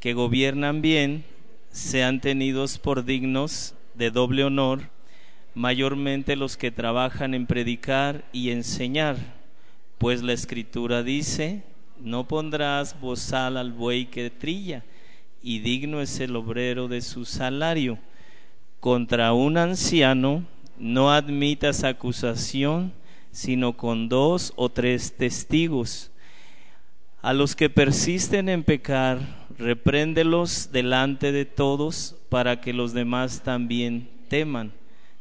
que 0.00 0.12
gobiernan 0.12 0.82
bien 0.82 1.24
sean 1.70 2.20
tenidos 2.20 2.78
por 2.78 3.04
dignos 3.04 3.74
de 3.94 4.10
doble 4.10 4.44
honor, 4.44 4.90
mayormente 5.54 6.36
los 6.36 6.58
que 6.58 6.70
trabajan 6.70 7.32
en 7.32 7.46
predicar 7.46 8.24
y 8.30 8.50
enseñar, 8.50 9.16
pues 9.96 10.22
la 10.22 10.34
escritura 10.34 11.02
dice, 11.02 11.62
no 11.98 12.28
pondrás 12.28 13.00
bozal 13.00 13.56
al 13.56 13.72
buey 13.72 14.04
que 14.06 14.28
trilla, 14.28 14.84
y 15.42 15.60
digno 15.60 16.02
es 16.02 16.20
el 16.20 16.36
obrero 16.36 16.88
de 16.88 17.00
su 17.00 17.24
salario. 17.24 17.98
Contra 18.80 19.32
un 19.32 19.56
anciano 19.56 20.44
no 20.78 21.10
admitas 21.10 21.84
acusación, 21.84 22.92
sino 23.30 23.78
con 23.78 24.10
dos 24.10 24.52
o 24.56 24.68
tres 24.68 25.16
testigos. 25.16 26.11
A 27.22 27.32
los 27.34 27.54
que 27.54 27.70
persisten 27.70 28.48
en 28.48 28.64
pecar, 28.64 29.46
repréndelos 29.56 30.70
delante 30.72 31.30
de 31.30 31.44
todos 31.44 32.16
para 32.28 32.60
que 32.60 32.72
los 32.72 32.94
demás 32.94 33.44
también 33.44 34.10
teman. 34.26 34.72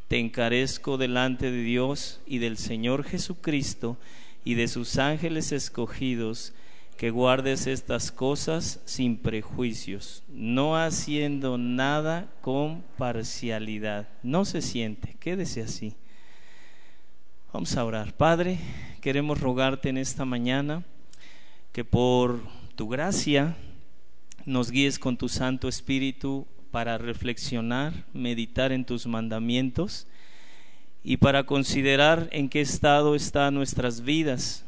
Te 0.07 0.17
encarezco 0.17 0.97
delante 0.97 1.51
de 1.51 1.61
Dios 1.61 2.19
y 2.25 2.39
del 2.39 2.57
Señor 2.57 3.03
Jesucristo 3.03 3.97
y 4.43 4.55
de 4.55 4.67
sus 4.67 4.97
ángeles 4.97 5.51
escogidos, 5.51 6.53
que 6.97 7.11
guardes 7.11 7.67
estas 7.67 8.11
cosas 8.11 8.79
sin 8.85 9.15
prejuicios, 9.17 10.23
no 10.27 10.75
haciendo 10.77 11.59
nada 11.59 12.31
con 12.41 12.83
parcialidad. 12.97 14.09
No 14.23 14.43
se 14.45 14.63
siente, 14.63 15.17
quédese 15.19 15.61
así. 15.61 15.93
Vamos 17.53 17.77
a 17.77 17.85
orar. 17.85 18.13
Padre, 18.13 18.57
queremos 19.01 19.39
rogarte 19.39 19.89
en 19.89 19.99
esta 19.99 20.25
mañana 20.25 20.83
que 21.71 21.85
por 21.85 22.41
tu 22.75 22.87
gracia 22.89 23.55
nos 24.45 24.71
guíes 24.71 24.99
con 24.99 25.17
tu 25.17 25.29
Santo 25.29 25.67
Espíritu 25.67 26.45
para 26.71 26.97
reflexionar, 26.97 27.93
meditar 28.13 28.71
en 28.71 28.85
tus 28.85 29.07
mandamientos 29.07 30.07
y 31.03 31.17
para 31.17 31.45
considerar 31.45 32.27
en 32.31 32.49
qué 32.49 32.61
estado 32.61 33.15
están 33.15 33.53
nuestras 33.53 34.01
vidas 34.01 34.65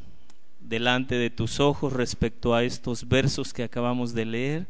delante 0.62 1.16
de 1.16 1.30
tus 1.30 1.59
ojos 1.59 1.94
respecto 1.94 2.56
a 2.56 2.64
estos 2.64 3.08
versos 3.08 3.54
que 3.54 3.64
acabamos 3.64 4.14
de 4.14 4.26
leer. 4.26 4.68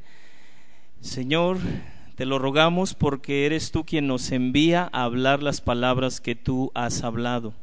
Señor, 1.01 1.57
te 2.15 2.25
lo 2.25 2.39
rogamos 2.39 2.95
porque 2.95 3.45
eres 3.45 3.71
tú 3.71 3.85
quien 3.85 4.07
nos 4.07 4.31
envía 4.31 4.89
a 4.91 5.03
hablar 5.03 5.43
las 5.43 5.61
palabras 5.61 6.19
que 6.19 6.35
tú 6.35 6.71
has 6.73 7.03
hablado. 7.03 7.53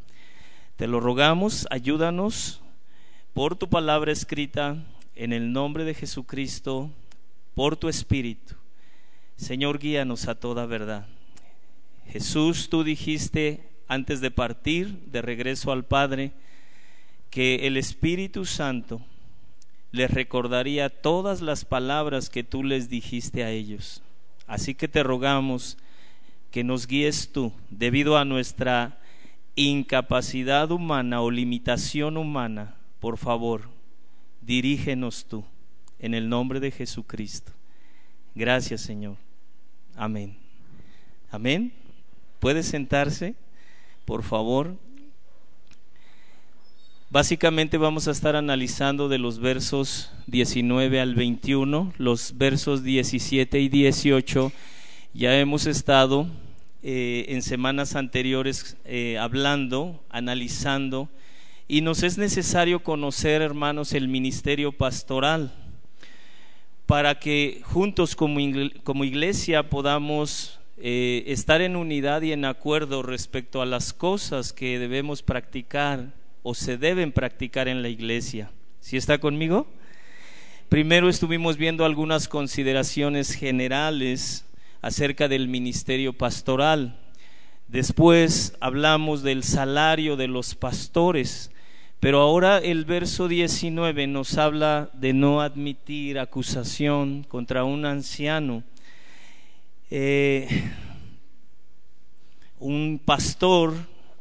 Te 0.76 0.86
lo 0.86 1.00
rogamos, 1.00 1.66
ayúdanos 1.70 2.60
por 3.32 3.56
tu 3.56 3.68
palabra 3.68 4.12
escrita 4.12 4.76
en 5.14 5.32
el 5.32 5.52
nombre 5.52 5.84
de 5.84 5.94
Jesucristo, 5.94 6.90
por 7.54 7.76
tu 7.76 7.88
Espíritu. 7.88 8.54
Señor, 9.36 9.78
guíanos 9.78 10.28
a 10.28 10.34
toda 10.34 10.66
verdad. 10.66 11.06
Jesús, 12.08 12.68
tú 12.68 12.82
dijiste 12.82 13.68
antes 13.86 14.20
de 14.20 14.30
partir 14.30 15.00
de 15.06 15.22
regreso 15.22 15.72
al 15.72 15.84
Padre, 15.84 16.32
que 17.30 17.66
el 17.66 17.76
Espíritu 17.76 18.44
Santo 18.44 19.00
les 19.92 20.10
recordaría 20.10 20.88
todas 20.88 21.40
las 21.40 21.64
palabras 21.64 22.30
que 22.30 22.44
tú 22.44 22.64
les 22.64 22.88
dijiste 22.88 23.44
a 23.44 23.50
ellos. 23.50 24.02
Así 24.46 24.74
que 24.74 24.88
te 24.88 25.02
rogamos 25.02 25.76
que 26.50 26.64
nos 26.64 26.86
guíes 26.86 27.30
tú, 27.32 27.52
debido 27.70 28.18
a 28.18 28.24
nuestra 28.24 28.98
incapacidad 29.54 30.70
humana 30.70 31.20
o 31.20 31.30
limitación 31.30 32.16
humana, 32.16 32.74
por 33.00 33.16
favor, 33.16 33.62
dirígenos 34.42 35.24
tú, 35.24 35.44
en 35.98 36.14
el 36.14 36.28
nombre 36.28 36.60
de 36.60 36.70
Jesucristo. 36.70 37.52
Gracias, 38.34 38.82
Señor. 38.82 39.16
Amén. 39.96 40.36
Amén. 41.30 41.72
¿Puede 42.38 42.62
sentarse, 42.62 43.34
por 44.04 44.22
favor? 44.22 44.76
Básicamente 47.10 47.76
vamos 47.76 48.06
a 48.06 48.12
estar 48.12 48.36
analizando 48.36 49.08
de 49.08 49.19
los 49.19 49.41
versos 49.41 50.12
19 50.28 51.00
al 51.00 51.16
21, 51.16 51.92
los 51.98 52.38
versos 52.38 52.84
17 52.84 53.58
y 53.60 53.69
18. 53.69 54.52
Ya 55.12 55.36
hemos 55.41 55.66
estado 55.66 56.28
eh, 56.82 57.26
en 57.28 57.42
semanas 57.42 57.96
anteriores 57.96 58.76
eh, 58.84 59.19
hablando, 59.19 60.02
analizando, 60.08 61.08
y 61.70 61.82
nos 61.82 62.03
es 62.03 62.19
necesario 62.19 62.82
conocer, 62.82 63.42
hermanos, 63.42 63.92
el 63.92 64.08
ministerio 64.08 64.72
pastoral 64.72 65.53
para 66.84 67.20
que 67.20 67.60
juntos 67.62 68.16
como, 68.16 68.41
iglesia 68.41 69.70
podamos 69.70 70.58
eh, 70.78 71.22
estar 71.28 71.60
en 71.60 71.76
unidad 71.76 72.22
y 72.22 72.32
en 72.32 72.44
acuerdo 72.44 73.04
respecto 73.04 73.62
a 73.62 73.66
las 73.66 73.92
cosas 73.92 74.53
que 74.53 74.81
debemos 74.81 75.22
practicar 75.22 76.12
o 76.42 76.54
se 76.54 76.76
deben 76.76 77.12
practicar 77.12 77.69
en 77.69 77.82
la 77.82 77.88
iglesia. 77.88 78.50
¿Sí 78.81 78.97
está 78.97 79.19
conmigo? 79.19 79.69
Primero 80.69 81.08
estuvimos 81.08 81.56
viendo 81.56 81.84
algunas 81.84 82.26
consideraciones 82.26 83.32
generales 83.32 84.44
acerca 84.82 85.28
del 85.28 85.47
ministerio 85.47 86.14
pastoral. 86.14 86.98
Después 87.69 88.56
hablamos 88.58 89.22
del 89.22 89.44
salario 89.44 90.16
de 90.16 90.26
los 90.26 90.56
pastores. 90.56 91.52
Pero 92.00 92.22
ahora 92.22 92.59
el 92.59 92.87
verso 92.87 93.28
19 93.28 94.06
nos 94.06 94.38
habla 94.38 94.88
de 94.94 95.12
no 95.12 95.43
admitir 95.43 96.19
acusación 96.19 97.25
contra 97.28 97.65
un 97.65 97.84
anciano. 97.84 98.65
Eh, 99.91 100.49
un 102.59 102.99
pastor 103.05 103.75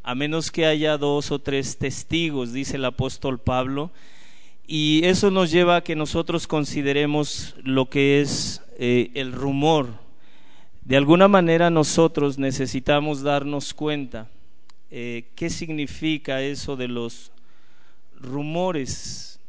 a 0.03 0.13
menos 0.13 0.51
que 0.51 0.65
haya 0.65 0.97
dos 0.97 1.31
o 1.31 1.39
tres 1.39 1.77
testigos, 1.77 2.51
dice 2.51 2.75
el 2.75 2.83
apóstol 2.83 3.39
Pablo, 3.39 3.91
y 4.67 5.01
eso 5.05 5.31
nos 5.31 5.49
lleva 5.49 5.77
a 5.77 5.83
que 5.83 5.95
nosotros 5.95 6.47
consideremos 6.47 7.55
lo 7.63 7.89
que 7.89 8.19
es 8.19 8.61
eh, 8.77 9.11
el 9.13 9.31
rumor. 9.31 9.87
De 10.83 10.97
alguna 10.97 11.29
manera 11.29 11.69
nosotros 11.69 12.39
necesitamos 12.39 13.21
darnos 13.21 13.73
cuenta 13.73 14.27
eh, 14.91 15.29
qué 15.35 15.49
significa 15.49 16.41
eso 16.41 16.75
de 16.75 16.87
los 16.87 17.31
rumores. 18.21 19.39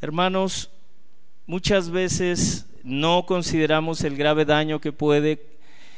Hermanos, 0.00 0.70
muchas 1.46 1.90
veces 1.90 2.66
no 2.82 3.26
consideramos 3.26 4.02
el 4.04 4.16
grave 4.16 4.44
daño 4.44 4.80
que 4.80 4.92
puede 4.92 5.50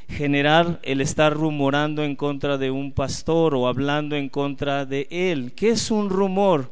generar 0.08 0.80
el 0.82 1.00
estar 1.00 1.32
rumorando 1.32 2.02
en 2.04 2.16
contra 2.16 2.58
de 2.58 2.70
un 2.70 2.92
pastor 2.92 3.54
o 3.54 3.66
hablando 3.66 4.16
en 4.16 4.28
contra 4.28 4.84
de 4.84 5.06
él. 5.10 5.52
¿Qué 5.54 5.70
es 5.70 5.90
un 5.90 6.10
rumor? 6.10 6.70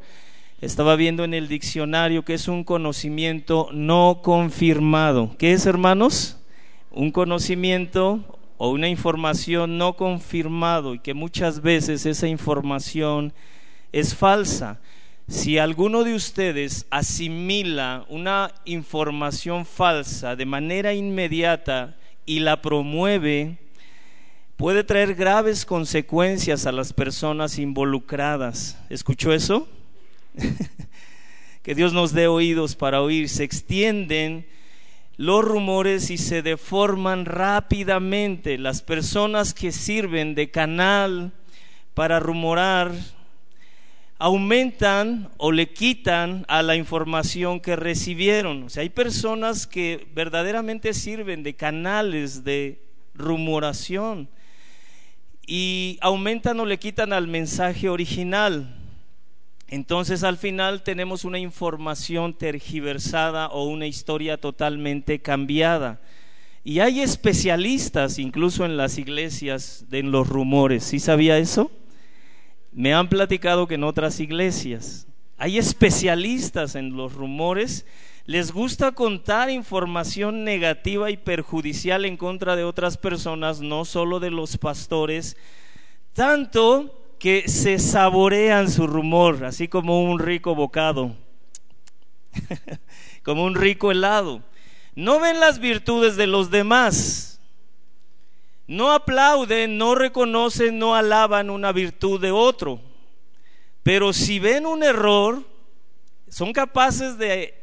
Estaba 0.60 0.96
viendo 0.96 1.24
en 1.24 1.32
el 1.32 1.48
diccionario 1.48 2.24
que 2.24 2.34
es 2.34 2.48
un 2.48 2.64
conocimiento 2.64 3.68
no 3.72 4.20
confirmado. 4.22 5.34
¿Qué 5.38 5.52
es, 5.52 5.64
hermanos? 5.64 6.38
Un 6.90 7.12
conocimiento 7.12 8.20
o 8.58 8.68
una 8.68 8.88
información 8.88 9.78
no 9.78 9.94
confirmado 9.94 10.94
y 10.94 10.98
que 10.98 11.14
muchas 11.14 11.62
veces 11.62 12.04
esa 12.04 12.28
información 12.28 13.32
es 13.92 14.14
falsa. 14.14 14.80
Si 15.28 15.58
alguno 15.58 16.02
de 16.02 16.14
ustedes 16.14 16.86
asimila 16.90 18.04
una 18.08 18.52
información 18.64 19.64
falsa 19.64 20.34
de 20.34 20.44
manera 20.44 20.92
inmediata 20.92 21.96
y 22.26 22.40
la 22.40 22.60
promueve, 22.62 23.58
puede 24.56 24.82
traer 24.82 25.14
graves 25.14 25.64
consecuencias 25.64 26.66
a 26.66 26.72
las 26.72 26.92
personas 26.92 27.58
involucradas. 27.58 28.76
¿Escuchó 28.90 29.32
eso? 29.32 29.68
que 31.62 31.74
Dios 31.74 31.92
nos 31.92 32.12
dé 32.12 32.26
oídos 32.26 32.74
para 32.74 33.00
oír. 33.00 33.28
Se 33.28 33.44
extienden 33.44 34.46
los 35.16 35.44
rumores 35.44 36.10
y 36.10 36.18
se 36.18 36.42
deforman 36.42 37.24
rápidamente. 37.24 38.58
Las 38.58 38.82
personas 38.82 39.54
que 39.54 39.70
sirven 39.70 40.34
de 40.34 40.50
canal 40.50 41.32
para 41.94 42.18
rumorar 42.18 42.92
aumentan 44.20 45.30
o 45.38 45.50
le 45.50 45.72
quitan 45.72 46.44
a 46.46 46.62
la 46.62 46.76
información 46.76 47.58
que 47.58 47.74
recibieron. 47.74 48.64
O 48.64 48.68
sea, 48.68 48.82
hay 48.82 48.90
personas 48.90 49.66
que 49.66 50.06
verdaderamente 50.14 50.92
sirven 50.92 51.42
de 51.42 51.56
canales 51.56 52.44
de 52.44 52.82
rumoración 53.14 54.28
y 55.46 55.98
aumentan 56.02 56.60
o 56.60 56.66
le 56.66 56.78
quitan 56.78 57.14
al 57.14 57.28
mensaje 57.28 57.88
original. 57.88 58.76
Entonces 59.68 60.22
al 60.22 60.36
final 60.36 60.82
tenemos 60.82 61.24
una 61.24 61.38
información 61.38 62.34
tergiversada 62.34 63.48
o 63.48 63.64
una 63.64 63.86
historia 63.86 64.36
totalmente 64.36 65.22
cambiada. 65.22 65.98
Y 66.62 66.80
hay 66.80 67.00
especialistas 67.00 68.18
incluso 68.18 68.66
en 68.66 68.76
las 68.76 68.98
iglesias 68.98 69.86
en 69.90 70.10
los 70.10 70.28
rumores. 70.28 70.84
¿Sí 70.84 70.98
sabía 70.98 71.38
eso? 71.38 71.70
Me 72.72 72.94
han 72.94 73.08
platicado 73.08 73.66
que 73.66 73.74
en 73.74 73.84
otras 73.84 74.20
iglesias 74.20 75.06
hay 75.36 75.58
especialistas 75.58 76.74
en 76.74 76.96
los 76.96 77.14
rumores, 77.14 77.86
les 78.26 78.52
gusta 78.52 78.92
contar 78.92 79.50
información 79.50 80.44
negativa 80.44 81.10
y 81.10 81.16
perjudicial 81.16 82.04
en 82.04 82.16
contra 82.16 82.56
de 82.56 82.64
otras 82.64 82.96
personas, 82.96 83.60
no 83.60 83.84
solo 83.84 84.20
de 84.20 84.30
los 84.30 84.58
pastores, 84.58 85.36
tanto 86.12 87.14
que 87.18 87.48
se 87.48 87.78
saborean 87.78 88.70
su 88.70 88.86
rumor, 88.86 89.44
así 89.44 89.66
como 89.66 90.02
un 90.02 90.18
rico 90.18 90.54
bocado, 90.54 91.16
como 93.24 93.44
un 93.44 93.54
rico 93.54 93.90
helado. 93.90 94.42
No 94.94 95.20
ven 95.20 95.40
las 95.40 95.58
virtudes 95.58 96.16
de 96.16 96.26
los 96.26 96.50
demás, 96.50 97.29
no 98.70 98.92
aplauden, 98.92 99.78
no 99.78 99.96
reconocen, 99.96 100.78
no 100.78 100.94
alaban 100.94 101.50
una 101.50 101.72
virtud 101.72 102.20
de 102.20 102.30
otro. 102.30 102.80
Pero 103.82 104.12
si 104.12 104.38
ven 104.38 104.64
un 104.64 104.84
error, 104.84 105.42
son 106.28 106.52
capaces 106.52 107.18
de 107.18 107.60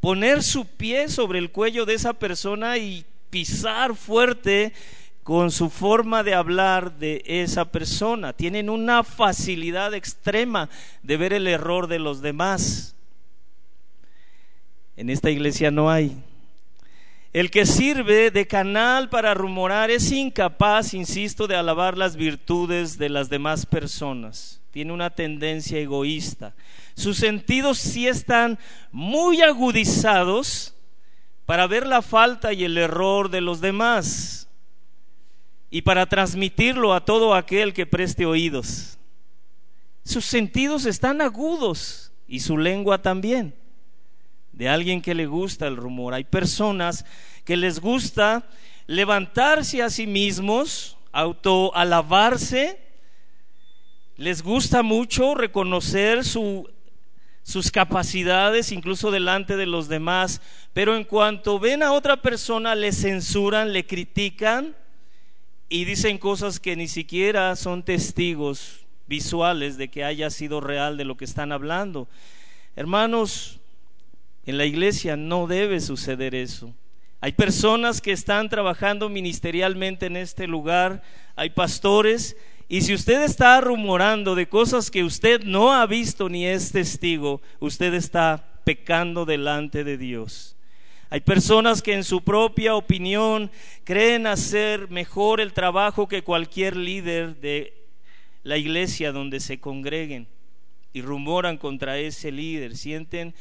poner 0.00 0.42
su 0.42 0.64
pie 0.64 1.10
sobre 1.10 1.38
el 1.38 1.50
cuello 1.50 1.84
de 1.84 1.92
esa 1.92 2.14
persona 2.14 2.78
y 2.78 3.04
pisar 3.28 3.94
fuerte 3.94 4.72
con 5.24 5.50
su 5.50 5.68
forma 5.68 6.22
de 6.22 6.32
hablar 6.32 6.98
de 6.98 7.22
esa 7.26 7.70
persona. 7.70 8.32
Tienen 8.32 8.70
una 8.70 9.04
facilidad 9.04 9.92
extrema 9.92 10.70
de 11.02 11.18
ver 11.18 11.34
el 11.34 11.46
error 11.46 11.86
de 11.86 11.98
los 11.98 12.22
demás. 12.22 12.96
En 14.96 15.10
esta 15.10 15.30
iglesia 15.30 15.70
no 15.70 15.90
hay. 15.90 16.16
El 17.34 17.50
que 17.50 17.66
sirve 17.66 18.30
de 18.30 18.46
canal 18.46 19.08
para 19.08 19.34
rumorar 19.34 19.90
es 19.90 20.12
incapaz, 20.12 20.94
insisto, 20.94 21.48
de 21.48 21.56
alabar 21.56 21.98
las 21.98 22.14
virtudes 22.14 22.96
de 22.96 23.08
las 23.08 23.28
demás 23.28 23.66
personas. 23.66 24.60
Tiene 24.70 24.92
una 24.92 25.10
tendencia 25.10 25.80
egoísta. 25.80 26.54
Sus 26.94 27.16
sentidos 27.16 27.78
sí 27.78 28.06
están 28.06 28.56
muy 28.92 29.42
agudizados 29.42 30.76
para 31.44 31.66
ver 31.66 31.88
la 31.88 32.02
falta 32.02 32.52
y 32.52 32.62
el 32.62 32.78
error 32.78 33.28
de 33.28 33.40
los 33.40 33.60
demás 33.60 34.48
y 35.70 35.82
para 35.82 36.06
transmitirlo 36.06 36.94
a 36.94 37.04
todo 37.04 37.34
aquel 37.34 37.74
que 37.74 37.84
preste 37.84 38.26
oídos. 38.26 38.96
Sus 40.04 40.24
sentidos 40.24 40.86
están 40.86 41.20
agudos 41.20 42.12
y 42.28 42.38
su 42.38 42.56
lengua 42.56 43.02
también. 43.02 43.56
De 44.54 44.68
alguien 44.68 45.02
que 45.02 45.14
le 45.14 45.26
gusta 45.26 45.66
el 45.66 45.76
rumor. 45.76 46.14
Hay 46.14 46.24
personas 46.24 47.04
que 47.44 47.56
les 47.56 47.80
gusta 47.80 48.44
levantarse 48.86 49.82
a 49.82 49.90
sí 49.90 50.06
mismos, 50.06 50.96
autoalabarse. 51.12 52.80
Les 54.16 54.42
gusta 54.42 54.82
mucho 54.82 55.34
reconocer 55.34 56.24
su, 56.24 56.68
sus 57.42 57.70
capacidades, 57.70 58.70
incluso 58.70 59.10
delante 59.10 59.56
de 59.56 59.66
los 59.66 59.88
demás. 59.88 60.40
Pero 60.72 60.96
en 60.96 61.04
cuanto 61.04 61.58
ven 61.58 61.82
a 61.82 61.92
otra 61.92 62.22
persona, 62.22 62.74
le 62.74 62.92
censuran, 62.92 63.72
le 63.72 63.86
critican 63.86 64.76
y 65.68 65.84
dicen 65.84 66.18
cosas 66.18 66.60
que 66.60 66.76
ni 66.76 66.86
siquiera 66.86 67.56
son 67.56 67.82
testigos 67.82 68.86
visuales 69.06 69.76
de 69.76 69.88
que 69.88 70.04
haya 70.04 70.30
sido 70.30 70.60
real 70.60 70.96
de 70.96 71.04
lo 71.04 71.16
que 71.16 71.24
están 71.24 71.52
hablando. 71.52 72.08
Hermanos, 72.76 73.60
en 74.46 74.58
la 74.58 74.66
iglesia 74.66 75.16
no 75.16 75.46
debe 75.46 75.80
suceder 75.80 76.34
eso. 76.34 76.74
Hay 77.20 77.32
personas 77.32 78.00
que 78.00 78.12
están 78.12 78.48
trabajando 78.48 79.08
ministerialmente 79.08 80.06
en 80.06 80.16
este 80.16 80.46
lugar, 80.46 81.02
hay 81.36 81.50
pastores, 81.50 82.36
y 82.68 82.82
si 82.82 82.94
usted 82.94 83.22
está 83.22 83.60
rumorando 83.60 84.34
de 84.34 84.48
cosas 84.48 84.90
que 84.90 85.04
usted 85.04 85.42
no 85.44 85.72
ha 85.72 85.86
visto 85.86 86.28
ni 86.28 86.46
es 86.46 86.72
testigo, 86.72 87.40
usted 87.60 87.94
está 87.94 88.44
pecando 88.64 89.24
delante 89.24 89.84
de 89.84 89.98
Dios. 89.98 90.56
Hay 91.10 91.20
personas 91.20 91.82
que 91.82 91.92
en 91.92 92.04
su 92.04 92.22
propia 92.22 92.74
opinión 92.74 93.50
creen 93.84 94.26
hacer 94.26 94.90
mejor 94.90 95.40
el 95.40 95.52
trabajo 95.52 96.08
que 96.08 96.24
cualquier 96.24 96.76
líder 96.76 97.36
de 97.36 97.74
la 98.42 98.56
iglesia 98.56 99.12
donde 99.12 99.40
se 99.40 99.60
congreguen 99.60 100.26
y 100.92 101.02
rumoran 101.02 101.58
contra 101.58 101.98
ese 101.98 102.32
líder, 102.32 102.76
sienten 102.76 103.34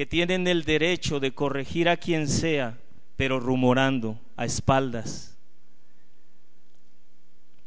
que 0.00 0.06
tienen 0.06 0.48
el 0.48 0.64
derecho 0.64 1.20
de 1.20 1.32
corregir 1.32 1.86
a 1.86 1.98
quien 1.98 2.26
sea, 2.26 2.78
pero 3.18 3.38
rumorando 3.38 4.18
a 4.34 4.46
espaldas. 4.46 5.36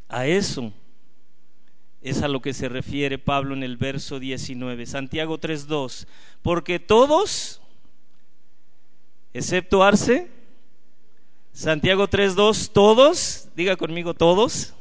A 0.10 0.26
eso 0.26 0.74
es 2.02 2.24
a 2.24 2.28
lo 2.28 2.42
que 2.42 2.56
se 2.56 2.70
refiere 2.70 3.20
Pablo 3.20 3.54
en 3.54 3.62
el 3.62 3.78
verso 3.78 4.20
19, 4.20 4.88
Santiago 4.88 5.40
3.2, 5.40 6.08
porque 6.42 6.80
todos 6.80 7.62
excepto 9.32 9.84
Arce. 9.84 10.28
Santiago 11.52 12.10
3.2, 12.10 12.72
todos, 12.72 13.50
diga 13.56 13.76
conmigo 13.76 14.16
todos, 14.16 14.74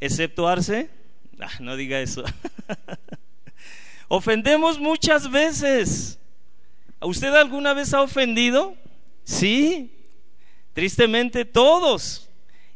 excepto 0.00 0.48
Arce. 0.48 0.90
Ah, 1.38 1.60
no 1.60 1.76
diga 1.76 2.00
eso. 2.00 2.24
Ofendemos 4.08 4.80
muchas 4.80 5.30
veces. 5.30 6.18
¿Usted 7.00 7.34
alguna 7.34 7.74
vez 7.74 7.92
ha 7.94 8.02
ofendido? 8.02 8.76
Sí, 9.24 9.92
tristemente 10.72 11.44
todos. 11.44 12.28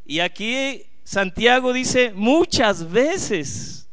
Y 0.04 0.20
aquí 0.20 0.84
Santiago 1.04 1.72
dice 1.72 2.12
muchas 2.14 2.90
veces. 2.90 3.88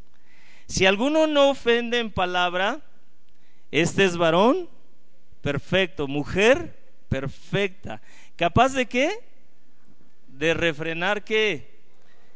Si 0.68 0.86
alguno 0.86 1.28
no 1.28 1.50
ofende 1.50 2.00
en 2.00 2.12
palabra, 2.12 2.82
este 3.72 4.06
es 4.06 4.18
varón 4.18 4.70
perfecto, 5.42 6.08
mujer 6.08 6.78
perfecta. 7.08 8.02
¿Capaz 8.36 8.74
de 8.74 8.86
qué? 8.86 9.12
De 10.28 10.54
refrenar 10.54 11.24
qué? 11.24 11.80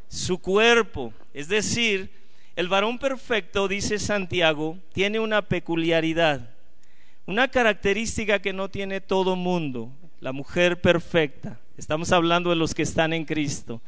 Su 0.07 0.39
cuerpo. 0.39 1.13
Es 1.33 1.47
decir, 1.47 2.09
el 2.55 2.67
varón 2.67 2.99
perfecto, 2.99 3.67
dice 3.67 3.99
Santiago, 3.99 4.77
tiene 4.93 5.19
una 5.19 5.41
peculiaridad, 5.41 6.49
una 7.31 7.48
característica 7.48 8.39
que 8.39 8.51
no 8.51 8.69
tiene 8.69 9.00
todo 9.00 9.38
mundo, 9.38 9.89
la 10.19 10.33
mujer 10.33 10.81
perfecta. 10.81 11.57
Estamos 11.78 12.12
hablando 12.12 12.50
de 12.50 12.57
los 12.57 12.74
que 12.74 12.81
están 12.81 13.13
en 13.13 13.24
Cristo. 13.24 13.81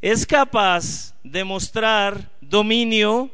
Es 0.00 0.24
capaz 0.24 1.12
de 1.24 1.42
mostrar 1.42 2.30
dominio 2.40 3.30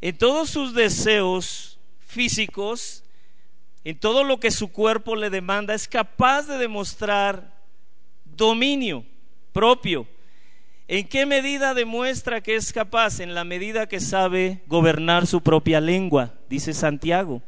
en 0.00 0.16
todos 0.16 0.48
sus 0.48 0.74
deseos 0.74 1.80
físicos, 2.06 3.02
en 3.82 3.98
todo 3.98 4.22
lo 4.22 4.38
que 4.38 4.52
su 4.52 4.70
cuerpo 4.70 5.16
le 5.16 5.28
demanda, 5.28 5.74
es 5.74 5.88
capaz 5.88 6.46
de 6.46 6.56
demostrar 6.56 7.52
dominio 8.24 9.04
propio. 9.52 10.06
¿En 10.86 11.08
qué 11.08 11.26
medida 11.26 11.74
demuestra 11.74 12.42
que 12.42 12.54
es 12.54 12.72
capaz? 12.72 13.18
En 13.18 13.34
la 13.34 13.42
medida 13.42 13.88
que 13.88 13.98
sabe 13.98 14.60
gobernar 14.68 15.26
su 15.26 15.40
propia 15.40 15.80
lengua, 15.80 16.32
dice 16.48 16.72
Santiago. 16.72 17.42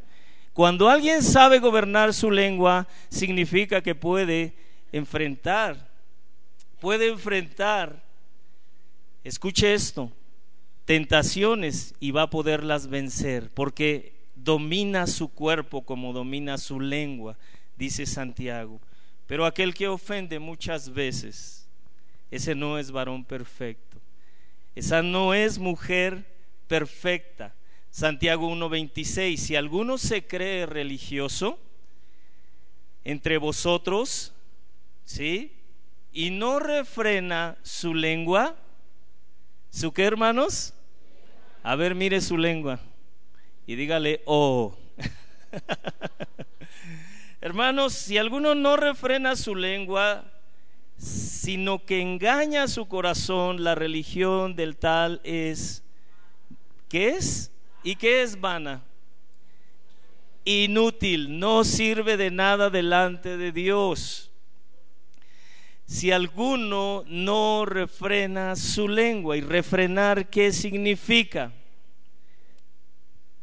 Cuando 0.57 0.89
alguien 0.89 1.23
sabe 1.23 1.59
gobernar 1.59 2.15
su 2.15 2.31
lengua, 2.31 2.89
significa 3.11 3.83
que 3.83 3.95
puede 3.95 4.55
enfrentar, 4.91 5.91
puede 6.81 7.09
enfrentar, 7.09 8.03
escuche 9.23 9.75
esto, 9.75 10.11
tentaciones 10.87 11.95
y 12.01 12.13
va 12.13 12.23
a 12.23 12.31
poderlas 12.31 12.87
vencer, 12.87 13.51
porque 13.53 14.15
domina 14.35 15.07
su 15.07 15.29
cuerpo 15.29 15.83
como 15.83 16.15
domina 16.15 16.57
su 16.57 16.81
lengua, 16.81 17.37
dice 17.77 18.07
Santiago. 18.07 18.81
Pero 19.27 19.45
aquel 19.45 19.75
que 19.75 19.89
ofende 19.89 20.39
muchas 20.39 20.89
veces, 20.89 21.69
ese 22.31 22.55
no 22.55 22.79
es 22.79 22.91
varón 22.91 23.27
perfecto. 23.27 23.99
Esa 24.75 25.03
no 25.03 25.35
es 25.35 25.59
mujer 25.59 26.25
perfecta. 26.67 27.55
Santiago 27.97 28.51
1.26, 28.51 29.39
si 29.39 29.57
alguno 29.57 29.97
se 29.97 30.27
cree 30.27 30.67
religioso 30.67 31.59
entre 33.05 33.39
vosotros, 33.39 34.35
¿sí? 35.07 35.55
Y 36.13 36.29
no 36.29 36.59
refrena 36.59 37.57
su 37.63 37.95
lengua, 37.95 38.55
¿su 39.71 39.93
qué 39.95 40.05
hermanos? 40.05 40.75
A 41.63 41.75
ver, 41.75 41.95
mire 41.95 42.21
su 42.21 42.37
lengua 42.37 42.81
y 43.67 43.77
dígale, 43.77 44.21
oh. 44.27 44.77
Hermanos, 47.41 47.95
si 47.95 48.19
alguno 48.19 48.55
no 48.55 48.77
refrena 48.77 49.37
su 49.37 49.55
lengua, 49.55 50.31
sino 50.99 51.87
que 51.87 52.03
engaña 52.03 52.69
su 52.69 52.89
corazón, 52.89 53.65
la 53.65 53.75
religión 53.75 54.55
del 54.55 54.77
tal 54.77 55.23
es, 55.25 55.83
¿qué 56.91 57.09
es? 57.09 57.53
¿Y 57.87 57.95
qué 57.95 58.23
es 58.23 58.41
vana? 58.41 58.83
Inútil, 60.45 61.39
no 61.39 61.63
sirve 61.63 62.17
de 62.17 62.33
nada 62.33 62.69
delante 62.69 63.37
de 63.37 63.53
Dios. 63.53 64.33
Si 65.87 66.11
alguno 66.11 67.05
no 67.07 67.65
refrena 67.65 68.57
su 68.57 68.89
lengua, 68.89 69.37
y 69.37 69.41
refrenar, 69.41 70.29
¿qué 70.29 70.51
significa? 70.51 71.53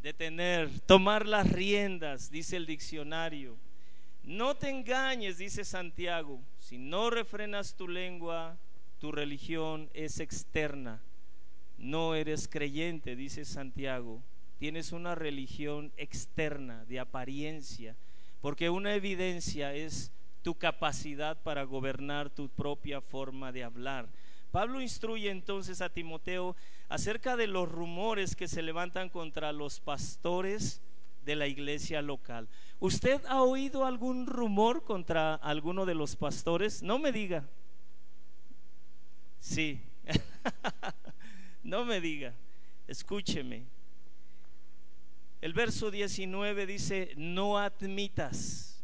detener, 0.02 0.70
tomar 0.82 1.26
las 1.26 1.50
riendas, 1.50 2.30
dice 2.30 2.58
el 2.58 2.66
diccionario. 2.66 3.56
No 4.26 4.58
te 4.58 4.70
engañes, 4.70 5.38
dice 5.38 5.64
Santiago, 5.64 6.42
si 6.60 6.78
no 6.78 7.10
refrenas 7.10 7.76
tu 7.76 7.88
lengua, 7.88 8.58
tu 9.00 9.14
religión 9.14 9.90
es 9.94 10.20
externa. 10.20 11.02
No 11.78 12.14
eres 12.14 12.50
creyente, 12.50 13.16
dice 13.16 13.46
Santiago. 13.46 14.22
Tienes 14.64 14.94
una 14.94 15.14
religión 15.14 15.92
externa, 15.98 16.86
de 16.86 16.98
apariencia, 17.02 17.98
porque 18.40 18.70
una 18.70 18.96
evidencia 18.96 19.74
es 19.74 20.14
tu 20.42 20.56
capacidad 20.56 21.38
para 21.44 21.64
gobernar 21.64 22.30
tu 22.30 22.48
propia 22.48 23.02
forma 23.02 23.52
de 23.52 23.66
hablar. 23.66 24.08
Pablo 24.52 24.80
instruye 24.80 25.30
entonces 25.30 25.82
a 25.82 25.90
Timoteo 25.90 26.56
acerca 26.88 27.36
de 27.36 27.48
los 27.48 27.70
rumores 27.70 28.38
que 28.38 28.48
se 28.48 28.62
levantan 28.62 29.10
contra 29.10 29.52
los 29.52 29.82
pastores 29.82 30.82
de 31.26 31.36
la 31.36 31.48
iglesia 31.48 32.02
local. 32.02 32.48
¿Usted 32.80 33.20
ha 33.28 33.42
oído 33.42 33.86
algún 33.86 34.28
rumor 34.28 34.86
contra 34.86 35.36
alguno 35.36 35.86
de 35.86 35.96
los 35.96 36.16
pastores? 36.16 36.82
No 36.82 37.00
me 37.00 37.12
diga. 37.12 37.44
Sí. 39.42 39.82
no 41.64 41.84
me 41.84 42.00
diga. 42.00 42.34
Escúcheme. 42.88 43.73
El 45.44 45.52
verso 45.52 45.92
19 45.92 46.66
dice, 46.66 47.12
no 47.18 47.58
admitas 47.58 48.82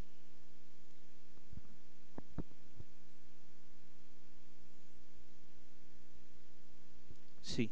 Sí. 7.41 7.71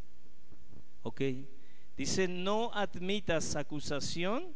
Ok. 1.03 1.21
Dice, 1.97 2.29
no 2.29 2.71
admitas 2.73 3.57
acusación. 3.57 4.55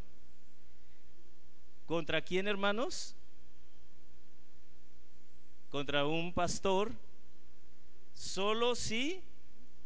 ¿Contra 1.85 2.21
quién, 2.21 2.47
hermanos? 2.47 3.17
Contra 5.69 6.05
un 6.05 6.31
pastor. 6.31 6.93
Solo 8.13 8.75
si 8.75 9.21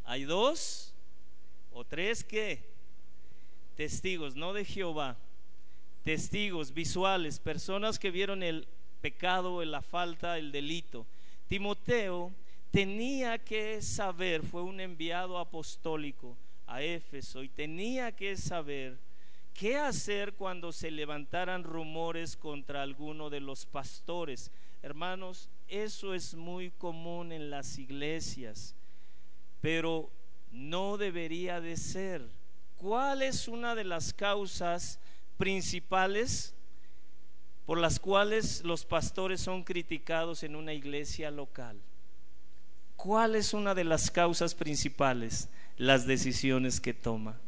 hay 0.04 0.26
dos 0.26 0.94
o 1.72 1.84
tres 1.84 2.24
que 2.24 2.75
testigos, 3.76 4.36
no 4.36 4.54
de 4.54 4.66
Jehová, 4.66 5.18
testigos 6.04 6.74
visuales, 6.74 7.40
personas 7.40 8.00
que 8.00 8.12
vieron 8.12 8.44
el 8.44 8.68
pecado, 9.02 9.64
la 9.64 9.82
falta, 9.82 10.38
el 10.38 10.52
delito. 10.52 11.06
Timoteo 11.48 12.32
tenía 12.72 13.38
que 13.38 13.82
saber, 13.82 14.42
fue 14.44 14.62
un 14.62 14.80
enviado 14.80 15.38
apostólico 15.38 16.36
a 16.68 16.82
Éfeso 16.82 17.44
y 17.44 17.50
tenía 17.50 18.12
que 18.12 18.36
saber 18.36 18.98
qué 19.54 19.78
hacer 19.78 20.34
cuando 20.34 20.72
se 20.72 20.92
levantaran 20.92 21.64
rumores 21.64 22.36
contra 22.36 22.82
alguno 22.82 23.30
de 23.30 23.40
los 23.40 23.66
pastores. 23.66 24.52
Hermanos, 24.82 25.50
eso 25.68 26.14
es 26.14 26.36
muy 26.36 26.72
común 26.72 27.32
en 27.32 27.50
las 27.50 27.78
iglesias, 27.78 28.76
pero 29.62 30.10
no 30.52 30.98
debería 30.98 31.62
de 31.62 31.78
ser. 31.78 32.28
¿Cuál 32.86 33.24
es 33.24 33.48
una 33.48 33.74
de 33.74 33.84
las 33.84 34.14
causas 34.14 35.00
principales 35.40 36.54
por 37.66 37.80
las 37.80 37.98
cuales 37.98 38.64
los 38.64 38.86
pastores 38.86 39.42
son 39.42 39.64
criticados 39.64 40.44
en 40.44 40.56
una 40.56 40.72
iglesia 40.72 41.32
local? 41.32 41.82
¿Cuál 42.96 43.34
es 43.34 43.56
una 43.56 43.74
de 43.74 43.86
las 43.86 44.12
causas 44.12 44.54
principales? 44.54 45.50
Las 45.78 46.06
decisiones 46.06 46.80
que 46.80 46.94
toma. 46.94 47.42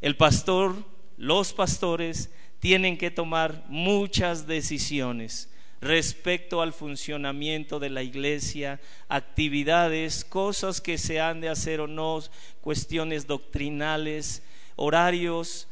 El 0.00 0.16
pastor, 0.16 0.74
los 1.16 1.52
pastores, 1.52 2.28
tienen 2.58 2.98
que 2.98 3.12
tomar 3.12 3.64
muchas 3.68 4.48
decisiones 4.48 5.52
respecto 5.86 6.60
al 6.60 6.72
funcionamiento 6.72 7.78
de 7.78 7.90
la 7.90 8.02
iglesia, 8.02 8.80
actividades, 9.08 10.24
cosas 10.24 10.80
que 10.80 10.98
se 10.98 11.20
han 11.20 11.40
de 11.40 11.48
hacer 11.48 11.80
o 11.80 11.86
no, 11.86 12.22
cuestiones 12.60 13.26
doctrinales, 13.26 14.42
horarios, 14.74 15.68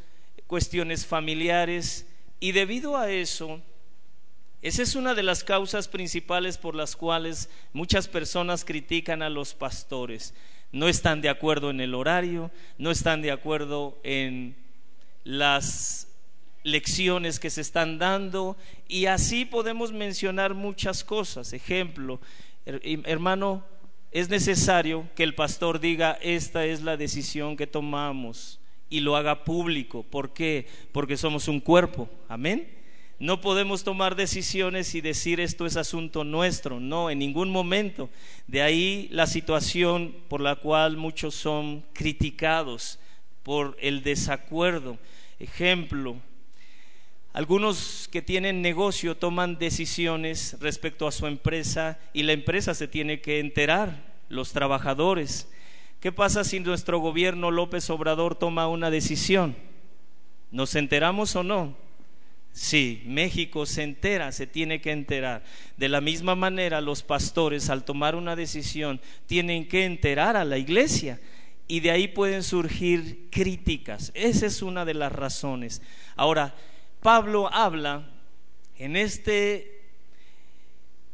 cuestiones 0.46 1.06
familiares. 1.06 2.06
Y 2.40 2.52
debido 2.52 2.96
a 2.96 3.10
eso, 3.10 3.60
esa 4.62 4.82
es 4.82 4.94
una 4.94 5.14
de 5.14 5.22
las 5.22 5.44
causas 5.44 5.88
principales 5.88 6.56
por 6.56 6.74
las 6.74 6.96
cuales 6.96 7.50
muchas 7.72 8.08
personas 8.08 8.64
critican 8.64 9.20
a 9.22 9.28
los 9.28 9.54
pastores. 9.54 10.32
No 10.72 10.88
están 10.88 11.20
de 11.20 11.28
acuerdo 11.28 11.70
en 11.70 11.80
el 11.80 11.94
horario, 11.94 12.50
no 12.78 12.90
están 12.90 13.20
de 13.20 13.30
acuerdo 13.30 13.98
en 14.02 14.56
las 15.22 16.08
lecciones 16.64 17.38
que 17.38 17.50
se 17.50 17.60
están 17.60 17.98
dando 17.98 18.56
y 18.88 19.06
así 19.06 19.44
podemos 19.44 19.92
mencionar 19.92 20.54
muchas 20.54 21.04
cosas. 21.04 21.52
Ejemplo, 21.52 22.20
hermano, 22.64 23.62
es 24.10 24.28
necesario 24.28 25.08
que 25.14 25.22
el 25.22 25.34
pastor 25.34 25.78
diga, 25.78 26.18
esta 26.22 26.64
es 26.64 26.82
la 26.82 26.96
decisión 26.96 27.56
que 27.56 27.66
tomamos 27.66 28.58
y 28.88 29.00
lo 29.00 29.16
haga 29.16 29.44
público. 29.44 30.02
¿Por 30.02 30.32
qué? 30.32 30.66
Porque 30.92 31.16
somos 31.16 31.48
un 31.48 31.60
cuerpo. 31.60 32.08
Amén. 32.28 32.68
No 33.18 33.40
podemos 33.40 33.84
tomar 33.84 34.16
decisiones 34.16 34.94
y 34.94 35.00
decir 35.00 35.40
esto 35.40 35.66
es 35.66 35.76
asunto 35.76 36.24
nuestro, 36.24 36.80
no, 36.80 37.10
en 37.10 37.18
ningún 37.18 37.50
momento. 37.50 38.10
De 38.46 38.60
ahí 38.62 39.08
la 39.10 39.26
situación 39.26 40.14
por 40.28 40.40
la 40.40 40.56
cual 40.56 40.96
muchos 40.96 41.34
son 41.34 41.84
criticados 41.92 42.98
por 43.42 43.76
el 43.80 44.02
desacuerdo. 44.02 44.98
Ejemplo, 45.38 46.16
algunos 47.34 48.08
que 48.12 48.22
tienen 48.22 48.62
negocio 48.62 49.16
toman 49.16 49.58
decisiones 49.58 50.56
respecto 50.60 51.08
a 51.08 51.12
su 51.12 51.26
empresa 51.26 51.98
y 52.12 52.22
la 52.22 52.32
empresa 52.32 52.74
se 52.74 52.86
tiene 52.86 53.20
que 53.20 53.40
enterar, 53.40 54.14
los 54.28 54.52
trabajadores. 54.52 55.48
¿Qué 55.98 56.12
pasa 56.12 56.44
si 56.44 56.60
nuestro 56.60 57.00
gobierno 57.00 57.50
López 57.50 57.90
Obrador 57.90 58.36
toma 58.36 58.68
una 58.68 58.88
decisión? 58.88 59.56
¿Nos 60.52 60.76
enteramos 60.76 61.34
o 61.34 61.42
no? 61.42 61.76
Sí, 62.52 63.02
México 63.04 63.66
se 63.66 63.82
entera, 63.82 64.30
se 64.30 64.46
tiene 64.46 64.80
que 64.80 64.92
enterar. 64.92 65.42
De 65.76 65.88
la 65.88 66.00
misma 66.00 66.36
manera, 66.36 66.80
los 66.80 67.02
pastores 67.02 67.68
al 67.68 67.84
tomar 67.84 68.14
una 68.14 68.36
decisión 68.36 69.00
tienen 69.26 69.66
que 69.66 69.86
enterar 69.86 70.36
a 70.36 70.44
la 70.44 70.56
iglesia 70.56 71.20
y 71.66 71.80
de 71.80 71.90
ahí 71.90 72.06
pueden 72.06 72.44
surgir 72.44 73.26
críticas. 73.32 74.12
Esa 74.14 74.46
es 74.46 74.62
una 74.62 74.84
de 74.84 74.94
las 74.94 75.10
razones. 75.10 75.82
Ahora, 76.14 76.54
Pablo 77.04 77.52
habla 77.52 78.02
en 78.78 78.96
este 78.96 79.82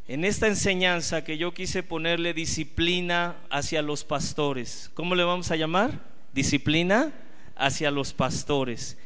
en 0.07 0.25
esta 0.25 0.47
enseñanza 0.47 1.25
que 1.25 1.37
yo 1.37 1.53
quise 1.53 1.83
ponerle 1.83 2.33
disciplina 2.33 3.39
hacia 3.51 3.83
los 3.83 4.05
pastores. 4.05 4.93
¿Cómo 4.95 5.17
le 5.17 5.25
vamos 5.25 5.51
a 5.51 5.57
llamar? 5.57 5.99
Disciplina 6.33 7.13
hacia 7.57 7.91
los 7.91 8.13
pastores. 8.13 8.99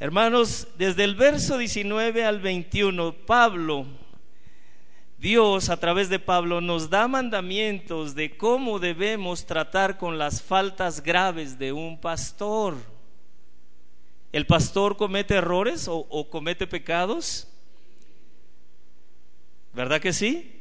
Hermanos, 0.00 0.68
desde 0.76 1.04
el 1.04 1.14
verso 1.14 1.56
19 1.56 2.26
al 2.26 2.40
21, 2.40 3.14
Pablo, 3.24 3.86
Dios 5.16 5.70
a 5.70 5.78
través 5.78 6.10
de 6.10 6.18
Pablo 6.18 6.60
nos 6.60 6.90
da 6.90 7.08
mandamientos 7.08 8.14
de 8.14 8.36
cómo 8.36 8.78
debemos 8.78 9.46
tratar 9.46 9.96
con 9.96 10.18
las 10.18 10.42
faltas 10.42 11.02
graves 11.02 11.58
de 11.58 11.72
un 11.72 11.98
pastor. 11.98 12.91
¿El 14.32 14.46
pastor 14.46 14.96
comete 14.96 15.34
errores 15.34 15.86
o, 15.88 16.28
comete 16.30 16.66
pecados? 16.66 17.48
¿Verdad 19.74 20.00
que 20.00 20.14
sí? 20.14 20.58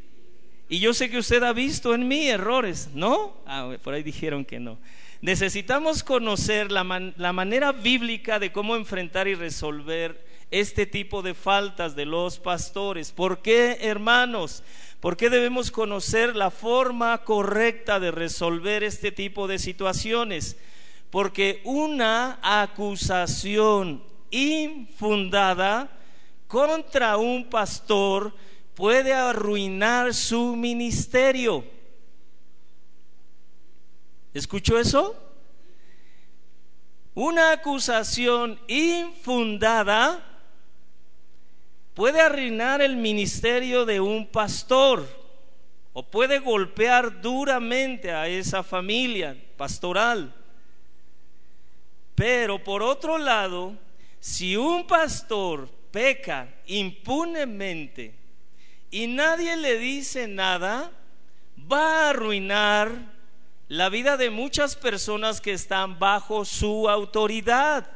Y 0.68 0.80
yo 0.80 0.94
sé 0.94 1.10
que 1.10 1.18
usted 1.18 1.42
ha 1.44 1.54
visto 1.54 1.96
en 1.96 2.08
mí 2.08 2.28
errores, 2.28 2.90
¿no? 2.94 3.38
Ah, 3.46 3.74
por 3.82 3.94
ahí 3.94 4.04
dijeron 4.04 4.44
que 4.44 4.60
no. 4.60 4.78
Necesitamos 5.22 6.04
conocer 6.04 6.72
la, 6.72 6.84
manera 6.84 7.72
bíblica 7.72 8.40
de 8.40 8.52
cómo 8.52 8.76
enfrentar 8.76 9.28
y 9.28 9.36
resolver 9.36 10.26
este 10.50 10.86
tipo 10.86 11.22
de 11.22 11.34
faltas 11.34 11.96
de 11.96 12.06
los 12.06 12.40
pastores. 12.40 13.12
¿Por 13.12 13.42
qué, 13.42 13.78
hermanos? 13.82 14.64
¿Por 15.00 15.16
qué 15.16 15.30
debemos 15.30 15.72
conocer 15.72 16.36
la 16.36 16.52
forma 16.52 17.20
correcta 17.20 18.00
de 18.00 18.12
resolver 18.12 18.84
este 18.84 19.12
tipo 19.12 19.48
de 19.48 19.60
situaciones? 19.60 20.58
Porque 21.12 21.62
una 21.66 22.40
acusación 22.42 24.04
infundada 24.32 25.90
contra 26.48 27.18
un 27.18 27.50
pastor 27.50 28.34
puede 28.74 29.14
arruinar 29.14 30.14
su 30.14 30.56
ministerio. 30.56 31.64
¿Escuchó 34.34 34.80
eso? 34.80 35.16
Una 37.14 37.52
acusación 37.52 38.58
infundada 38.68 40.24
puede 41.94 42.22
arruinar 42.22 42.82
el 42.82 42.96
ministerio 42.96 43.86
de 43.86 44.00
un 44.00 44.28
pastor 44.28 45.06
o 45.94 46.10
puede 46.10 46.40
golpear 46.40 47.22
duramente 47.22 48.12
a 48.12 48.30
esa 48.30 48.64
familia 48.64 49.36
pastoral. 49.58 50.34
Pero 52.22 52.64
por 52.64 52.84
otro 52.84 53.18
lado, 53.18 53.76
si 54.20 54.56
un 54.56 54.86
pastor 54.86 55.68
peca 55.90 56.54
impunemente 56.68 58.14
y 58.92 59.08
nadie 59.08 59.58
le 59.58 59.80
dice 59.80 60.28
nada, 60.28 60.92
va 61.60 61.82
a 61.82 62.10
arruinar 62.12 62.92
la 63.70 63.90
vida 63.90 64.18
de 64.18 64.30
muchas 64.30 64.76
personas 64.76 65.42
que 65.42 65.54
están 65.54 65.98
bajo 65.98 66.46
su 66.46 66.88
autoridad. 66.88 67.90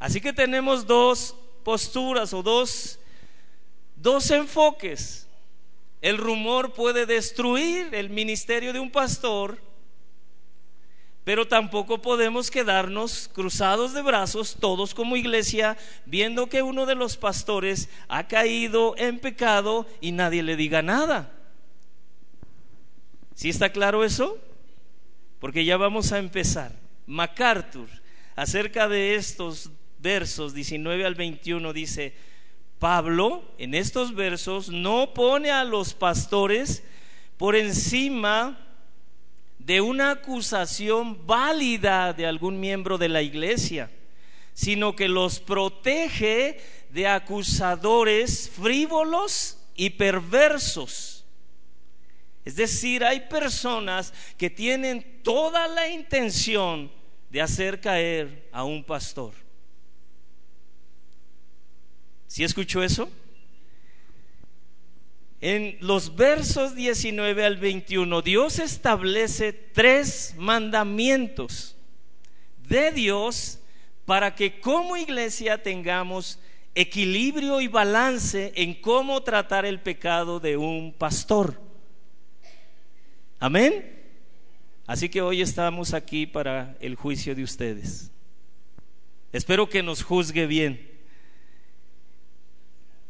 Así 0.00 0.20
que 0.20 0.32
tenemos 0.32 0.84
dos 0.84 1.36
posturas 1.62 2.34
o 2.34 2.42
dos, 2.42 2.98
dos 3.94 4.28
enfoques. 4.32 5.28
El 6.00 6.18
rumor 6.18 6.72
puede 6.72 7.06
destruir 7.06 7.94
el 7.94 8.10
ministerio 8.10 8.72
de 8.72 8.80
un 8.80 8.90
pastor, 8.90 9.67
pero 11.28 11.46
tampoco 11.46 12.00
podemos 12.00 12.50
quedarnos 12.50 13.28
cruzados 13.34 13.92
de 13.92 14.00
brazos 14.00 14.56
todos 14.58 14.94
como 14.94 15.14
iglesia 15.14 15.76
viendo 16.06 16.48
que 16.48 16.62
uno 16.62 16.86
de 16.86 16.94
los 16.94 17.18
pastores 17.18 17.90
ha 18.08 18.26
caído 18.26 18.94
en 18.96 19.18
pecado 19.18 19.86
y 20.00 20.12
nadie 20.12 20.42
le 20.42 20.56
diga 20.56 20.80
nada. 20.80 21.30
¿Sí 23.34 23.50
está 23.50 23.72
claro 23.72 24.04
eso? 24.04 24.38
Porque 25.38 25.66
ya 25.66 25.76
vamos 25.76 26.12
a 26.12 26.18
empezar. 26.18 26.72
MacArthur, 27.06 27.90
acerca 28.34 28.88
de 28.88 29.14
estos 29.16 29.70
versos 29.98 30.54
19 30.54 31.04
al 31.04 31.14
21, 31.14 31.74
dice, 31.74 32.14
Pablo 32.78 33.44
en 33.58 33.74
estos 33.74 34.14
versos 34.14 34.70
no 34.70 35.12
pone 35.12 35.50
a 35.50 35.64
los 35.64 35.92
pastores 35.92 36.82
por 37.36 37.54
encima 37.54 38.67
de 39.68 39.82
una 39.82 40.12
acusación 40.12 41.26
válida 41.26 42.14
de 42.14 42.24
algún 42.24 42.58
miembro 42.58 42.96
de 42.96 43.10
la 43.10 43.20
iglesia, 43.20 43.90
sino 44.54 44.96
que 44.96 45.08
los 45.08 45.40
protege 45.40 46.58
de 46.88 47.06
acusadores 47.06 48.48
frívolos 48.48 49.58
y 49.74 49.90
perversos. 49.90 51.26
Es 52.46 52.56
decir, 52.56 53.04
hay 53.04 53.28
personas 53.28 54.14
que 54.38 54.48
tienen 54.48 55.20
toda 55.22 55.68
la 55.68 55.86
intención 55.86 56.90
de 57.28 57.42
hacer 57.42 57.78
caer 57.78 58.48
a 58.52 58.64
un 58.64 58.82
pastor. 58.82 59.34
¿Sí 62.26 62.42
escuchó 62.42 62.82
eso? 62.82 63.10
En 65.40 65.76
los 65.80 66.16
versos 66.16 66.74
19 66.74 67.44
al 67.44 67.58
21, 67.58 68.22
Dios 68.22 68.58
establece 68.58 69.52
tres 69.52 70.34
mandamientos 70.36 71.76
de 72.68 72.90
Dios 72.90 73.60
para 74.04 74.34
que 74.34 74.60
como 74.60 74.96
iglesia 74.96 75.62
tengamos 75.62 76.40
equilibrio 76.74 77.60
y 77.60 77.68
balance 77.68 78.52
en 78.56 78.74
cómo 78.80 79.22
tratar 79.22 79.64
el 79.64 79.80
pecado 79.80 80.40
de 80.40 80.56
un 80.56 80.92
pastor. 80.92 81.60
Amén. 83.38 83.96
Así 84.86 85.08
que 85.08 85.20
hoy 85.20 85.40
estamos 85.40 85.94
aquí 85.94 86.26
para 86.26 86.76
el 86.80 86.96
juicio 86.96 87.34
de 87.34 87.44
ustedes. 87.44 88.10
Espero 89.32 89.68
que 89.68 89.82
nos 89.82 90.02
juzgue 90.02 90.46
bien. 90.46 90.90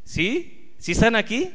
¿Sí? 0.05 0.58
¿Sí 0.79 0.93
están 0.93 1.17
aquí? 1.17 1.53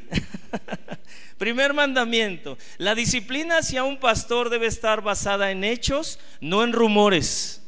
Primer 1.37 1.73
mandamiento. 1.73 2.57
La 2.77 2.93
disciplina 2.93 3.57
hacia 3.57 3.83
un 3.83 3.99
pastor 3.99 4.49
debe 4.49 4.67
estar 4.67 5.01
basada 5.01 5.51
en 5.51 5.63
hechos, 5.63 6.19
no 6.41 6.63
en 6.63 6.73
rumores. 6.73 7.61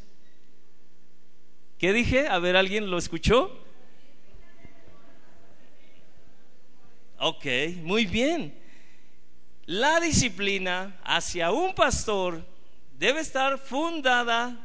¿Qué 1.77 1.93
dije? 1.93 2.27
A 2.27 2.39
ver, 2.39 2.57
¿alguien 2.57 2.89
lo 2.89 2.97
escuchó? 2.97 3.57
Ok, 7.17 7.45
muy 7.83 8.05
bien. 8.05 8.57
La 9.65 9.99
disciplina 9.99 10.99
hacia 11.03 11.51
un 11.51 11.73
pastor 11.73 12.45
debe 12.99 13.21
estar 13.21 13.57
fundada 13.57 14.59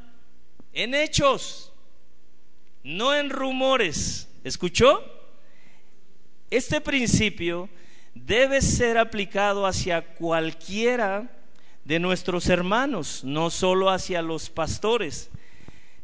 en 0.73 0.95
hechos, 0.95 1.73
no 2.83 3.15
en 3.15 3.31
rumores. 3.31 4.29
¿Escuchó? 4.45 5.20
Este 6.51 6.81
principio 6.81 7.69
debe 8.15 8.61
ser 8.61 8.99
aplicado 8.99 9.67
hacia 9.67 10.03
cualquiera 10.03 11.31
de 11.85 12.01
nuestros 12.01 12.49
hermanos, 12.49 13.23
no 13.23 13.51
solo 13.51 13.89
hacia 13.89 14.21
los 14.21 14.51
pastores, 14.51 15.31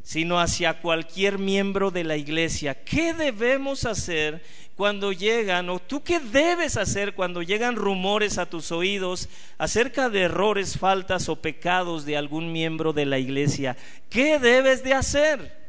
sino 0.04 0.38
hacia 0.38 0.80
cualquier 0.80 1.38
miembro 1.38 1.90
de 1.90 2.04
la 2.04 2.16
iglesia. 2.16 2.74
¿Qué 2.84 3.12
debemos 3.12 3.84
hacer 3.84 4.40
cuando 4.76 5.10
llegan, 5.10 5.68
o 5.68 5.80
tú 5.80 6.04
qué 6.04 6.20
debes 6.20 6.76
hacer 6.76 7.14
cuando 7.14 7.42
llegan 7.42 7.74
rumores 7.74 8.38
a 8.38 8.46
tus 8.46 8.70
oídos 8.70 9.28
acerca 9.58 10.08
de 10.08 10.22
errores, 10.22 10.78
faltas 10.78 11.28
o 11.28 11.36
pecados 11.36 12.04
de 12.04 12.16
algún 12.16 12.52
miembro 12.52 12.92
de 12.92 13.04
la 13.06 13.18
iglesia? 13.18 13.76
¿Qué 14.08 14.38
debes 14.38 14.84
de 14.84 14.94
hacer? 14.94 15.65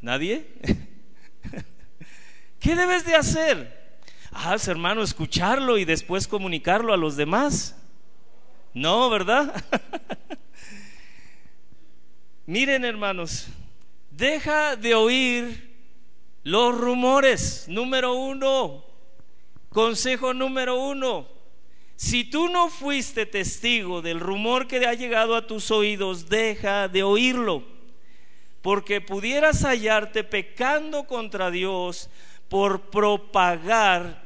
¿Nadie? 0.00 0.46
¿Qué 2.60 2.74
debes 2.74 3.04
de 3.04 3.14
hacer? 3.14 3.80
Ah, 4.32 4.56
hermano, 4.66 5.02
escucharlo 5.02 5.76
y 5.76 5.84
después 5.84 6.26
comunicarlo 6.26 6.94
a 6.94 6.96
los 6.96 7.16
demás. 7.16 7.76
No, 8.72 9.10
¿verdad? 9.10 9.62
Miren, 12.46 12.84
hermanos, 12.84 13.48
deja 14.10 14.76
de 14.76 14.94
oír 14.94 15.76
los 16.44 16.76
rumores. 16.76 17.66
Número 17.68 18.14
uno, 18.14 18.84
consejo 19.68 20.32
número 20.32 20.80
uno. 20.80 21.28
Si 21.96 22.24
tú 22.24 22.48
no 22.48 22.70
fuiste 22.70 23.26
testigo 23.26 24.00
del 24.00 24.20
rumor 24.20 24.66
que 24.66 24.86
ha 24.86 24.94
llegado 24.94 25.36
a 25.36 25.46
tus 25.46 25.70
oídos, 25.70 26.30
deja 26.30 26.88
de 26.88 27.02
oírlo 27.02 27.79
porque 28.62 29.00
pudieras 29.00 29.62
hallarte 29.62 30.24
pecando 30.24 31.06
contra 31.06 31.50
Dios 31.50 32.10
por 32.48 32.90
propagar 32.90 34.22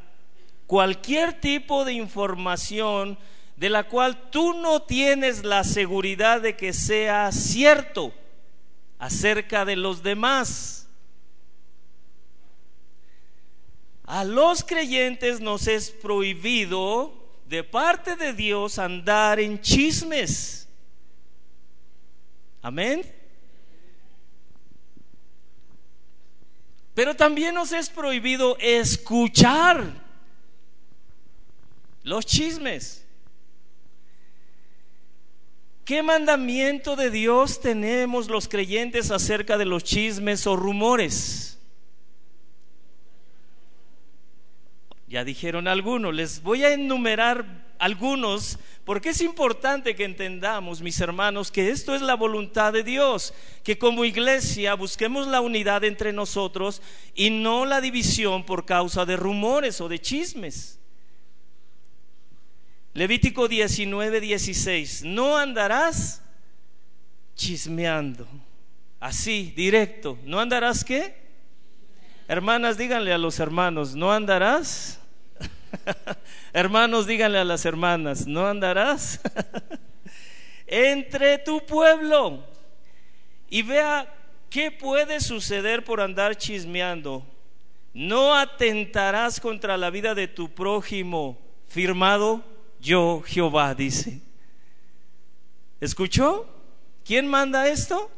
cualquier 0.66 1.40
tipo 1.40 1.84
de 1.84 1.92
información 1.92 3.18
de 3.56 3.70
la 3.70 3.84
cual 3.84 4.30
tú 4.30 4.54
no 4.54 4.82
tienes 4.82 5.44
la 5.44 5.62
seguridad 5.62 6.40
de 6.40 6.56
que 6.56 6.72
sea 6.72 7.30
cierto 7.30 8.12
acerca 8.98 9.64
de 9.64 9.76
los 9.76 10.02
demás. 10.02 10.88
A 14.06 14.24
los 14.24 14.64
creyentes 14.64 15.40
nos 15.40 15.66
es 15.66 15.90
prohibido 15.90 17.14
de 17.46 17.62
parte 17.62 18.16
de 18.16 18.32
Dios 18.32 18.78
andar 18.78 19.38
en 19.38 19.60
chismes. 19.60 20.68
Amén. 22.60 23.23
Pero 26.94 27.16
también 27.16 27.54
nos 27.54 27.72
es 27.72 27.90
prohibido 27.90 28.56
escuchar 28.60 29.84
los 32.04 32.24
chismes. 32.24 33.04
¿Qué 35.84 36.02
mandamiento 36.02 36.96
de 36.96 37.10
Dios 37.10 37.60
tenemos 37.60 38.28
los 38.28 38.48
creyentes 38.48 39.10
acerca 39.10 39.58
de 39.58 39.66
los 39.66 39.84
chismes 39.84 40.46
o 40.46 40.56
rumores? 40.56 41.58
Ya 45.08 45.24
dijeron 45.24 45.68
algunos, 45.68 46.14
les 46.14 46.42
voy 46.42 46.64
a 46.64 46.72
enumerar 46.72 47.63
algunos, 47.78 48.58
porque 48.84 49.10
es 49.10 49.20
importante 49.20 49.94
que 49.94 50.04
entendamos, 50.04 50.80
mis 50.82 51.00
hermanos, 51.00 51.50
que 51.50 51.70
esto 51.70 51.94
es 51.94 52.02
la 52.02 52.14
voluntad 52.14 52.72
de 52.72 52.82
Dios, 52.82 53.34
que 53.62 53.78
como 53.78 54.04
iglesia 54.04 54.74
busquemos 54.74 55.26
la 55.26 55.40
unidad 55.40 55.84
entre 55.84 56.12
nosotros 56.12 56.82
y 57.14 57.30
no 57.30 57.64
la 57.66 57.80
división 57.80 58.44
por 58.44 58.64
causa 58.64 59.04
de 59.04 59.16
rumores 59.16 59.80
o 59.80 59.88
de 59.88 60.00
chismes. 60.00 60.78
Levítico 62.92 63.48
19, 63.48 64.20
16, 64.20 65.02
no 65.04 65.36
andarás 65.36 66.22
chismeando, 67.34 68.28
así, 69.00 69.52
directo, 69.56 70.16
¿no 70.24 70.38
andarás 70.38 70.84
qué? 70.84 71.24
Hermanas, 72.28 72.78
díganle 72.78 73.12
a 73.12 73.18
los 73.18 73.40
hermanos, 73.40 73.94
¿no 73.94 74.12
andarás? 74.12 75.00
Hermanos, 76.52 77.06
díganle 77.06 77.38
a 77.38 77.44
las 77.44 77.64
hermanas, 77.64 78.26
¿no 78.26 78.46
andarás 78.46 79.20
entre 80.66 81.38
tu 81.38 81.64
pueblo? 81.64 82.44
Y 83.48 83.62
vea 83.62 84.12
qué 84.50 84.70
puede 84.70 85.20
suceder 85.20 85.84
por 85.84 86.00
andar 86.00 86.36
chismeando. 86.36 87.26
No 87.92 88.34
atentarás 88.34 89.38
contra 89.38 89.76
la 89.76 89.90
vida 89.90 90.14
de 90.14 90.26
tu 90.26 90.52
prójimo, 90.52 91.38
firmado 91.68 92.42
yo 92.80 93.22
Jehová, 93.24 93.74
dice. 93.74 94.20
¿Escuchó? 95.80 96.46
¿Quién 97.04 97.26
manda 97.26 97.68
esto? 97.68 98.10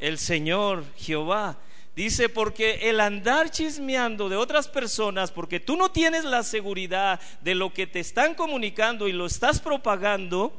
El 0.00 0.16
Señor, 0.16 0.84
Jehová. 0.96 1.58
Dice, 1.98 2.28
porque 2.28 2.88
el 2.88 3.00
andar 3.00 3.50
chismeando 3.50 4.28
de 4.28 4.36
otras 4.36 4.68
personas, 4.68 5.32
porque 5.32 5.58
tú 5.58 5.76
no 5.76 5.90
tienes 5.90 6.22
la 6.22 6.44
seguridad 6.44 7.18
de 7.40 7.56
lo 7.56 7.74
que 7.74 7.88
te 7.88 7.98
están 7.98 8.36
comunicando 8.36 9.08
y 9.08 9.12
lo 9.12 9.26
estás 9.26 9.58
propagando, 9.58 10.52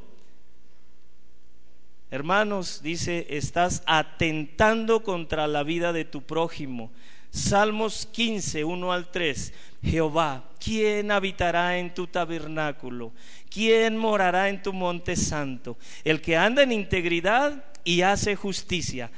hermanos, 2.10 2.82
dice, 2.82 3.26
estás 3.30 3.82
atentando 3.86 5.02
contra 5.02 5.46
la 5.46 5.62
vida 5.62 5.94
de 5.94 6.04
tu 6.04 6.20
prójimo. 6.20 6.92
Salmos 7.30 8.04
15, 8.12 8.64
1 8.64 8.92
al 8.92 9.10
3. 9.10 9.54
Jehová, 9.82 10.44
¿quién 10.62 11.10
habitará 11.10 11.78
en 11.78 11.94
tu 11.94 12.06
tabernáculo? 12.06 13.12
¿Quién 13.48 13.96
morará 13.96 14.50
en 14.50 14.62
tu 14.62 14.74
monte 14.74 15.16
santo? 15.16 15.78
El 16.04 16.20
que 16.20 16.36
anda 16.36 16.62
en 16.62 16.72
integridad 16.72 17.64
y 17.82 18.02
hace 18.02 18.36
justicia, 18.36 19.10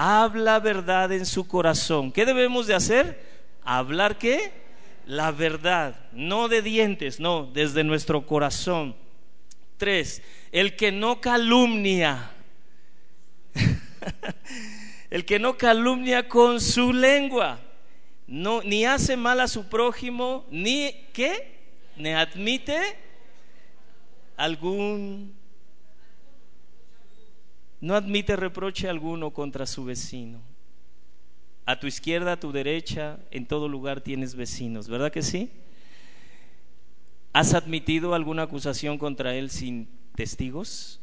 habla 0.00 0.58
verdad 0.60 1.12
en 1.12 1.26
su 1.26 1.46
corazón. 1.46 2.10
¿Qué 2.10 2.24
debemos 2.24 2.66
de 2.66 2.74
hacer? 2.74 3.22
¿Hablar 3.62 4.16
qué? 4.16 4.50
La 5.04 5.30
verdad, 5.30 6.08
no 6.12 6.48
de 6.48 6.62
dientes, 6.62 7.20
no, 7.20 7.44
desde 7.44 7.84
nuestro 7.84 8.24
corazón. 8.24 8.96
Tres, 9.76 10.22
el 10.52 10.74
que 10.74 10.90
no 10.90 11.20
calumnia. 11.20 12.30
el 15.10 15.26
que 15.26 15.38
no 15.38 15.58
calumnia 15.58 16.28
con 16.28 16.62
su 16.62 16.94
lengua, 16.94 17.60
no, 18.26 18.62
ni 18.62 18.86
hace 18.86 19.18
mal 19.18 19.38
a 19.40 19.48
su 19.48 19.68
prójimo, 19.68 20.46
ni 20.50 20.92
qué, 21.12 21.58
ni 21.96 22.10
admite 22.10 22.80
algún, 24.38 25.34
no 27.80 27.94
admite 27.94 28.36
reproche 28.36 28.88
alguno 28.88 29.30
contra 29.30 29.66
su 29.66 29.84
vecino. 29.84 30.40
A 31.66 31.78
tu 31.78 31.86
izquierda, 31.86 32.32
a 32.32 32.40
tu 32.40 32.52
derecha, 32.52 33.18
en 33.30 33.46
todo 33.46 33.68
lugar 33.68 34.00
tienes 34.00 34.34
vecinos, 34.34 34.88
¿verdad 34.88 35.12
que 35.12 35.22
sí? 35.22 35.50
¿Has 37.32 37.54
admitido 37.54 38.14
alguna 38.14 38.42
acusación 38.42 38.98
contra 38.98 39.34
él 39.34 39.50
sin 39.50 39.88
testigos? 40.16 41.00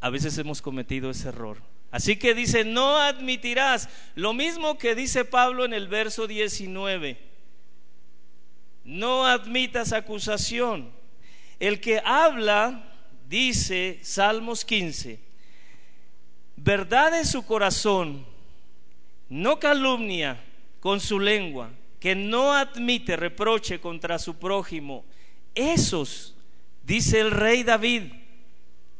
A 0.00 0.10
veces 0.10 0.36
hemos 0.38 0.60
cometido 0.60 1.10
ese 1.10 1.28
error. 1.28 1.58
Así 1.90 2.16
que 2.16 2.34
dice, 2.34 2.64
no 2.64 2.98
admitirás. 2.98 3.88
Lo 4.16 4.34
mismo 4.34 4.78
que 4.78 4.94
dice 4.94 5.24
Pablo 5.24 5.64
en 5.64 5.72
el 5.72 5.88
verso 5.88 6.26
19. 6.26 7.18
No 8.84 9.26
admitas 9.26 9.92
acusación. 9.92 10.90
El 11.60 11.80
que 11.80 12.02
habla, 12.04 12.95
dice 13.28 13.98
Salmos 14.02 14.64
15, 14.64 15.18
verdad 16.56 17.18
en 17.18 17.26
su 17.26 17.44
corazón, 17.44 18.24
no 19.28 19.58
calumnia 19.58 20.42
con 20.80 21.00
su 21.00 21.18
lengua, 21.18 21.70
que 21.98 22.14
no 22.14 22.52
admite 22.52 23.16
reproche 23.16 23.80
contra 23.80 24.18
su 24.18 24.36
prójimo. 24.36 25.04
Esos, 25.54 26.34
dice 26.82 27.20
el 27.20 27.30
rey 27.30 27.62
David, 27.62 28.12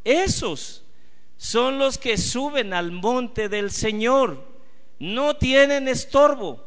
esos 0.05 0.83
son 1.37 1.79
los 1.79 1.99
que 1.99 2.17
suben 2.17 2.73
al 2.73 2.93
monte 2.93 3.49
del 3.49 3.71
Señor. 3.71 4.45
No 4.99 5.37
tienen 5.37 5.89
estorbo. 5.89 6.65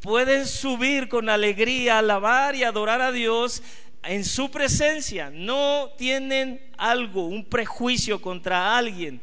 Pueden 0.00 0.46
subir 0.46 1.08
con 1.08 1.28
alegría, 1.28 1.98
alabar 1.98 2.54
y 2.54 2.64
adorar 2.64 3.00
a 3.00 3.12
Dios 3.12 3.62
en 4.08 4.24
su 4.24 4.50
presencia. 4.50 5.30
No 5.30 5.90
tienen 5.98 6.60
algo, 6.78 7.26
un 7.26 7.44
prejuicio 7.44 8.22
contra 8.22 8.76
alguien. 8.76 9.20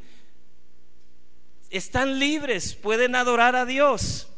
Están 1.72 2.20
libres, 2.20 2.76
pueden 2.76 3.16
adorar 3.16 3.56
a 3.56 3.66
Dios. 3.66 4.30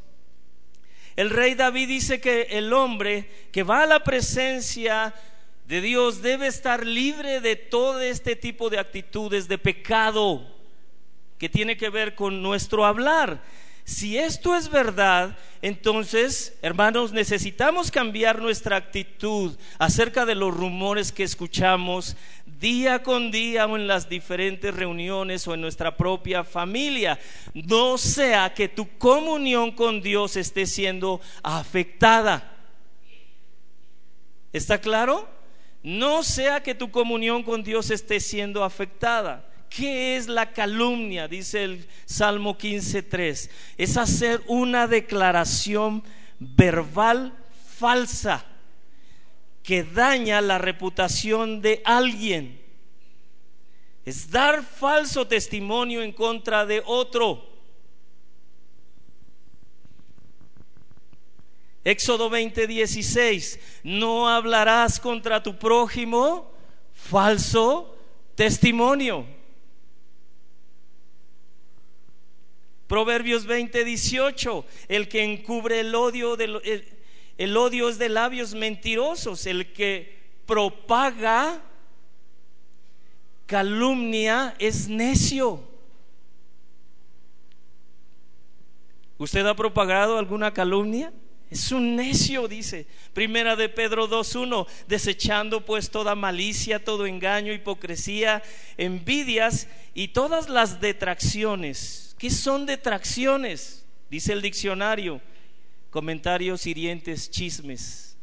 El 1.18 1.32
rey 1.32 1.54
David 1.54 1.90
dice 1.90 2.22
que 2.22 2.44
el 2.52 2.72
hombre 2.72 3.30
que 3.52 3.64
va 3.64 3.84
a 3.84 3.88
la 3.88 4.06
presencia 4.06 5.14
de 5.68 5.82
Dios 5.82 6.22
debe 6.22 6.48
estar 6.48 6.86
libre 6.86 7.42
de 7.42 7.58
todo 7.58 8.00
este 8.00 8.38
tipo 8.38 8.70
de 8.70 8.80
actitudes 8.80 9.50
de 9.50 9.58
pecado 9.58 10.56
que 11.38 11.50
tiene 11.50 11.76
que 11.76 11.90
ver 11.90 12.16
con 12.16 12.42
nuestro 12.42 12.86
hablar. 12.86 13.44
Si 13.88 14.18
esto 14.18 14.54
es 14.54 14.68
verdad, 14.68 15.38
entonces, 15.62 16.58
hermanos, 16.62 17.14
necesitamos 17.14 17.90
cambiar 17.90 18.42
nuestra 18.42 18.76
actitud 18.76 19.58
acerca 19.80 20.26
de 20.26 20.36
los 20.36 20.54
rumores 20.54 21.14
que 21.14 21.24
escuchamos 21.24 22.18
día 22.60 23.02
con 23.02 23.32
día 23.32 23.66
o 23.66 23.78
en 23.78 23.88
las 23.88 24.10
diferentes 24.10 24.76
reuniones 24.76 25.48
o 25.48 25.54
en 25.54 25.62
nuestra 25.62 25.96
propia 25.96 26.44
familia. 26.44 27.18
No 27.54 27.98
sea 27.98 28.54
que 28.54 28.68
tu 28.68 28.98
comunión 28.98 29.72
con 29.72 30.02
Dios 30.02 30.36
esté 30.36 30.66
siendo 30.66 31.22
afectada. 31.42 32.58
¿Está 34.52 34.82
claro? 34.82 35.30
no 35.88 36.22
sea 36.22 36.62
que 36.62 36.76
tu 36.76 36.92
comunión 36.92 37.44
con 37.44 37.64
Dios 37.64 37.92
esté 37.92 38.20
siendo 38.20 38.66
afectada. 38.66 39.47
¿Qué 39.70 40.18
es 40.18 40.28
la 40.28 40.54
calumnia? 40.54 41.28
Dice 41.28 41.64
el 41.64 41.88
Salmo 42.06 42.58
15.3. 42.58 43.50
Es 43.78 43.98
hacer 43.98 44.42
una 44.48 44.88
declaración 44.88 46.04
verbal 46.40 47.34
falsa 47.78 48.46
que 49.64 49.84
daña 49.84 50.40
la 50.42 50.58
reputación 50.58 51.62
de 51.62 51.82
alguien. 51.84 52.62
Es 54.06 54.32
dar 54.32 54.64
falso 54.64 55.28
testimonio 55.28 56.02
en 56.02 56.14
contra 56.14 56.66
de 56.66 56.82
otro. 56.86 57.46
Éxodo 61.84 62.30
20, 62.30 62.68
16, 62.68 63.60
no 63.84 64.28
hablarás 64.30 65.00
contra 65.00 65.44
tu 65.44 65.58
prójimo 65.58 66.52
falso 66.94 67.96
testimonio. 68.36 69.37
Proverbios 72.88 73.46
20, 73.46 73.84
18, 73.84 74.66
el 74.88 75.10
que 75.10 75.24
encubre 75.24 75.82
el 75.82 75.94
odio, 75.94 76.38
de, 76.38 76.84
el 77.38 77.58
odio 77.58 77.90
es 77.90 77.98
de 77.98 78.10
labios 78.10 78.56
mentirosos, 78.56 79.46
el 79.46 79.74
que 79.74 80.18
propaga 80.46 81.62
calumnia 83.46 84.56
es 84.60 84.88
necio. 84.88 85.62
¿Usted 89.18 89.46
ha 89.46 89.56
propagado 89.56 90.18
alguna 90.18 90.54
calumnia? 90.54 91.12
Es 91.50 91.72
un 91.72 91.96
necio, 91.96 92.48
dice. 92.48 92.86
Primera 93.14 93.56
de 93.56 93.70
Pedro 93.70 94.08
2.1, 94.08 94.68
desechando 94.88 95.66
pues 95.66 95.90
toda 95.90 96.14
malicia, 96.14 96.84
todo 96.84 97.06
engaño, 97.06 97.54
hipocresía, 97.54 98.44
envidias 98.78 99.68
y 99.94 100.10
todas 100.10 100.50
las 100.50 100.80
detracciones. 100.82 102.07
¿Qué 102.18 102.30
son 102.30 102.66
detracciones? 102.66 103.86
Dice 104.10 104.34
el 104.34 104.42
diccionario. 104.42 105.22
Comentarios 105.90 106.66
hirientes, 106.66 107.30
chismes. 107.30 108.18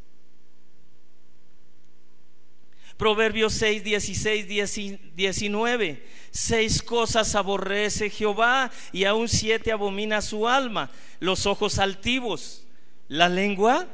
Proverbios 2.97 3.55
6, 3.55 3.83
16, 3.83 5.15
19. 5.17 6.07
Seis 6.31 6.83
cosas 6.83 7.35
aborrece 7.35 8.11
Jehová 8.11 8.71
y 8.93 9.05
aún 9.05 9.29
siete 9.29 9.73
abomina 9.73 10.23
su 10.23 10.49
alma. 10.49 10.91
Los 11.21 11.47
ojos 11.47 11.79
altivos 11.79 12.65
la 13.09 13.29
lengua 13.29 13.87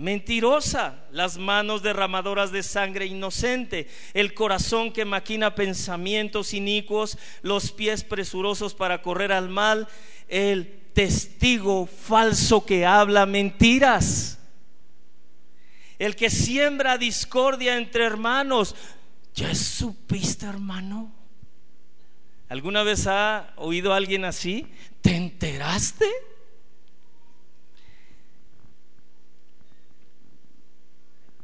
mentirosa, 0.00 1.04
las 1.12 1.36
manos 1.36 1.82
derramadoras 1.82 2.50
de 2.52 2.62
sangre 2.62 3.04
inocente, 3.04 3.86
el 4.14 4.32
corazón 4.32 4.92
que 4.92 5.04
maquina 5.04 5.54
pensamientos 5.54 6.54
inicuos, 6.54 7.18
los 7.42 7.70
pies 7.70 8.02
presurosos 8.02 8.74
para 8.74 9.02
correr 9.02 9.30
al 9.30 9.50
mal, 9.50 9.88
el 10.28 10.80
testigo 10.94 11.86
falso 11.86 12.64
que 12.64 12.86
habla 12.86 13.26
mentiras, 13.26 14.38
el 15.98 16.16
que 16.16 16.30
siembra 16.30 16.96
discordia 16.96 17.76
entre 17.76 18.06
hermanos. 18.06 18.74
¿Ya 19.34 19.54
supiste, 19.54 20.46
hermano? 20.46 21.12
¿Alguna 22.48 22.82
vez 22.82 23.06
ha 23.06 23.52
oído 23.56 23.92
a 23.92 23.96
alguien 23.96 24.24
así? 24.24 24.66
¿Te 25.02 25.14
enteraste? 25.14 26.06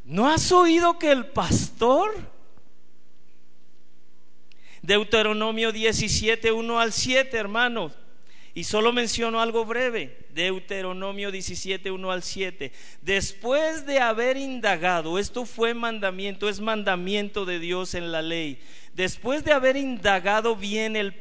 ¿No 0.07 0.29
has 0.29 0.53
oído 0.53 1.01
que 1.01 1.11
el 1.11 1.27
pastor? 1.27 2.15
Deuteronomio 4.81 5.73
17, 5.73 6.53
1 6.53 6.81
al 6.81 6.93
7, 6.93 7.37
hermanos. 7.37 7.93
Y 8.55 8.65
solo 8.65 8.93
menciono 8.93 9.41
algo 9.41 9.65
breve, 9.65 10.27
Deuteronomio 10.31 11.33
17, 11.33 11.91
1 11.91 12.11
al 12.11 12.23
7. 12.23 12.73
Después 13.03 13.85
de 13.85 13.99
haber 13.99 14.37
indagado, 14.37 15.19
esto 15.19 15.45
fue 15.45 15.75
mandamiento, 15.75 16.49
es 16.49 16.61
mandamiento 16.61 17.45
de 17.45 17.59
Dios 17.59 17.95
en 17.95 18.13
la 18.13 18.23
ley. 18.23 18.61
Después 18.95 19.45
de 19.45 19.53
haber 19.53 19.77
indagado 19.77 20.55
bien 20.55 20.95
el, 20.95 21.15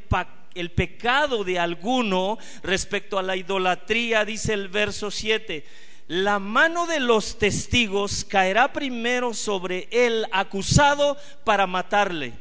el 0.54 0.72
pecado 0.72 1.44
de 1.44 1.58
alguno 1.58 2.38
respecto 2.62 3.18
a 3.18 3.24
la 3.24 3.36
idolatría, 3.36 4.24
dice 4.24 4.54
el 4.54 4.70
verso 4.70 5.10
7, 5.10 5.66
la 6.08 6.40
mano 6.40 6.88
de 6.88 7.00
los 7.00 7.38
testigos 7.40 8.24
caerá 8.26 8.72
primero 8.72 9.34
sobre 9.34 9.88
el 9.92 10.26
acusado 10.32 11.18
para 11.44 11.68
matarle. 11.68 12.34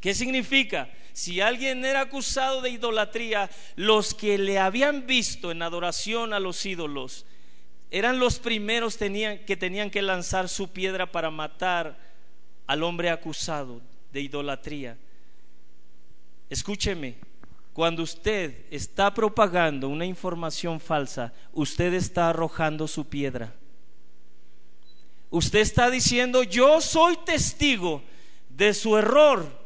¿Qué 0.00 0.14
significa? 0.14 0.88
si 1.12 1.40
alguien 1.40 1.84
era 1.84 2.02
acusado 2.02 2.62
de 2.62 2.70
idolatría, 2.70 3.50
los 3.76 4.14
que 4.14 4.38
le 4.38 4.58
habían 4.58 5.06
visto 5.06 5.50
en 5.50 5.62
adoración 5.62 6.32
a 6.32 6.40
los 6.40 6.64
ídolos 6.64 7.26
eran 7.90 8.18
los 8.18 8.38
primeros 8.38 8.96
que 8.96 9.56
tenían 9.58 9.90
que 9.90 10.00
lanzar 10.00 10.48
su 10.48 10.72
piedra 10.72 11.12
para 11.12 11.30
matar 11.30 11.98
al 12.66 12.82
hombre 12.82 13.10
acusado 13.10 13.82
de 14.12 14.22
idolatría. 14.22 14.96
Escúcheme, 16.48 17.16
cuando 17.72 18.02
usted 18.02 18.66
está 18.70 19.12
propagando 19.14 19.88
una 19.88 20.04
información 20.04 20.78
falsa, 20.78 21.32
usted 21.52 21.94
está 21.94 22.30
arrojando 22.30 22.86
su 22.86 23.08
piedra. 23.08 23.54
Usted 25.30 25.60
está 25.60 25.90
diciendo, 25.90 26.42
yo 26.42 26.80
soy 26.80 27.16
testigo 27.24 28.02
de 28.50 28.74
su 28.74 28.96
error, 28.98 29.62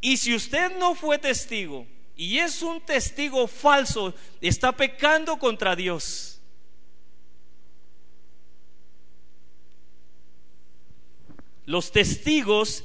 y 0.00 0.18
si 0.18 0.34
usted 0.34 0.76
no 0.78 0.94
fue 0.94 1.18
testigo 1.18 1.86
y 2.14 2.36
es 2.36 2.62
un 2.62 2.80
testigo 2.80 3.46
falso, 3.46 4.14
está 4.40 4.70
pecando 4.72 5.38
contra 5.38 5.74
Dios. 5.74 6.40
Los 11.64 11.90
testigos, 11.90 12.84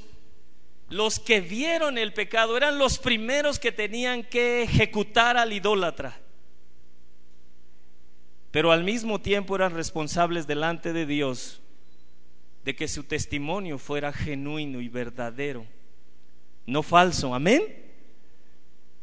los 0.90 1.18
que 1.18 1.40
vieron 1.40 1.96
el 1.96 2.12
pecado, 2.12 2.56
eran 2.56 2.78
los 2.78 2.98
primeros 2.98 3.58
que 3.58 3.72
tenían 3.72 4.22
que 4.22 4.62
ejecutar 4.62 5.36
al 5.36 5.52
idólatra. 5.52 6.20
Pero 8.50 8.72
al 8.72 8.84
mismo 8.84 9.20
tiempo 9.20 9.56
eran 9.56 9.72
responsables 9.72 10.46
delante 10.46 10.92
de 10.92 11.06
Dios 11.06 11.62
de 12.64 12.76
que 12.76 12.88
su 12.88 13.04
testimonio 13.04 13.78
fuera 13.78 14.12
genuino 14.12 14.80
y 14.80 14.88
verdadero 14.88 15.64
no 16.70 16.82
falso. 16.82 17.34
Amén. 17.34 17.62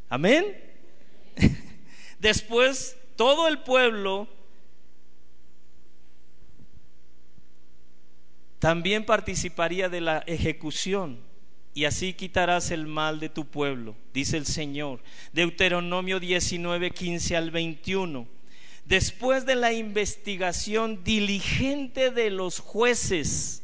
Amén. 0.10 0.58
Después 2.20 2.98
todo 3.16 3.48
el 3.48 3.60
pueblo 3.60 4.28
también 8.60 9.06
participaría 9.06 9.90
de 9.90 10.02
la 10.02 10.20
ejecución 10.28 11.27
y 11.78 11.86
así 11.86 12.14
quitarás 12.14 12.72
el 12.72 12.88
mal 12.88 13.20
de 13.20 13.30
tu 13.30 13.46
pueblo, 13.46 13.96
dice 14.12 14.36
el 14.36 14.48
Señor. 14.48 15.00
Deuteronomio 15.32 16.20
19, 16.20 16.90
15 16.90 17.38
al 17.38 17.52
21. 17.52 18.28
Después 18.86 19.46
de 19.46 19.54
la 19.54 19.74
investigación 19.74 21.04
diligente 21.04 22.10
de 22.10 22.32
los 22.32 22.62
jueces, 22.62 23.62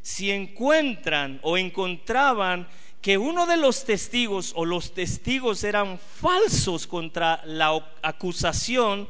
si 0.00 0.30
encuentran 0.30 1.40
o 1.42 1.58
encontraban 1.58 2.68
que 3.00 3.18
uno 3.18 3.46
de 3.46 3.56
los 3.56 3.84
testigos 3.84 4.52
o 4.54 4.64
los 4.64 4.94
testigos 4.94 5.64
eran 5.64 5.98
falsos 5.98 6.86
contra 6.86 7.42
la 7.44 7.84
acusación, 8.02 9.08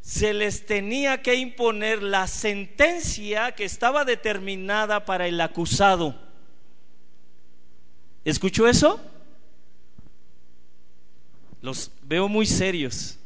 se 0.00 0.32
les 0.32 0.64
tenía 0.64 1.22
que 1.22 1.34
imponer 1.34 2.04
la 2.04 2.28
sentencia 2.28 3.50
que 3.56 3.64
estaba 3.64 4.04
determinada 4.04 5.04
para 5.04 5.26
el 5.26 5.40
acusado. 5.40 6.29
¿Escuchó 8.24 8.68
eso? 8.68 9.00
Los 11.62 11.90
veo 12.02 12.28
muy 12.28 12.46
serios. 12.46 13.18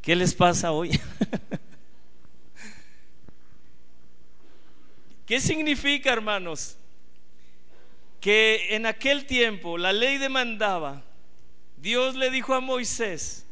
¿Qué 0.00 0.16
les 0.16 0.34
pasa 0.34 0.72
hoy? 0.72 0.98
¿Qué 5.26 5.40
significa, 5.40 6.12
hermanos? 6.12 6.76
Que 8.20 8.76
en 8.76 8.86
aquel 8.86 9.26
tiempo 9.26 9.76
la 9.76 9.92
ley 9.92 10.18
demandaba, 10.18 11.02
Dios 11.76 12.14
le 12.14 12.30
dijo 12.30 12.54
a 12.54 12.60
Moisés, 12.60 13.46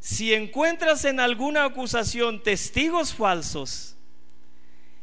si 0.00 0.34
encuentras 0.34 1.04
en 1.04 1.20
alguna 1.20 1.64
acusación 1.64 2.42
testigos 2.42 3.14
falsos, 3.14 3.96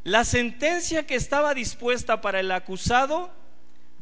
la 0.04 0.24
sentencia 0.24 1.08
que 1.08 1.16
estaba 1.16 1.54
dispuesta 1.54 2.22
para 2.22 2.42
el 2.42 2.52
acusado 2.52 3.34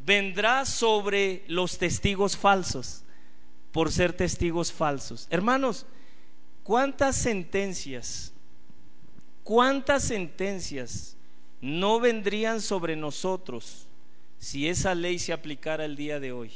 vendrá 0.04 0.64
sobre 0.64 1.44
los 1.48 1.78
testigos 1.78 2.36
falsos, 2.36 3.02
por 3.72 3.90
ser 3.90 4.12
testigos 4.12 4.72
falsos. 4.72 5.26
Hermanos, 5.30 5.86
¿cuántas 6.62 7.16
sentencias, 7.16 8.32
cuántas 9.42 10.04
sentencias 10.04 11.16
no 11.64 11.98
vendrían 11.98 12.60
sobre 12.60 12.94
nosotros 12.94 13.86
si 14.38 14.68
esa 14.68 14.94
ley 14.94 15.18
se 15.18 15.32
aplicara 15.32 15.86
el 15.86 15.96
día 15.96 16.20
de 16.20 16.30
hoy. 16.30 16.50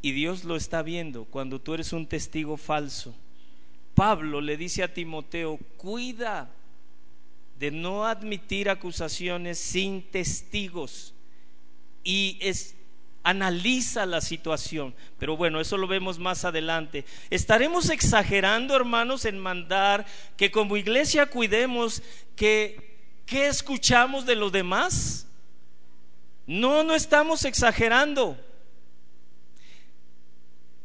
Y 0.00 0.12
Dios 0.12 0.44
lo 0.44 0.54
está 0.54 0.82
viendo 0.82 1.24
cuando 1.24 1.60
tú 1.60 1.74
eres 1.74 1.92
un 1.92 2.06
testigo 2.06 2.56
falso. 2.56 3.12
Pablo 3.96 4.40
le 4.40 4.56
dice 4.56 4.84
a 4.84 4.94
Timoteo, 4.94 5.58
cuida 5.76 6.48
de 7.62 7.70
no 7.70 8.06
admitir 8.06 8.68
acusaciones 8.68 9.56
sin 9.56 10.02
testigos. 10.02 11.14
Y 12.02 12.36
es, 12.40 12.74
analiza 13.22 14.04
la 14.04 14.20
situación. 14.20 14.96
Pero 15.16 15.36
bueno, 15.36 15.60
eso 15.60 15.76
lo 15.76 15.86
vemos 15.86 16.18
más 16.18 16.44
adelante. 16.44 17.04
Estaremos 17.30 17.88
exagerando, 17.88 18.74
hermanos, 18.74 19.26
en 19.26 19.38
mandar 19.38 20.06
que 20.36 20.50
como 20.50 20.76
iglesia 20.76 21.26
cuidemos 21.26 22.02
que 22.34 23.22
¿qué 23.26 23.46
escuchamos 23.46 24.26
de 24.26 24.34
los 24.34 24.50
demás? 24.50 25.28
No, 26.48 26.82
no 26.82 26.96
estamos 26.96 27.44
exagerando. 27.44 28.36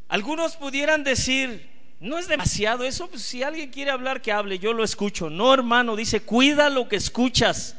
Algunos 0.09 0.55
pudieran 0.55 1.03
decir, 1.03 1.67
no 1.99 2.19
es 2.19 2.27
demasiado 2.27 2.83
eso, 2.83 3.07
pues 3.07 3.23
si 3.23 3.41
alguien 3.41 3.71
quiere 3.71 3.91
hablar 3.91 4.21
que 4.21 4.31
hable, 4.31 4.59
yo 4.59 4.73
lo 4.73 4.83
escucho. 4.83 5.29
No, 5.29 5.53
hermano, 5.53 5.95
dice, 5.95 6.21
cuida 6.21 6.69
lo 6.69 6.87
que 6.87 6.95
escuchas. 6.95 7.75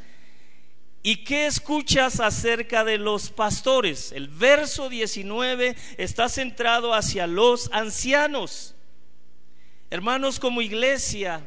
¿Y 1.03 1.19
qué 1.19 1.47
escuchas 1.47 2.19
acerca 2.19 2.85
de 2.85 2.99
los 2.99 3.31
pastores? 3.31 4.11
El 4.11 4.29
verso 4.29 4.89
19 4.89 5.77
está 5.97 6.29
centrado 6.29 6.93
hacia 6.95 7.29
los 7.29 7.71
ancianos. 7.73 8.75
Hermanos, 9.91 10.41
como 10.41 10.63
iglesia, 10.63 11.41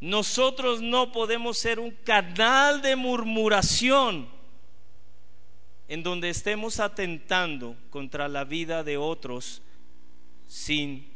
nosotros 0.00 0.82
no 0.82 1.12
podemos 1.12 1.58
ser 1.58 1.80
un 1.80 1.92
canal 1.92 2.82
de 2.82 2.94
murmuración 2.94 4.28
en 5.88 6.02
donde 6.02 6.28
estemos 6.28 6.78
atentando 6.78 7.76
contra 7.88 8.28
la 8.28 8.44
vida 8.44 8.84
de 8.84 8.98
otros 8.98 9.62
sin 10.46 11.11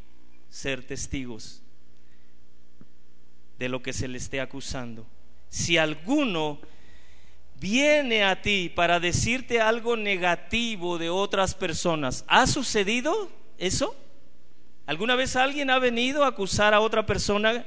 ser 0.51 0.85
testigos 0.85 1.63
de 3.59 3.69
lo 3.69 3.83
que 3.83 3.93
se 3.93 4.09
le 4.09 4.19
esté 4.19 4.41
acusando. 4.41 5.07
Si 5.49 5.79
alguno 5.79 6.61
viene 7.61 8.25
a 8.25 8.43
ti 8.43 8.71
para 8.75 9.01
decirte 9.01 9.61
algo 9.61 9.97
negativo 9.97 10.99
de 10.99 11.11
otras 11.11 11.55
personas. 11.55 12.25
¿Ha 12.29 12.47
sucedido 12.47 13.31
eso? 13.59 13.97
¿Alguna 14.87 15.17
vez 15.17 15.37
alguien 15.37 15.71
ha 15.71 15.79
venido 15.79 16.25
a 16.25 16.29
acusar 16.29 16.75
a 16.75 16.81
otra 16.81 17.07
persona? 17.07 17.67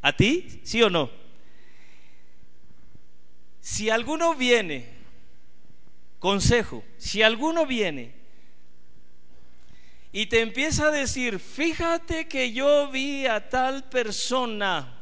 ¿A 0.00 0.12
ti? 0.12 0.60
¿Sí 0.64 0.82
o 0.82 0.90
no? 0.90 1.10
Si 3.60 3.90
alguno 3.90 4.34
viene, 4.34 4.88
consejo, 6.18 6.82
si 6.96 7.22
alguno 7.22 7.66
viene 7.66 8.12
y 10.12 10.26
te 10.26 10.40
empieza 10.40 10.88
a 10.88 10.90
decir, 10.90 11.38
fíjate 11.38 12.28
que 12.28 12.52
yo 12.52 12.90
vi 12.90 13.26
a 13.26 13.48
tal 13.48 13.84
persona 13.84 14.98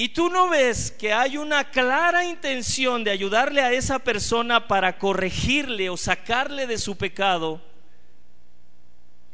y 0.00 0.10
tú 0.10 0.30
no 0.30 0.48
ves 0.48 0.92
que 0.92 1.12
hay 1.12 1.36
una 1.36 1.70
clara 1.72 2.24
intención 2.24 3.02
de 3.02 3.10
ayudarle 3.10 3.62
a 3.62 3.72
esa 3.72 3.98
persona 3.98 4.68
para 4.68 4.96
corregirle 4.96 5.90
o 5.90 5.96
sacarle 5.96 6.68
de 6.68 6.78
su 6.78 6.96
pecado, 6.96 7.60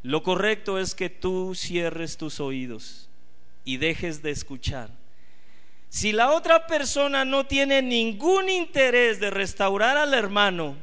lo 0.02 0.22
correcto 0.22 0.78
es 0.78 0.94
que 0.94 1.10
tú 1.10 1.54
cierres 1.54 2.16
tus 2.16 2.40
oídos 2.40 3.10
y 3.62 3.76
dejes 3.76 4.22
de 4.22 4.30
escuchar. 4.30 4.88
Si 5.90 6.12
la 6.12 6.32
otra 6.32 6.66
persona 6.66 7.26
no 7.26 7.44
tiene 7.44 7.82
ningún 7.82 8.48
interés 8.48 9.20
de 9.20 9.28
restaurar 9.28 9.98
al 9.98 10.14
hermano, 10.14 10.76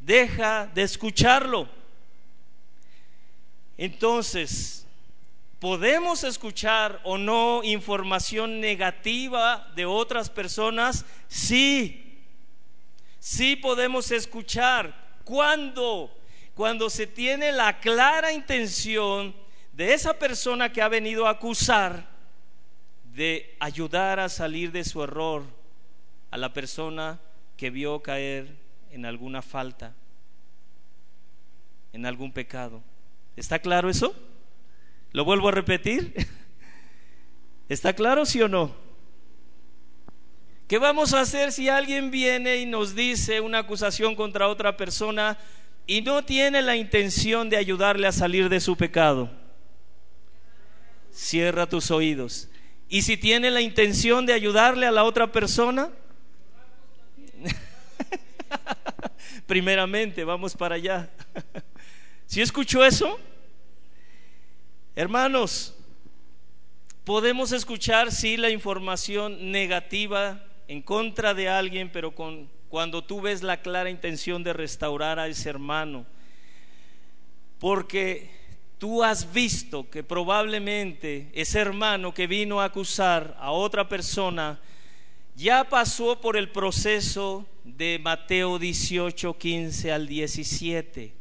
deja 0.00 0.70
de 0.74 0.84
escucharlo. 0.84 1.68
Entonces, 3.78 4.84
¿podemos 5.60 6.24
escuchar 6.24 7.00
o 7.04 7.16
no 7.16 7.62
información 7.62 8.60
negativa 8.60 9.70
de 9.76 9.86
otras 9.86 10.28
personas? 10.28 11.06
Sí, 11.28 12.24
sí 13.20 13.54
podemos 13.54 14.10
escuchar. 14.10 14.94
¿Cuándo? 15.22 16.12
Cuando 16.54 16.90
se 16.90 17.06
tiene 17.06 17.52
la 17.52 17.78
clara 17.78 18.32
intención 18.32 19.32
de 19.72 19.94
esa 19.94 20.18
persona 20.18 20.72
que 20.72 20.82
ha 20.82 20.88
venido 20.88 21.28
a 21.28 21.30
acusar 21.30 22.08
de 23.14 23.56
ayudar 23.60 24.18
a 24.18 24.28
salir 24.28 24.72
de 24.72 24.82
su 24.82 25.04
error 25.04 25.44
a 26.32 26.36
la 26.36 26.52
persona 26.52 27.20
que 27.56 27.70
vio 27.70 28.02
caer 28.02 28.56
en 28.90 29.06
alguna 29.06 29.40
falta, 29.40 29.94
en 31.92 32.06
algún 32.06 32.32
pecado. 32.32 32.82
¿Está 33.38 33.60
claro 33.60 33.88
eso? 33.88 34.16
¿Lo 35.12 35.24
vuelvo 35.24 35.48
a 35.48 35.52
repetir? 35.52 36.12
¿Está 37.68 37.92
claro, 37.92 38.26
sí 38.26 38.42
o 38.42 38.48
no? 38.48 38.74
¿Qué 40.66 40.78
vamos 40.78 41.14
a 41.14 41.20
hacer 41.20 41.52
si 41.52 41.68
alguien 41.68 42.10
viene 42.10 42.56
y 42.56 42.66
nos 42.66 42.96
dice 42.96 43.40
una 43.40 43.60
acusación 43.60 44.16
contra 44.16 44.48
otra 44.48 44.76
persona 44.76 45.38
y 45.86 46.02
no 46.02 46.24
tiene 46.24 46.62
la 46.62 46.74
intención 46.74 47.48
de 47.48 47.56
ayudarle 47.56 48.08
a 48.08 48.12
salir 48.12 48.48
de 48.48 48.58
su 48.58 48.76
pecado? 48.76 49.30
Cierra 51.12 51.68
tus 51.68 51.92
oídos. 51.92 52.48
¿Y 52.88 53.02
si 53.02 53.16
tiene 53.16 53.52
la 53.52 53.60
intención 53.60 54.26
de 54.26 54.32
ayudarle 54.32 54.84
a 54.84 54.90
la 54.90 55.04
otra 55.04 55.30
persona? 55.30 55.90
Primeramente, 59.46 60.24
vamos 60.24 60.56
para 60.56 60.74
allá. 60.74 61.08
¿Si 62.28 62.42
escuchó 62.42 62.84
eso? 62.84 63.18
Hermanos, 64.94 65.74
podemos 67.02 67.52
escuchar 67.52 68.12
sí 68.12 68.36
la 68.36 68.50
información 68.50 69.50
negativa 69.50 70.44
en 70.68 70.82
contra 70.82 71.32
de 71.32 71.48
alguien, 71.48 71.90
pero 71.90 72.14
con, 72.14 72.50
cuando 72.68 73.02
tú 73.02 73.22
ves 73.22 73.42
la 73.42 73.62
clara 73.62 73.88
intención 73.88 74.44
de 74.44 74.52
restaurar 74.52 75.18
a 75.18 75.26
ese 75.26 75.48
hermano, 75.48 76.04
porque 77.58 78.30
tú 78.76 79.02
has 79.02 79.32
visto 79.32 79.88
que 79.88 80.04
probablemente 80.04 81.30
ese 81.32 81.60
hermano 81.60 82.12
que 82.12 82.26
vino 82.26 82.60
a 82.60 82.64
acusar 82.64 83.38
a 83.40 83.52
otra 83.52 83.88
persona 83.88 84.60
ya 85.34 85.64
pasó 85.64 86.20
por 86.20 86.36
el 86.36 86.50
proceso 86.50 87.46
de 87.64 87.98
Mateo 88.02 88.58
18, 88.58 89.38
15 89.38 89.92
al 89.92 90.06
17, 90.06 91.17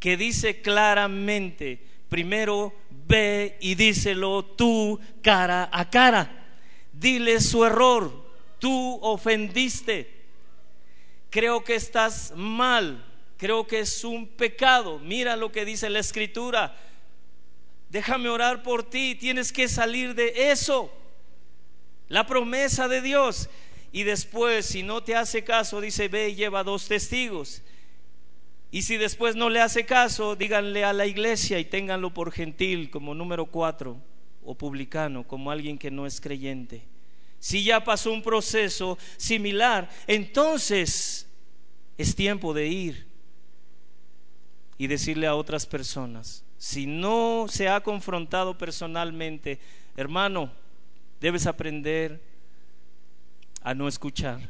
que 0.00 0.16
dice 0.16 0.62
claramente, 0.62 1.78
primero 2.08 2.74
ve 3.06 3.58
y 3.60 3.74
díselo 3.74 4.44
tú 4.44 4.98
cara 5.22 5.68
a 5.70 5.90
cara. 5.90 6.48
Dile 6.92 7.40
su 7.40 7.64
error, 7.64 8.10
tú 8.58 8.98
ofendiste. 9.02 10.18
Creo 11.28 11.62
que 11.62 11.74
estás 11.74 12.32
mal, 12.34 13.04
creo 13.36 13.66
que 13.66 13.80
es 13.80 14.02
un 14.02 14.26
pecado. 14.26 14.98
Mira 14.98 15.36
lo 15.36 15.52
que 15.52 15.64
dice 15.66 15.90
la 15.90 16.00
escritura. 16.00 16.76
Déjame 17.90 18.30
orar 18.30 18.62
por 18.62 18.88
ti, 18.88 19.14
tienes 19.14 19.52
que 19.52 19.68
salir 19.68 20.14
de 20.14 20.50
eso. 20.50 20.92
La 22.08 22.26
promesa 22.26 22.88
de 22.88 23.02
Dios. 23.02 23.50
Y 23.92 24.04
después, 24.04 24.64
si 24.64 24.82
no 24.82 25.02
te 25.02 25.14
hace 25.14 25.44
caso, 25.44 25.80
dice, 25.80 26.08
ve 26.08 26.30
y 26.30 26.36
lleva 26.36 26.64
dos 26.64 26.88
testigos. 26.88 27.62
Y 28.70 28.82
si 28.82 28.96
después 28.96 29.34
no 29.34 29.50
le 29.50 29.60
hace 29.60 29.84
caso, 29.84 30.36
díganle 30.36 30.84
a 30.84 30.92
la 30.92 31.06
iglesia 31.06 31.58
y 31.58 31.64
ténganlo 31.64 32.14
por 32.14 32.30
gentil 32.30 32.90
como 32.90 33.14
número 33.14 33.46
cuatro 33.46 34.00
o 34.44 34.54
publicano, 34.54 35.26
como 35.26 35.50
alguien 35.50 35.76
que 35.76 35.90
no 35.90 36.06
es 36.06 36.20
creyente. 36.20 36.82
Si 37.40 37.64
ya 37.64 37.82
pasó 37.82 38.12
un 38.12 38.22
proceso 38.22 38.96
similar, 39.16 39.88
entonces 40.06 41.26
es 41.98 42.14
tiempo 42.14 42.54
de 42.54 42.68
ir 42.68 43.06
y 44.78 44.86
decirle 44.86 45.26
a 45.26 45.34
otras 45.34 45.66
personas, 45.66 46.44
si 46.56 46.86
no 46.86 47.46
se 47.48 47.68
ha 47.68 47.80
confrontado 47.80 48.56
personalmente, 48.56 49.58
hermano, 49.96 50.52
debes 51.20 51.46
aprender 51.46 52.22
a 53.62 53.74
no 53.74 53.88
escuchar 53.88 54.48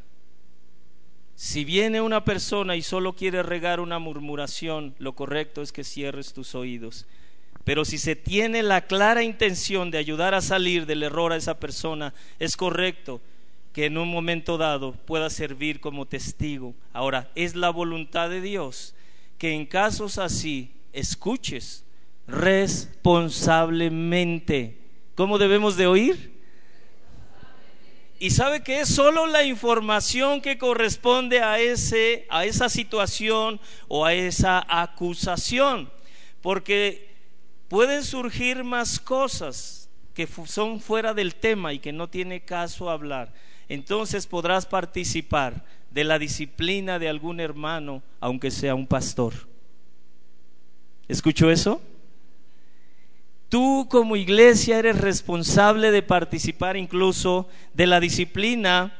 si 1.40 1.64
viene 1.64 2.02
una 2.02 2.22
persona 2.22 2.76
y 2.76 2.82
solo 2.82 3.14
quiere 3.14 3.42
regar 3.42 3.80
una 3.80 3.98
murmuración, 3.98 4.94
lo 4.98 5.14
correcto 5.14 5.62
es 5.62 5.72
que 5.72 5.84
cierres 5.84 6.34
tus 6.34 6.54
oídos. 6.54 7.06
Pero 7.64 7.86
si 7.86 7.96
se 7.96 8.14
tiene 8.14 8.62
la 8.62 8.82
clara 8.82 9.22
intención 9.22 9.90
de 9.90 9.96
ayudar 9.96 10.34
a 10.34 10.42
salir 10.42 10.84
del 10.84 11.02
error 11.02 11.32
a 11.32 11.36
esa 11.36 11.58
persona, 11.58 12.12
es 12.38 12.58
correcto 12.58 13.22
que 13.72 13.86
en 13.86 13.96
un 13.96 14.10
momento 14.10 14.58
dado 14.58 14.92
pueda 14.92 15.30
servir 15.30 15.80
como 15.80 16.04
testigo. 16.04 16.74
Ahora, 16.92 17.30
es 17.34 17.56
la 17.56 17.70
voluntad 17.70 18.28
de 18.28 18.42
Dios 18.42 18.94
que 19.38 19.54
en 19.54 19.64
casos 19.64 20.18
así 20.18 20.72
escuches 20.92 21.86
responsablemente. 22.26 24.76
¿Cómo 25.14 25.38
debemos 25.38 25.78
de 25.78 25.86
oír? 25.86 26.39
Y 28.22 28.28
sabe 28.30 28.62
que 28.62 28.80
es 28.80 28.88
solo 28.88 29.26
la 29.26 29.44
información 29.44 30.42
que 30.42 30.58
corresponde 30.58 31.40
a 31.40 31.58
ese 31.58 32.26
a 32.28 32.44
esa 32.44 32.68
situación 32.68 33.58
o 33.88 34.04
a 34.04 34.12
esa 34.12 34.62
acusación, 34.68 35.90
porque 36.42 37.08
pueden 37.68 38.04
surgir 38.04 38.62
más 38.62 39.00
cosas 39.00 39.88
que 40.12 40.28
son 40.44 40.80
fuera 40.80 41.14
del 41.14 41.34
tema 41.34 41.72
y 41.72 41.78
que 41.78 41.92
no 41.94 42.10
tiene 42.10 42.42
caso 42.42 42.90
hablar. 42.90 43.32
Entonces 43.70 44.26
podrás 44.26 44.66
participar 44.66 45.64
de 45.90 46.04
la 46.04 46.18
disciplina 46.18 46.98
de 46.98 47.08
algún 47.08 47.40
hermano, 47.40 48.02
aunque 48.20 48.50
sea 48.50 48.74
un 48.74 48.86
pastor. 48.86 49.32
¿Escuchó 51.08 51.50
eso? 51.50 51.80
Tú 53.50 53.88
como 53.90 54.14
iglesia 54.14 54.78
eres 54.78 55.00
responsable 55.00 55.90
de 55.90 56.02
participar 56.02 56.76
incluso 56.76 57.48
de 57.74 57.88
la 57.88 57.98
disciplina, 57.98 58.96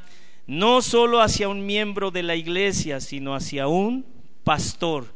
no 0.49 0.83
solo 0.83 1.23
hacia 1.23 1.49
un 1.49 1.65
miembro 1.65 2.11
de 2.11 2.25
la 2.25 2.35
iglesia, 2.35 2.99
sino 2.99 3.37
hacia 3.37 3.69
un 3.69 4.05
pastor. 4.43 5.15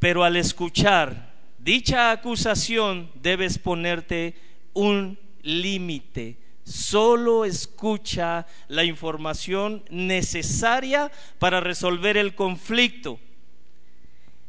Pero 0.00 0.24
al 0.24 0.34
escuchar 0.34 1.32
dicha 1.60 2.10
acusación 2.10 3.12
debes 3.14 3.58
ponerte 3.58 4.34
un 4.72 5.20
límite. 5.42 6.36
Solo 6.64 7.44
escucha 7.44 8.44
la 8.66 8.82
información 8.82 9.84
necesaria 9.88 11.12
para 11.38 11.60
resolver 11.60 12.16
el 12.16 12.34
conflicto. 12.34 13.20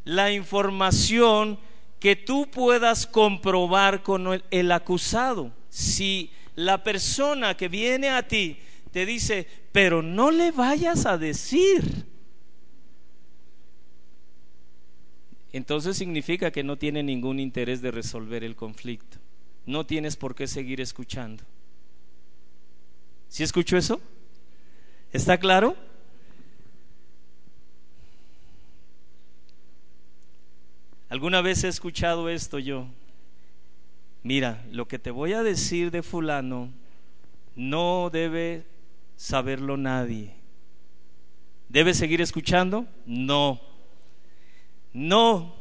La 0.04 0.32
información 0.32 1.60
que 2.06 2.16
tú 2.16 2.48
puedas 2.52 3.08
comprobar 3.08 4.04
con 4.04 4.40
el, 4.52 4.72
acusado. 4.72 5.52
Si 5.70 6.30
la 6.54 6.84
persona 6.84 7.58
que 7.58 7.68
viene 7.68 8.10
a 8.10 8.28
ti 8.28 8.60
te 8.92 9.08
dice, 9.08 9.48
pero 9.72 10.04
no 10.04 10.30
le 10.30 10.52
vayas 10.52 11.08
a 11.08 11.18
decir, 11.18 12.06
entonces 15.52 15.98
significa 15.98 16.52
que 16.52 16.64
no 16.64 16.78
tiene 16.78 17.02
ningún 17.02 17.40
interés 17.40 17.82
de 17.82 17.90
resolver 17.90 18.44
el 18.44 18.56
conflicto. 18.56 19.18
No 19.66 19.88
tienes 19.88 20.16
por 20.16 20.36
qué 20.36 20.46
seguir 20.46 20.82
escuchando. 20.82 21.44
¿Sí 23.30 23.42
escucho 23.42 23.78
eso? 23.78 24.00
¿Está 25.12 25.40
claro? 25.40 25.76
Alguna 31.16 31.40
vez 31.40 31.64
he 31.64 31.70
escuchado 31.70 32.28
esto 32.28 32.60
yo. 32.60 32.88
Mira, 34.22 34.62
lo 34.70 34.86
que 34.86 35.00
te 35.00 35.12
voy 35.12 35.32
a 35.32 35.44
decir 35.44 35.90
de 35.90 36.04
fulano 36.04 36.74
no 37.56 38.10
debe 38.12 38.66
saberlo 39.16 39.78
nadie. 39.78 40.34
¿Debes 41.70 41.96
seguir 41.96 42.20
escuchando? 42.20 42.86
No. 43.06 43.62
No. 44.92 45.56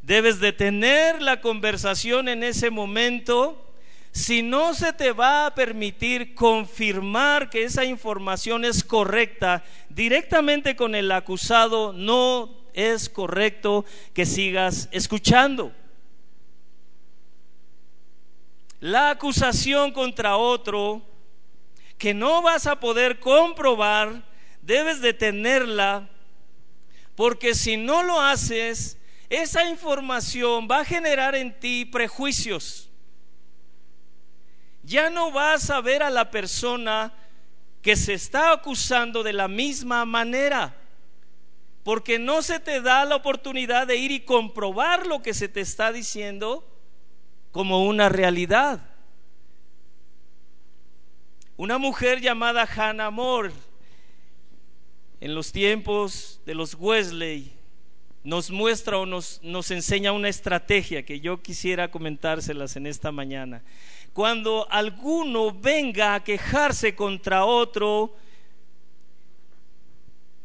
Debes 0.00 0.40
detener 0.40 1.20
la 1.20 1.42
conversación 1.42 2.26
en 2.26 2.42
ese 2.42 2.70
momento. 2.70 3.70
Si 4.12 4.40
no 4.40 4.72
se 4.72 4.94
te 4.94 5.12
va 5.12 5.44
a 5.44 5.54
permitir 5.54 6.34
confirmar 6.34 7.50
que 7.50 7.64
esa 7.64 7.84
información 7.84 8.64
es 8.64 8.82
correcta 8.82 9.62
directamente 9.90 10.74
con 10.74 10.94
el 10.94 11.12
acusado, 11.12 11.92
no 11.92 12.57
es 12.74 13.08
correcto 13.08 13.84
que 14.14 14.26
sigas 14.26 14.88
escuchando. 14.92 15.72
La 18.80 19.10
acusación 19.10 19.92
contra 19.92 20.36
otro 20.36 21.02
que 21.98 22.14
no 22.14 22.42
vas 22.42 22.66
a 22.66 22.78
poder 22.78 23.18
comprobar, 23.18 24.22
debes 24.62 25.00
de 25.00 25.12
tenerla, 25.12 26.08
porque 27.16 27.54
si 27.54 27.76
no 27.76 28.04
lo 28.04 28.20
haces, 28.20 28.96
esa 29.28 29.68
información 29.68 30.68
va 30.70 30.80
a 30.80 30.84
generar 30.84 31.34
en 31.34 31.58
ti 31.58 31.84
prejuicios. 31.84 32.88
Ya 34.84 35.10
no 35.10 35.32
vas 35.32 35.68
a 35.70 35.80
ver 35.80 36.02
a 36.02 36.10
la 36.10 36.30
persona 36.30 37.12
que 37.82 37.96
se 37.96 38.14
está 38.14 38.52
acusando 38.52 39.22
de 39.22 39.32
la 39.32 39.48
misma 39.48 40.04
manera, 40.04 40.76
porque 41.88 42.18
no 42.18 42.42
se 42.42 42.60
te 42.60 42.82
da 42.82 43.06
la 43.06 43.16
oportunidad 43.16 43.86
de 43.86 43.96
ir 43.96 44.10
y 44.10 44.20
comprobar 44.20 45.06
lo 45.06 45.22
que 45.22 45.32
se 45.32 45.48
te 45.48 45.62
está 45.62 45.90
diciendo 45.90 46.62
como 47.50 47.86
una 47.86 48.10
realidad. 48.10 48.86
Una 51.56 51.78
mujer 51.78 52.20
llamada 52.20 52.68
Hannah 52.70 53.10
Moore, 53.10 53.52
en 55.22 55.34
los 55.34 55.50
tiempos 55.50 56.42
de 56.44 56.54
los 56.54 56.74
Wesley, 56.74 57.54
nos 58.22 58.50
muestra 58.50 58.98
o 58.98 59.06
nos, 59.06 59.40
nos 59.42 59.70
enseña 59.70 60.12
una 60.12 60.28
estrategia 60.28 61.06
que 61.06 61.20
yo 61.20 61.40
quisiera 61.40 61.90
comentárselas 61.90 62.76
en 62.76 62.86
esta 62.86 63.12
mañana. 63.12 63.62
Cuando 64.12 64.70
alguno 64.70 65.58
venga 65.58 66.16
a 66.16 66.22
quejarse 66.22 66.94
contra 66.94 67.46
otro, 67.46 68.14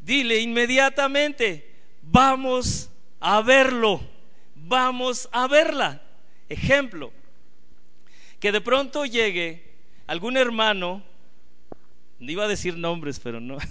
dile 0.03 0.39
inmediatamente, 0.39 1.69
vamos 2.01 2.89
a 3.19 3.41
verlo, 3.41 4.01
vamos 4.55 5.29
a 5.31 5.47
verla. 5.47 6.01
Ejemplo, 6.49 7.11
que 8.39 8.51
de 8.51 8.61
pronto 8.61 9.05
llegue 9.05 9.73
algún 10.07 10.37
hermano, 10.37 11.03
iba 12.19 12.43
a 12.45 12.47
decir 12.47 12.77
nombres, 12.77 13.19
pero 13.19 13.39
no. 13.39 13.57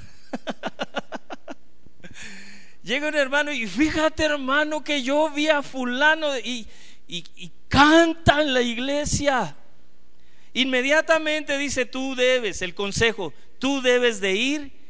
Llega 2.83 3.09
un 3.09 3.15
hermano 3.15 3.53
y 3.53 3.69
fíjate 3.69 4.25
hermano 4.25 4.83
que 4.83 5.05
yo 5.05 5.31
vi 5.31 5.49
a 5.49 5.63
fulano 5.63 6.37
y, 6.39 6.67
y, 7.07 7.25
y 7.37 7.53
canta 7.69 8.43
en 8.43 8.55
la 8.55 8.61
iglesia. 8.61 9.55
Inmediatamente 10.53 11.59
dice, 11.59 11.87
tú 11.87 12.17
debes, 12.17 12.61
el 12.61 12.75
consejo, 12.75 13.33
tú 13.61 13.83
debes 13.83 14.21
de 14.21 14.35
ir 14.35 14.82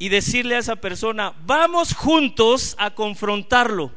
y 0.00 0.08
decirle 0.08 0.56
a 0.56 0.60
esa 0.60 0.76
persona, 0.76 1.34
vamos 1.44 1.94
juntos 1.94 2.74
a 2.78 2.94
confrontarlo. 2.94 3.92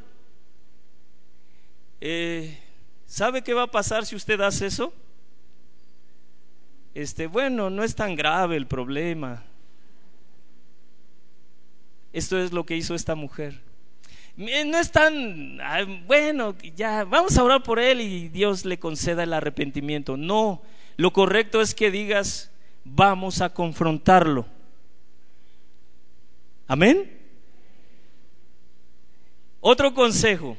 Eh, 2.01 2.59
¿Sabe 3.05 3.41
qué 3.41 3.53
va 3.53 3.63
a 3.63 3.71
pasar 3.71 4.05
si 4.05 4.13
usted 4.13 4.41
hace 4.41 4.65
eso? 4.65 4.93
Este, 6.93 7.25
bueno, 7.27 7.69
no 7.69 7.85
es 7.85 7.95
tan 7.95 8.17
grave 8.17 8.57
el 8.57 8.67
problema. 8.67 9.43
Esto 12.11 12.37
es 12.37 12.51
lo 12.51 12.65
que 12.65 12.75
hizo 12.75 12.95
esta 12.95 13.15
mujer. 13.15 13.61
No 14.35 14.77
es 14.79 14.91
tan, 14.91 15.57
bueno, 16.05 16.53
ya, 16.75 17.05
vamos 17.05 17.37
a 17.37 17.43
orar 17.45 17.63
por 17.63 17.79
él 17.79 18.01
y 18.01 18.27
Dios 18.27 18.65
le 18.65 18.77
conceda 18.77 19.23
el 19.23 19.31
arrepentimiento. 19.31 20.17
No, 20.17 20.61
lo 20.97 21.13
correcto 21.13 21.61
es 21.61 21.73
que 21.73 21.91
digas, 21.91 22.51
vamos 22.83 23.39
a 23.39 23.53
confrontarlo. 23.53 24.45
Amén. 26.73 27.07
Otro 29.61 29.93
consejo, 29.93 30.57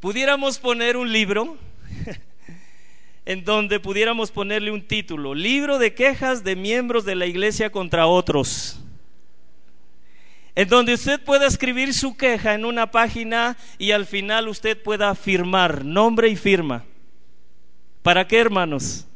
pudiéramos 0.00 0.58
poner 0.58 0.96
un 0.96 1.12
libro 1.12 1.56
en 3.24 3.44
donde 3.44 3.78
pudiéramos 3.78 4.32
ponerle 4.32 4.72
un 4.72 4.82
título, 4.82 5.32
libro 5.32 5.78
de 5.78 5.94
quejas 5.94 6.42
de 6.42 6.56
miembros 6.56 7.04
de 7.04 7.14
la 7.14 7.26
iglesia 7.26 7.70
contra 7.70 8.08
otros 8.08 8.80
en 10.56 10.68
donde 10.68 10.94
usted 10.94 11.22
pueda 11.22 11.46
escribir 11.46 11.94
su 11.94 12.16
queja 12.16 12.54
en 12.54 12.64
una 12.64 12.90
página 12.90 13.56
y 13.78 13.92
al 13.92 14.06
final 14.06 14.48
usted 14.48 14.82
pueda 14.82 15.14
firmar 15.14 15.84
nombre 15.84 16.28
y 16.28 16.34
firma. 16.34 16.82
¿Para 18.02 18.26
qué, 18.26 18.40
hermanos? 18.40 19.06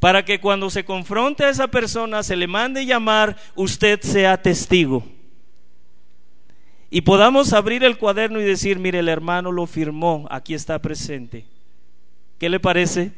Para 0.00 0.24
que 0.24 0.40
cuando 0.40 0.70
se 0.70 0.84
confronte 0.84 1.44
a 1.44 1.50
esa 1.50 1.68
persona, 1.68 2.22
se 2.22 2.34
le 2.34 2.46
mande 2.46 2.86
llamar, 2.86 3.36
usted 3.54 4.00
sea 4.00 4.40
testigo. 4.40 5.04
Y 6.88 7.02
podamos 7.02 7.52
abrir 7.52 7.84
el 7.84 7.98
cuaderno 7.98 8.40
y 8.40 8.44
decir, 8.44 8.78
mire, 8.78 8.98
el 8.98 9.08
hermano 9.08 9.52
lo 9.52 9.66
firmó, 9.66 10.26
aquí 10.30 10.54
está 10.54 10.80
presente. 10.80 11.44
¿Qué 12.38 12.48
le 12.48 12.58
parece? 12.58 13.12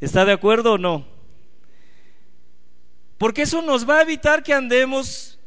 ¿Está 0.00 0.24
de 0.24 0.32
acuerdo 0.32 0.72
o 0.72 0.78
no? 0.78 1.06
Porque 3.16 3.42
eso 3.42 3.62
nos 3.62 3.88
va 3.88 3.98
a 3.98 4.02
evitar 4.02 4.42
que 4.42 4.52
andemos 4.52 5.38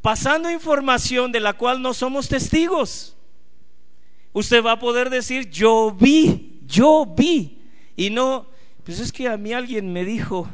pasando 0.00 0.50
información 0.50 1.32
de 1.32 1.40
la 1.40 1.54
cual 1.54 1.82
no 1.82 1.94
somos 1.94 2.28
testigos. 2.28 3.16
Usted 4.32 4.62
va 4.62 4.72
a 4.72 4.78
poder 4.78 5.10
decir, 5.10 5.50
yo 5.50 5.90
vi, 5.90 6.60
yo 6.66 7.06
vi. 7.06 7.63
Y 7.96 8.10
no, 8.10 8.46
pues 8.84 9.00
es 9.00 9.12
que 9.12 9.28
a 9.28 9.36
mí 9.36 9.52
alguien 9.52 9.92
me 9.92 10.04
dijo. 10.04 10.48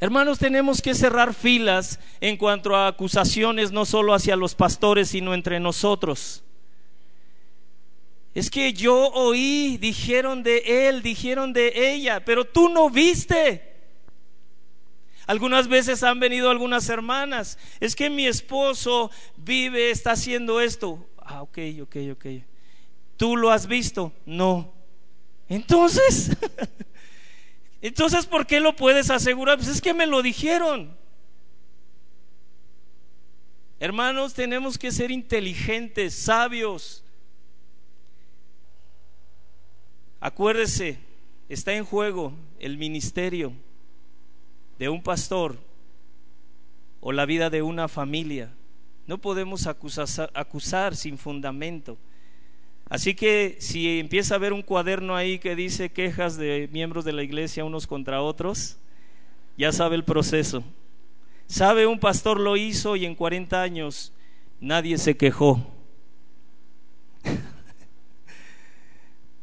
Hermanos, 0.00 0.38
tenemos 0.38 0.82
que 0.82 0.94
cerrar 0.94 1.32
filas 1.32 2.00
en 2.20 2.36
cuanto 2.36 2.74
a 2.74 2.88
acusaciones, 2.88 3.70
no 3.70 3.84
solo 3.84 4.14
hacia 4.14 4.34
los 4.34 4.54
pastores, 4.54 5.10
sino 5.10 5.32
entre 5.32 5.60
nosotros. 5.60 6.42
Es 8.34 8.50
que 8.50 8.72
yo 8.72 9.10
oí, 9.10 9.76
dijeron 9.76 10.42
de 10.42 10.88
él, 10.88 11.02
dijeron 11.02 11.52
de 11.52 11.92
ella, 11.92 12.24
pero 12.24 12.44
tú 12.44 12.68
no 12.68 12.90
viste. 12.90 13.70
Algunas 15.26 15.68
veces 15.68 16.02
han 16.02 16.18
venido 16.18 16.50
algunas 16.50 16.88
hermanas, 16.88 17.56
es 17.78 17.94
que 17.94 18.10
mi 18.10 18.26
esposo 18.26 19.10
vive, 19.36 19.90
está 19.90 20.12
haciendo 20.12 20.60
esto. 20.60 21.06
Ah, 21.18 21.42
ok, 21.42 21.58
ok, 21.82 21.96
ok. 22.12 22.26
¿Tú 23.22 23.36
lo 23.36 23.52
has 23.52 23.68
visto? 23.68 24.12
No. 24.26 24.74
Entonces, 25.48 26.36
entonces, 27.80 28.26
¿por 28.26 28.48
qué 28.48 28.58
lo 28.58 28.74
puedes 28.74 29.10
asegurar? 29.10 29.58
Pues 29.58 29.68
es 29.68 29.80
que 29.80 29.94
me 29.94 30.08
lo 30.08 30.22
dijeron. 30.22 30.96
Hermanos, 33.78 34.34
tenemos 34.34 34.76
que 34.76 34.90
ser 34.90 35.12
inteligentes, 35.12 36.14
sabios. 36.14 37.04
Acuérdese, 40.18 40.98
está 41.48 41.74
en 41.74 41.84
juego 41.84 42.34
el 42.58 42.76
ministerio 42.76 43.52
de 44.80 44.88
un 44.88 45.00
pastor 45.00 45.60
o 47.00 47.12
la 47.12 47.24
vida 47.24 47.50
de 47.50 47.62
una 47.62 47.86
familia. 47.86 48.52
No 49.06 49.18
podemos 49.18 49.68
acusar, 49.68 50.32
acusar, 50.34 50.96
sin 50.96 51.18
fundamento. 51.18 51.96
Así 52.92 53.14
que 53.14 53.56
si 53.58 54.00
empieza 54.00 54.34
a 54.34 54.38
ver 54.38 54.52
un 54.52 54.60
cuaderno 54.60 55.16
ahí 55.16 55.38
que 55.38 55.56
dice 55.56 55.90
quejas 55.90 56.36
de 56.36 56.68
miembros 56.72 57.06
de 57.06 57.14
la 57.14 57.22
iglesia 57.22 57.64
unos 57.64 57.86
contra 57.86 58.20
otros, 58.20 58.76
ya 59.56 59.72
sabe 59.72 59.96
el 59.96 60.04
proceso. 60.04 60.62
Sabe, 61.46 61.86
un 61.86 61.98
pastor 61.98 62.38
lo 62.38 62.54
hizo 62.58 62.94
y 62.96 63.06
en 63.06 63.14
40 63.14 63.62
años 63.62 64.12
nadie 64.60 64.98
se 64.98 65.16
quejó. 65.16 65.72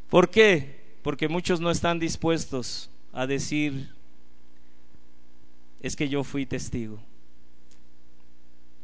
¿Por 0.10 0.30
qué? 0.30 1.00
Porque 1.02 1.28
muchos 1.28 1.60
no 1.60 1.72
están 1.72 1.98
dispuestos 1.98 2.92
a 3.14 3.26
decir, 3.26 3.90
es 5.82 5.96
que 5.96 6.08
yo 6.08 6.24
fui 6.24 6.46
testigo. 6.46 7.00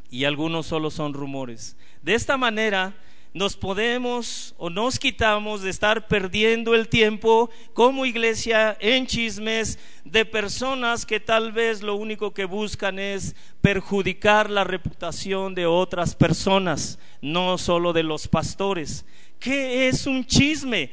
Y 0.10 0.24
algunos 0.24 0.66
solo 0.66 0.90
son 0.90 1.14
rumores. 1.14 1.78
De 2.02 2.16
esta 2.16 2.36
manera 2.36 2.96
nos 3.36 3.58
podemos 3.58 4.56
o 4.58 4.70
nos 4.70 4.98
quitamos 4.98 5.62
de 5.62 5.70
estar 5.70 6.08
perdiendo 6.08 6.74
el 6.74 6.88
tiempo 6.88 7.50
como 7.74 8.06
iglesia 8.06 8.78
en 8.80 9.06
chismes 9.08 9.78
de 10.06 10.24
personas 10.24 11.06
que 11.06 11.20
tal 11.20 11.52
vez 11.52 11.82
lo 11.82 11.96
único 11.96 12.34
que 12.34 12.46
buscan 12.46 12.98
es 12.98 13.36
perjudicar 13.60 14.50
la 14.50 14.64
reputación 14.64 15.54
de 15.54 15.66
otras 15.66 16.16
personas, 16.16 16.98
no 17.22 17.58
solo 17.58 17.92
de 17.92 18.04
los 18.04 18.30
pastores. 18.30 19.06
¿Qué 19.38 19.90
es 19.90 20.08
un 20.08 20.26
chisme? 20.26 20.92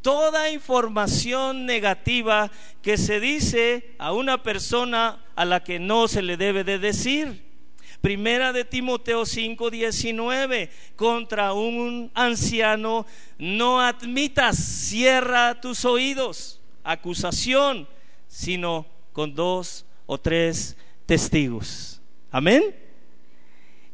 toda 0.00 0.50
información 0.50 1.64
negativa 1.64 2.50
que 2.82 2.96
se 2.96 3.20
dice 3.20 3.94
a 3.98 4.12
una 4.12 4.42
persona 4.42 5.24
a 5.36 5.44
la 5.44 5.62
que 5.62 5.78
no 5.78 6.08
se 6.08 6.22
le 6.22 6.36
debe 6.36 6.64
de 6.64 6.80
decir. 6.80 7.51
Primera 8.02 8.52
de 8.52 8.64
Timoteo 8.64 9.24
5:19, 9.24 10.68
contra 10.96 11.52
un 11.52 12.10
anciano 12.14 13.06
no 13.38 13.80
admitas, 13.80 14.58
cierra 14.58 15.60
tus 15.60 15.84
oídos, 15.84 16.60
acusación, 16.82 17.88
sino 18.26 18.86
con 19.12 19.36
dos 19.36 19.86
o 20.06 20.18
tres 20.18 20.76
testigos. 21.06 22.00
Amén. 22.32 22.74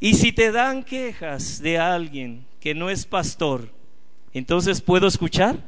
Y 0.01 0.15
si 0.15 0.33
te 0.33 0.53
dan 0.53 0.85
quejas 0.85 1.61
de 1.61 1.79
alguien 1.79 2.47
que 2.61 2.75
no 2.75 2.89
es 2.89 3.05
pastor, 3.05 3.71
entonces 4.33 4.81
puedo 4.81 5.07
escuchar. 5.07 5.63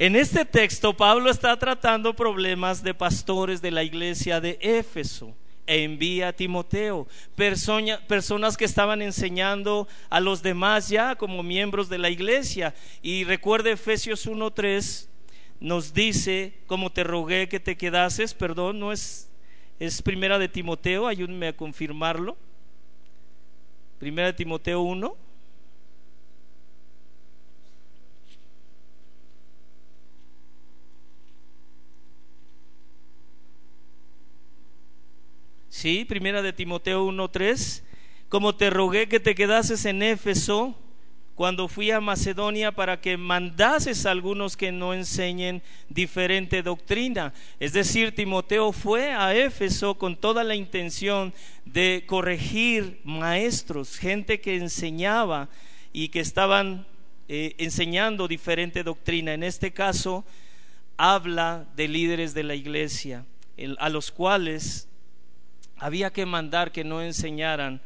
En 0.00 0.14
este 0.14 0.44
texto 0.44 0.96
Pablo 0.96 1.28
está 1.28 1.58
tratando 1.58 2.14
problemas 2.14 2.84
de 2.84 2.94
pastores 2.94 3.60
de 3.60 3.72
la 3.72 3.82
iglesia 3.82 4.40
de 4.40 4.56
Éfeso 4.60 5.34
e 5.66 5.82
envía 5.82 6.28
a 6.28 6.32
Timoteo, 6.32 7.08
personas 7.34 8.56
que 8.56 8.64
estaban 8.64 9.02
enseñando 9.02 9.88
a 10.08 10.20
los 10.20 10.40
demás 10.40 10.88
ya 10.88 11.16
como 11.16 11.42
miembros 11.42 11.88
de 11.88 11.98
la 11.98 12.10
iglesia. 12.10 12.76
Y 13.02 13.24
recuerde 13.24 13.72
Efesios 13.72 14.28
1.3 14.28 15.08
nos 15.58 15.92
dice, 15.92 16.54
como 16.68 16.90
te 16.90 17.02
rogué 17.02 17.48
que 17.48 17.58
te 17.58 17.76
quedases, 17.76 18.34
perdón, 18.34 18.78
no 18.78 18.92
es, 18.92 19.28
es 19.80 20.00
primera 20.00 20.38
de 20.38 20.48
Timoteo, 20.48 21.08
ayúdenme 21.08 21.48
a 21.48 21.56
confirmarlo. 21.56 22.36
Primera 23.98 24.28
de 24.28 24.34
Timoteo 24.34 24.80
1. 24.80 25.27
Sí, 35.70 36.06
primera 36.06 36.40
de 36.40 36.54
Timoteo 36.54 37.06
1.3. 37.06 37.82
Como 38.30 38.54
te 38.54 38.70
rogué 38.70 39.06
que 39.06 39.20
te 39.20 39.34
quedases 39.34 39.84
en 39.84 40.02
Éfeso 40.02 40.74
cuando 41.34 41.68
fui 41.68 41.90
a 41.90 42.00
Macedonia 42.00 42.72
para 42.72 43.00
que 43.00 43.16
mandases 43.16 44.06
a 44.06 44.10
algunos 44.10 44.56
que 44.56 44.72
no 44.72 44.94
enseñen 44.94 45.62
diferente 45.90 46.62
doctrina. 46.62 47.34
Es 47.60 47.74
decir, 47.74 48.14
Timoteo 48.14 48.72
fue 48.72 49.12
a 49.12 49.36
Éfeso 49.36 49.96
con 49.96 50.16
toda 50.16 50.42
la 50.42 50.54
intención 50.54 51.34
de 51.66 52.04
corregir 52.06 53.00
maestros, 53.04 53.98
gente 53.98 54.40
que 54.40 54.56
enseñaba 54.56 55.50
y 55.92 56.08
que 56.08 56.20
estaban 56.20 56.86
eh, 57.28 57.54
enseñando 57.58 58.26
diferente 58.26 58.82
doctrina. 58.82 59.34
En 59.34 59.42
este 59.42 59.72
caso, 59.72 60.24
habla 60.96 61.66
de 61.76 61.88
líderes 61.88 62.32
de 62.32 62.42
la 62.42 62.54
iglesia, 62.54 63.26
a 63.78 63.88
los 63.90 64.10
cuales 64.10 64.87
había 65.78 66.12
que 66.12 66.26
mandar 66.26 66.72
que 66.72 66.84
no 66.84 67.02
enseñaran 67.02 67.80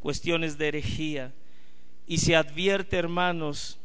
cuestiones 0.00 0.58
de 0.58 0.68
herejía. 0.68 1.32
Y 2.06 2.18
se 2.18 2.36
advierte, 2.36 2.96
hermanos, 2.96 3.78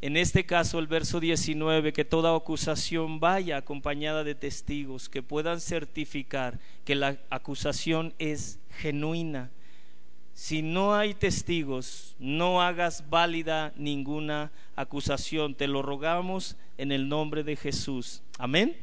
en 0.00 0.16
este 0.16 0.46
caso 0.46 0.78
el 0.78 0.86
verso 0.86 1.20
19, 1.20 1.92
que 1.92 2.04
toda 2.04 2.34
acusación 2.34 3.20
vaya 3.20 3.58
acompañada 3.58 4.24
de 4.24 4.34
testigos 4.34 5.08
que 5.08 5.22
puedan 5.22 5.60
certificar 5.60 6.58
que 6.84 6.94
la 6.94 7.18
acusación 7.28 8.14
es 8.18 8.58
genuina. 8.78 9.50
Si 10.32 10.62
no 10.62 10.94
hay 10.94 11.12
testigos, 11.12 12.16
no 12.18 12.62
hagas 12.62 13.10
válida 13.10 13.74
ninguna 13.76 14.52
acusación. 14.74 15.54
Te 15.54 15.68
lo 15.68 15.82
rogamos 15.82 16.56
en 16.78 16.92
el 16.92 17.10
nombre 17.10 17.44
de 17.44 17.56
Jesús. 17.56 18.22
Amén. 18.38 18.74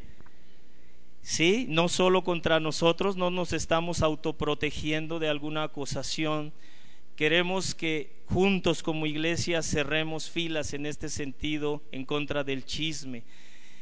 Sí, 1.30 1.65
no 1.67 1.89
solo 1.89 2.23
contra 2.23 2.61
nosotros, 2.61 3.17
no 3.17 3.30
nos 3.30 3.51
estamos 3.51 4.01
autoprotegiendo 4.01 5.19
de 5.19 5.28
alguna 5.28 5.63
acusación. 5.63 6.53
Queremos 7.17 7.75
que 7.75 8.15
juntos 8.28 8.82
como 8.82 9.05
iglesia 9.05 9.61
cerremos 9.61 10.30
filas 10.30 10.73
en 10.73 10.86
este 10.86 11.09
sentido 11.09 11.84
en 11.91 12.05
contra 12.05 12.45
del 12.45 12.63
chisme. 12.63 13.23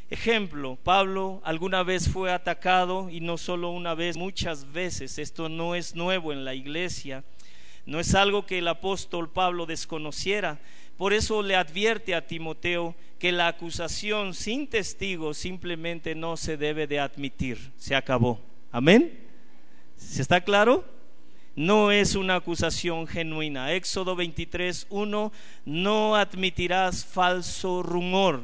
Ejemplo, 0.10 0.80
Pablo 0.84 1.40
alguna 1.46 1.84
vez 1.84 2.10
fue 2.10 2.34
atacado 2.34 3.12
y 3.12 3.20
no 3.20 3.38
solo 3.38 3.70
una 3.70 3.94
vez, 3.94 4.18
muchas 4.18 4.74
veces. 4.74 5.20
Esto 5.20 5.48
no 5.48 5.76
es 5.76 5.94
nuevo 5.94 6.34
en 6.34 6.46
la 6.46 6.56
iglesia. 6.56 7.24
No 7.86 8.00
es 8.00 8.16
algo 8.16 8.48
que 8.48 8.58
el 8.58 8.68
apóstol 8.68 9.32
Pablo 9.32 9.68
desconociera. 9.68 10.60
Por 10.98 11.14
eso 11.14 11.42
le 11.42 11.56
advierte 11.56 12.16
a 12.16 12.26
Timoteo 12.26 12.96
que 13.20 13.32
la 13.32 13.48
acusación 13.48 14.34
sin 14.34 14.68
testigos 14.68 15.38
simplemente 15.38 16.16
no 16.16 16.38
se 16.38 16.58
debe 16.58 16.88
de 16.88 17.00
admitir. 17.00 17.72
Se 17.78 17.96
acabó. 17.96 18.40
Amén. 18.72 19.20
¿Se 19.98 20.22
está 20.22 20.42
claro? 20.42 20.86
No 21.56 21.92
es 21.92 22.16
una 22.16 22.36
acusación 22.36 23.08
genuina. 23.08 23.74
Éxodo 23.74 24.16
23, 24.16 24.88
1, 24.90 25.32
no 25.66 26.16
admitirás 26.16 27.06
falso 27.06 27.82
rumor. 27.82 28.44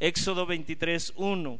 Éxodo 0.00 0.46
23, 0.46 1.12
1, 1.16 1.58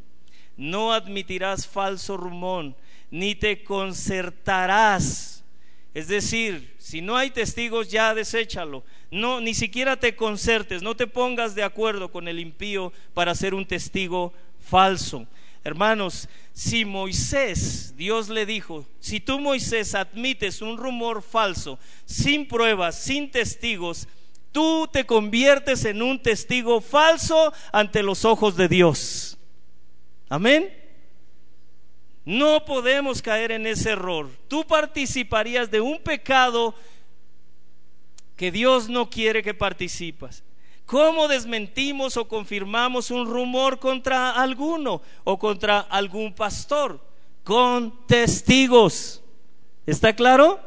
no 0.57 0.93
admitirás 0.93 1.67
falso 1.67 2.17
rumor, 2.17 2.75
ni 3.11 3.35
te 3.35 3.63
concertarás. 3.63 5.45
Es 5.93 6.09
decir, 6.09 6.75
si 6.79 7.03
no 7.03 7.17
hay 7.17 7.31
testigos, 7.31 7.91
ya 7.91 8.15
deséchalo. 8.15 8.83
No, 9.11 9.41
ni 9.41 9.55
siquiera 9.55 9.97
te 9.97 10.15
concertes, 10.15 10.83
no 10.83 10.95
te 10.95 11.07
pongas 11.07 11.55
de 11.55 11.65
acuerdo 11.65 12.13
con 12.13 12.29
el 12.29 12.39
impío 12.39 12.93
para 13.13 13.35
ser 13.35 13.55
un 13.55 13.67
testigo 13.67 14.33
falso. 14.61 15.27
Hermanos, 15.65 16.29
si 16.53 16.85
Moisés, 16.85 17.95
Dios 17.97 18.29
le 18.29 18.47
dijo, 18.47 18.87
si 19.01 19.21
tú 19.21 19.41
Moisés 19.41 19.95
admites 19.95 20.63
un 20.63 20.79
rumor 20.79 21.23
falso, 21.23 21.79
sin 22.05 22.47
pruebas, 22.47 22.97
sin 22.97 23.31
testigos, 23.31 24.07
tú 24.53 24.89
te 24.91 25.05
conviertes 25.05 25.85
en 25.85 26.03
un 26.03 26.23
testigo 26.23 26.81
falso 26.81 27.53
ante 27.73 28.03
los 28.03 28.25
ojos 28.25 28.57
de 28.57 28.69
Dios. 28.69 29.37
Amén. 30.29 30.73
No 32.25 32.65
podemos 32.65 33.21
caer 33.21 33.51
en 33.53 33.67
ese 33.67 33.91
error. 33.91 34.31
Tú 34.49 34.65
participarías 34.65 35.71
de 35.71 35.81
un 35.81 35.99
pecado 35.99 36.75
que 38.41 38.51
Dios 38.51 38.89
no 38.89 39.11
quiere 39.11 39.43
que 39.43 39.53
participas. 39.53 40.43
¿Cómo 40.87 41.29
desmentimos 41.29 42.17
o 42.17 42.27
confirmamos 42.27 43.11
un 43.11 43.27
rumor 43.27 43.79
contra 43.79 44.31
alguno 44.31 45.03
o 45.25 45.39
contra 45.39 45.81
algún 45.81 46.33
pastor? 46.33 47.05
Con 47.45 48.07
testigos. 48.07 49.23
¿Está 49.85 50.17
claro? 50.17 50.59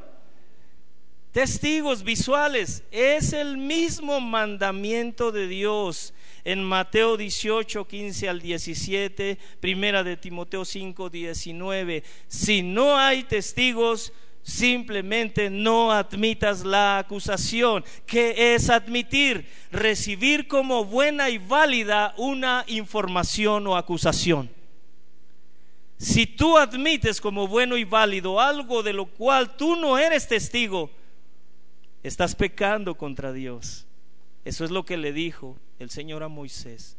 Testigos 1.31 2.03
visuales. 2.03 2.83
Es 2.91 3.33
el 3.33 3.57
mismo 3.57 4.21
mandamiento 4.21 5.31
de 5.31 5.47
Dios 5.47 6.13
en 6.43 6.63
Mateo 6.63 7.17
18, 7.17 7.87
15 7.87 8.29
al 8.29 8.39
17, 8.39 9.39
primera 9.59 10.03
de 10.03 10.15
Timoteo 10.15 10.63
5, 10.63 11.09
19. 11.09 12.03
Si 12.27 12.61
no 12.61 12.99
hay 12.99 13.23
testigos, 13.23 14.13
simplemente 14.43 15.49
no 15.49 15.91
admitas 15.91 16.63
la 16.63 16.99
acusación. 16.99 17.83
que 18.05 18.53
es 18.53 18.69
admitir? 18.69 19.47
Recibir 19.71 20.47
como 20.47 20.85
buena 20.85 21.29
y 21.29 21.39
válida 21.39 22.13
una 22.17 22.63
información 22.67 23.65
o 23.67 23.75
acusación. 23.75 24.51
Si 25.97 26.27
tú 26.27 26.57
admites 26.57 27.21
como 27.21 27.47
bueno 27.47 27.77
y 27.77 27.85
válido 27.85 28.39
algo 28.39 28.83
de 28.83 28.93
lo 28.93 29.05
cual 29.05 29.55
tú 29.55 29.77
no 29.77 29.97
eres 29.97 30.27
testigo, 30.27 30.91
estás 32.03 32.35
pecando 32.35 32.95
contra 32.95 33.31
Dios. 33.31 33.87
Eso 34.43 34.65
es 34.65 34.71
lo 34.71 34.83
que 34.83 34.97
le 34.97 35.13
dijo 35.13 35.57
el 35.79 35.89
Señor 35.89 36.23
a 36.23 36.27
Moisés 36.27 36.97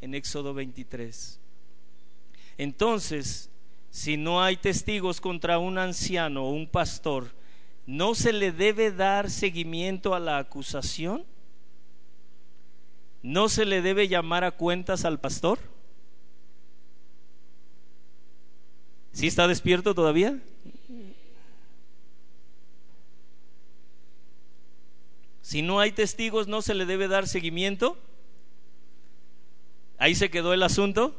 en 0.00 0.14
Éxodo 0.14 0.54
23. 0.54 1.38
Entonces, 2.56 3.50
si 3.96 4.18
no 4.18 4.42
hay 4.42 4.58
testigos 4.58 5.22
contra 5.22 5.58
un 5.58 5.78
anciano 5.78 6.44
o 6.44 6.50
un 6.50 6.68
pastor, 6.68 7.30
¿no 7.86 8.14
se 8.14 8.34
le 8.34 8.52
debe 8.52 8.92
dar 8.92 9.30
seguimiento 9.30 10.14
a 10.14 10.20
la 10.20 10.36
acusación? 10.36 11.24
¿No 13.22 13.48
se 13.48 13.64
le 13.64 13.80
debe 13.80 14.06
llamar 14.06 14.44
a 14.44 14.50
cuentas 14.50 15.06
al 15.06 15.18
pastor? 15.18 15.58
¿Sí 19.12 19.28
está 19.28 19.48
despierto 19.48 19.94
todavía? 19.94 20.42
Si 25.40 25.62
no 25.62 25.80
hay 25.80 25.92
testigos, 25.92 26.48
¿no 26.48 26.60
se 26.60 26.74
le 26.74 26.84
debe 26.84 27.08
dar 27.08 27.26
seguimiento? 27.26 27.96
Ahí 29.96 30.14
se 30.14 30.28
quedó 30.28 30.52
el 30.52 30.62
asunto. 30.62 31.16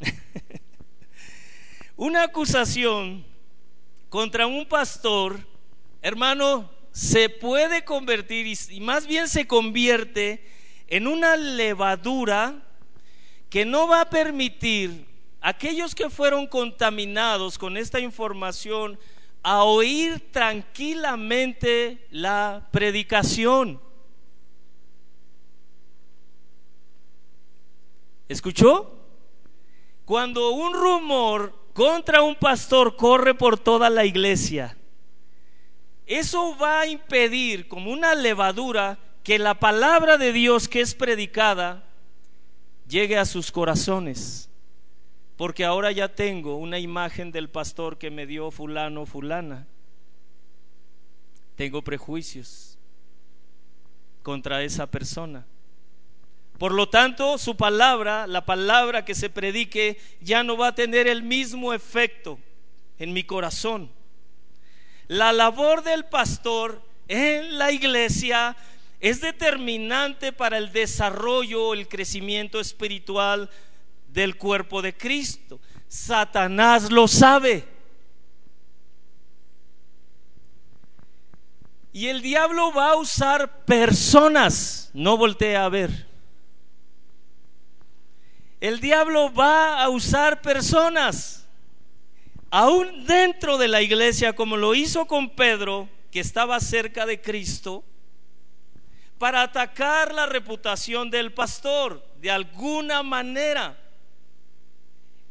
Una 1.96 2.24
acusación 2.24 3.24
contra 4.08 4.46
un 4.46 4.66
pastor, 4.66 5.38
hermano, 6.02 6.70
se 6.92 7.28
puede 7.28 7.84
convertir 7.84 8.46
y 8.70 8.80
más 8.80 9.06
bien 9.06 9.28
se 9.28 9.46
convierte 9.46 10.48
en 10.86 11.06
una 11.06 11.36
levadura 11.36 12.62
que 13.50 13.64
no 13.64 13.88
va 13.88 14.02
a 14.02 14.10
permitir 14.10 15.06
a 15.40 15.50
aquellos 15.50 15.94
que 15.94 16.10
fueron 16.10 16.46
contaminados 16.46 17.58
con 17.58 17.76
esta 17.76 18.00
información 18.00 18.98
a 19.42 19.62
oír 19.64 20.30
tranquilamente 20.32 22.06
la 22.10 22.66
predicación. 22.70 23.80
¿Escuchó? 28.28 29.03
Cuando 30.04 30.50
un 30.50 30.74
rumor 30.74 31.54
contra 31.72 32.22
un 32.22 32.34
pastor 32.34 32.96
corre 32.96 33.34
por 33.34 33.58
toda 33.58 33.88
la 33.90 34.04
iglesia, 34.04 34.76
eso 36.06 36.56
va 36.58 36.80
a 36.80 36.86
impedir 36.86 37.68
como 37.68 37.90
una 37.90 38.14
levadura 38.14 38.98
que 39.22 39.38
la 39.38 39.54
palabra 39.54 40.18
de 40.18 40.32
Dios 40.32 40.68
que 40.68 40.82
es 40.82 40.94
predicada 40.94 41.84
llegue 42.86 43.16
a 43.16 43.24
sus 43.24 43.50
corazones. 43.50 44.50
Porque 45.36 45.64
ahora 45.64 45.90
ya 45.90 46.14
tengo 46.14 46.56
una 46.56 46.78
imagen 46.78 47.32
del 47.32 47.48
pastor 47.48 47.98
que 47.98 48.10
me 48.10 48.26
dio 48.26 48.50
fulano 48.50 49.06
fulana. 49.06 49.66
Tengo 51.56 51.82
prejuicios 51.82 52.78
contra 54.22 54.62
esa 54.62 54.86
persona. 54.86 55.46
Por 56.58 56.72
lo 56.72 56.88
tanto, 56.88 57.36
su 57.38 57.56
palabra, 57.56 58.26
la 58.26 58.44
palabra 58.46 59.04
que 59.04 59.14
se 59.14 59.28
predique, 59.28 59.98
ya 60.20 60.44
no 60.44 60.56
va 60.56 60.68
a 60.68 60.74
tener 60.74 61.08
el 61.08 61.22
mismo 61.22 61.72
efecto 61.72 62.38
en 62.98 63.12
mi 63.12 63.24
corazón. 63.24 63.90
La 65.08 65.32
labor 65.32 65.82
del 65.82 66.04
pastor 66.04 66.80
en 67.08 67.58
la 67.58 67.72
iglesia 67.72 68.56
es 69.00 69.20
determinante 69.20 70.32
para 70.32 70.56
el 70.56 70.72
desarrollo, 70.72 71.74
el 71.74 71.88
crecimiento 71.88 72.60
espiritual 72.60 73.50
del 74.08 74.36
cuerpo 74.36 74.80
de 74.80 74.96
Cristo. 74.96 75.60
Satanás 75.88 76.90
lo 76.90 77.08
sabe. 77.08 77.68
Y 81.92 82.06
el 82.06 82.22
diablo 82.22 82.72
va 82.72 82.92
a 82.92 82.96
usar 82.96 83.64
personas, 83.64 84.90
no 84.94 85.16
voltea 85.16 85.64
a 85.64 85.68
ver. 85.68 86.13
El 88.64 88.80
diablo 88.80 89.30
va 89.30 89.82
a 89.82 89.90
usar 89.90 90.40
personas, 90.40 91.46
aún 92.48 93.04
dentro 93.04 93.58
de 93.58 93.68
la 93.68 93.82
iglesia, 93.82 94.32
como 94.32 94.56
lo 94.56 94.74
hizo 94.74 95.04
con 95.04 95.36
Pedro, 95.36 95.86
que 96.10 96.20
estaba 96.20 96.58
cerca 96.60 97.04
de 97.04 97.20
Cristo, 97.20 97.84
para 99.18 99.42
atacar 99.42 100.14
la 100.14 100.24
reputación 100.24 101.10
del 101.10 101.34
pastor 101.34 102.02
de 102.22 102.30
alguna 102.30 103.02
manera. 103.02 103.78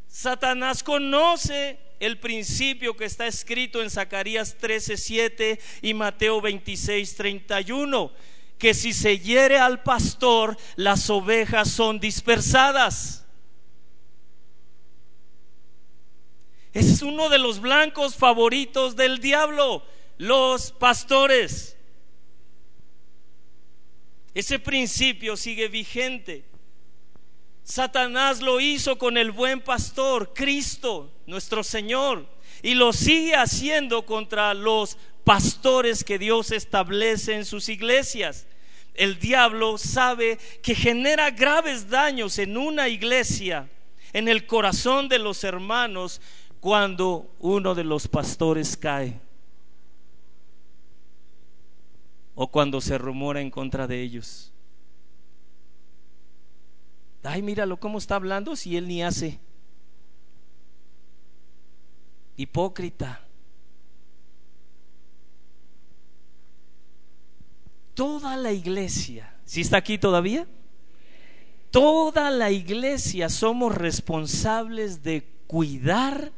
Satanás 0.07 0.83
conoce 0.83 1.79
el 1.99 2.19
principio 2.19 2.95
que 2.95 3.05
está 3.05 3.25
escrito 3.25 3.81
en 3.81 3.89
Zacarías 3.89 4.59
13:7 4.59 5.59
y 5.81 5.95
Mateo 5.95 6.39
26:31, 6.39 8.11
que 8.59 8.75
si 8.75 8.93
se 8.93 9.17
hiere 9.17 9.57
al 9.57 9.81
pastor, 9.81 10.55
las 10.75 11.09
ovejas 11.09 11.71
son 11.71 11.99
dispersadas. 11.99 13.21
Ese 16.73 16.93
es 16.93 17.01
uno 17.01 17.29
de 17.29 17.37
los 17.37 17.59
blancos 17.59 18.15
favoritos 18.15 18.95
del 18.95 19.19
diablo, 19.19 19.83
los 20.17 20.71
pastores. 20.71 21.77
Ese 24.33 24.57
principio 24.57 25.37
sigue 25.37 25.67
vigente. 25.67 26.45
Satanás 27.63 28.41
lo 28.41 28.59
hizo 28.59 28.97
con 28.97 29.17
el 29.17 29.31
buen 29.31 29.61
pastor, 29.61 30.33
Cristo, 30.33 31.11
nuestro 31.27 31.63
Señor, 31.63 32.27
y 32.61 32.73
lo 32.73 32.91
sigue 32.91 33.35
haciendo 33.35 34.05
contra 34.05 34.53
los 34.53 34.97
pastores 35.23 36.03
que 36.03 36.17
Dios 36.19 36.51
establece 36.51 37.35
en 37.35 37.45
sus 37.45 37.69
iglesias. 37.69 38.47
El 38.95 39.19
diablo 39.19 39.77
sabe 39.77 40.37
que 40.61 40.75
genera 40.75 41.31
graves 41.31 41.89
daños 41.89 42.37
en 42.37 42.57
una 42.57 42.89
iglesia, 42.89 43.69
en 44.11 44.27
el 44.27 44.45
corazón 44.45 45.07
de 45.07 45.19
los 45.19 45.43
hermanos, 45.43 46.21
cuando 46.63 47.29
uno 47.41 47.75
de 47.75 47.83
los 47.83 48.07
pastores 48.07 48.77
cae 48.77 49.19
o 52.35 52.47
cuando 52.47 52.79
se 52.79 52.97
rumora 52.97 53.41
en 53.41 53.51
contra 53.51 53.85
de 53.85 54.01
ellos. 54.01 54.53
Ay, 57.21 57.41
míralo 57.41 57.75
cómo 57.75 57.97
está 57.97 58.15
hablando 58.15 58.55
si 58.55 58.77
él 58.77 58.87
ni 58.87 59.03
hace. 59.03 59.41
Hipócrita. 62.37 63.21
Toda 67.93 68.37
la 68.37 68.53
iglesia, 68.53 69.35
¿si 69.43 69.59
está 69.59 69.75
aquí 69.75 69.97
todavía? 69.97 70.47
Toda 71.71 72.31
la 72.31 72.51
iglesia 72.51 73.27
somos 73.27 73.75
responsables 73.75 75.03
de 75.03 75.27
cuidar, 75.45 76.31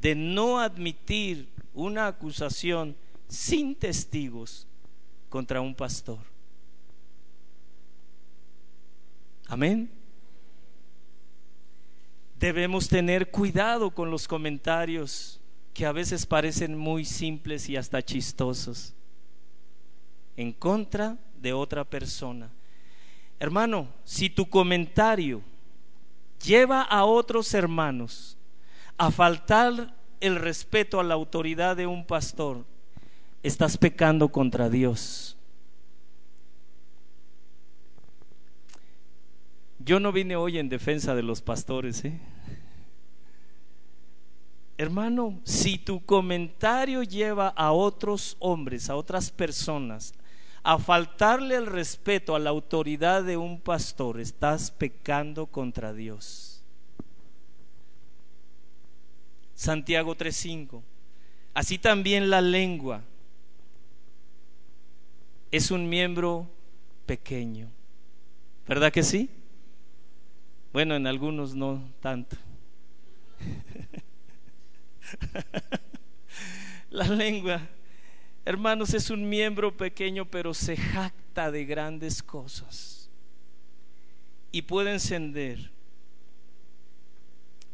de 0.00 0.14
no 0.14 0.60
admitir 0.60 1.48
una 1.74 2.06
acusación 2.06 2.96
sin 3.28 3.74
testigos 3.74 4.66
contra 5.28 5.60
un 5.60 5.74
pastor. 5.74 6.18
Amén. 9.46 9.90
Debemos 12.38 12.88
tener 12.88 13.30
cuidado 13.30 13.90
con 13.90 14.10
los 14.10 14.28
comentarios 14.28 15.40
que 15.74 15.86
a 15.86 15.92
veces 15.92 16.26
parecen 16.26 16.76
muy 16.76 17.04
simples 17.04 17.68
y 17.68 17.76
hasta 17.76 18.02
chistosos 18.02 18.94
en 20.36 20.52
contra 20.52 21.18
de 21.40 21.52
otra 21.52 21.84
persona. 21.84 22.50
Hermano, 23.40 23.88
si 24.04 24.30
tu 24.30 24.48
comentario 24.48 25.42
lleva 26.44 26.82
a 26.82 27.04
otros 27.04 27.54
hermanos 27.54 28.37
a 28.98 29.10
faltar 29.10 29.94
el 30.20 30.36
respeto 30.36 30.98
a 31.00 31.04
la 31.04 31.14
autoridad 31.14 31.76
de 31.76 31.86
un 31.86 32.04
pastor, 32.04 32.64
estás 33.42 33.78
pecando 33.78 34.28
contra 34.28 34.68
Dios. 34.68 35.36
Yo 39.78 40.00
no 40.00 40.12
vine 40.12 40.36
hoy 40.36 40.58
en 40.58 40.68
defensa 40.68 41.14
de 41.14 41.22
los 41.22 41.40
pastores. 41.40 42.04
¿eh? 42.04 42.20
Hermano, 44.76 45.40
si 45.44 45.78
tu 45.78 46.04
comentario 46.04 47.02
lleva 47.04 47.48
a 47.48 47.72
otros 47.72 48.36
hombres, 48.40 48.90
a 48.90 48.96
otras 48.96 49.30
personas, 49.30 50.12
a 50.62 50.78
faltarle 50.78 51.54
el 51.54 51.66
respeto 51.66 52.34
a 52.34 52.38
la 52.38 52.50
autoridad 52.50 53.22
de 53.22 53.36
un 53.36 53.60
pastor, 53.60 54.20
estás 54.20 54.70
pecando 54.70 55.46
contra 55.46 55.92
Dios. 55.92 56.47
Santiago 59.58 60.14
3:5. 60.14 60.82
Así 61.52 61.78
también 61.78 62.30
la 62.30 62.40
lengua 62.40 63.02
es 65.50 65.72
un 65.72 65.88
miembro 65.88 66.48
pequeño. 67.06 67.68
¿Verdad 68.68 68.92
que 68.92 69.02
sí? 69.02 69.28
Bueno, 70.72 70.94
en 70.94 71.08
algunos 71.08 71.56
no 71.56 71.82
tanto. 72.00 72.36
La 76.90 77.08
lengua, 77.08 77.60
hermanos, 78.44 78.94
es 78.94 79.10
un 79.10 79.28
miembro 79.28 79.76
pequeño, 79.76 80.24
pero 80.24 80.54
se 80.54 80.76
jacta 80.76 81.50
de 81.50 81.64
grandes 81.64 82.22
cosas. 82.22 83.10
Y 84.52 84.62
puede 84.62 84.92
encender 84.92 85.72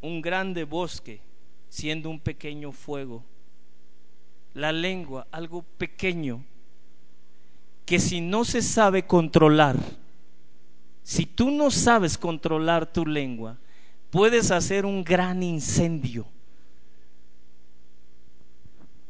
un 0.00 0.22
grande 0.22 0.64
bosque 0.64 1.20
siendo 1.74 2.08
un 2.08 2.20
pequeño 2.20 2.70
fuego. 2.70 3.24
La 4.54 4.70
lengua, 4.70 5.26
algo 5.32 5.62
pequeño, 5.76 6.44
que 7.84 7.98
si 7.98 8.20
no 8.20 8.44
se 8.44 8.62
sabe 8.62 9.08
controlar, 9.08 9.76
si 11.02 11.26
tú 11.26 11.50
no 11.50 11.72
sabes 11.72 12.16
controlar 12.16 12.92
tu 12.92 13.04
lengua, 13.04 13.58
puedes 14.10 14.52
hacer 14.52 14.86
un 14.86 15.02
gran 15.02 15.42
incendio, 15.42 16.28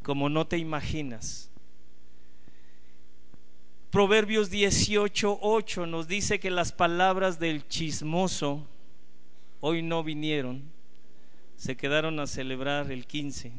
como 0.02 0.30
no 0.30 0.46
te 0.46 0.56
imaginas. 0.56 1.50
Proverbios 3.90 4.50
18:8 4.50 5.86
nos 5.86 6.08
dice 6.08 6.40
que 6.40 6.50
las 6.50 6.72
palabras 6.72 7.38
del 7.38 7.68
chismoso 7.68 8.66
hoy 9.60 9.82
no 9.82 10.02
vinieron, 10.02 10.73
se 11.64 11.78
quedaron 11.78 12.20
a 12.20 12.26
celebrar 12.26 12.92
el 12.92 13.06
15. 13.06 13.50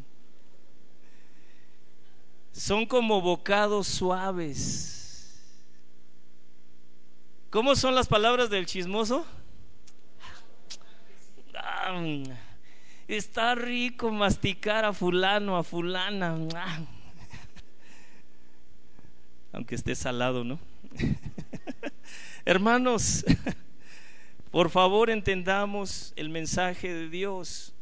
Son 2.51 2.86
como 2.86 3.20
bocados 3.20 3.88
suaves 3.88 4.91
¿Cómo 7.49 7.76
son 7.76 7.95
las 7.95 8.08
palabras 8.08 8.51
del 8.51 8.68
chismoso? 8.68 9.26
Está 13.08 13.56
rico 13.56 14.12
masticar 14.12 14.86
a 14.86 14.93
fulano, 14.93 15.58
a 15.58 15.64
fulana. 15.64 16.38
Aunque 19.51 19.74
esté 19.74 19.95
salado, 19.95 20.43
¿no? 20.43 20.60
Hermanos, 22.45 23.26
por 24.51 24.70
favor 24.70 25.10
entendamos 25.10 26.14
el 26.16 26.30
mensaje 26.30 26.93
de 26.93 27.10
Dios. 27.10 27.74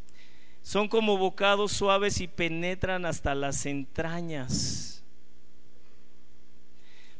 Son 0.63 0.87
como 0.87 1.17
bocados 1.17 1.73
suaves 1.73 2.21
y 2.21 2.27
penetran 2.27 3.05
hasta 3.05 3.35
las 3.35 3.65
entrañas 3.65 5.03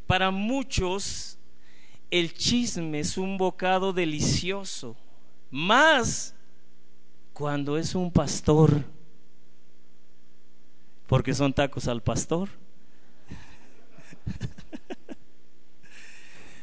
Para 0.07 0.31
muchos, 0.31 1.37
el 2.09 2.33
chisme 2.33 2.99
es 2.99 3.17
un 3.17 3.37
bocado 3.37 3.91
delicioso, 3.91 4.95
más 5.51 6.35
cuando 7.33 7.77
es 7.77 7.95
un 7.95 8.11
pastor, 8.11 8.83
porque 11.07 11.33
son 11.33 11.53
tacos 11.53 11.87
al 11.87 12.01
pastor. 12.01 12.49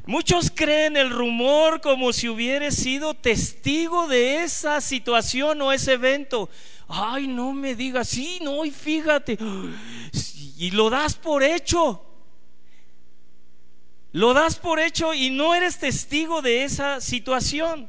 Muchos 0.06 0.50
creen 0.50 0.96
el 0.96 1.10
rumor 1.10 1.80
como 1.80 2.12
si 2.12 2.28
hubiera 2.28 2.70
sido 2.70 3.14
testigo 3.14 4.08
de 4.08 4.42
esa 4.42 4.80
situación 4.80 5.60
o 5.62 5.72
ese 5.72 5.92
evento. 5.92 6.48
Ay, 6.88 7.26
no 7.26 7.52
me 7.52 7.74
digas, 7.74 8.08
sí, 8.08 8.38
no, 8.42 8.64
y 8.64 8.70
fíjate. 8.70 9.38
Y 10.58 10.70
lo 10.72 10.90
das 10.90 11.14
por 11.14 11.42
hecho. 11.42 12.04
Lo 14.12 14.34
das 14.34 14.56
por 14.56 14.80
hecho 14.80 15.14
y 15.14 15.30
no 15.30 15.54
eres 15.54 15.78
testigo 15.78 16.42
de 16.42 16.64
esa 16.64 17.00
situación. 17.00 17.88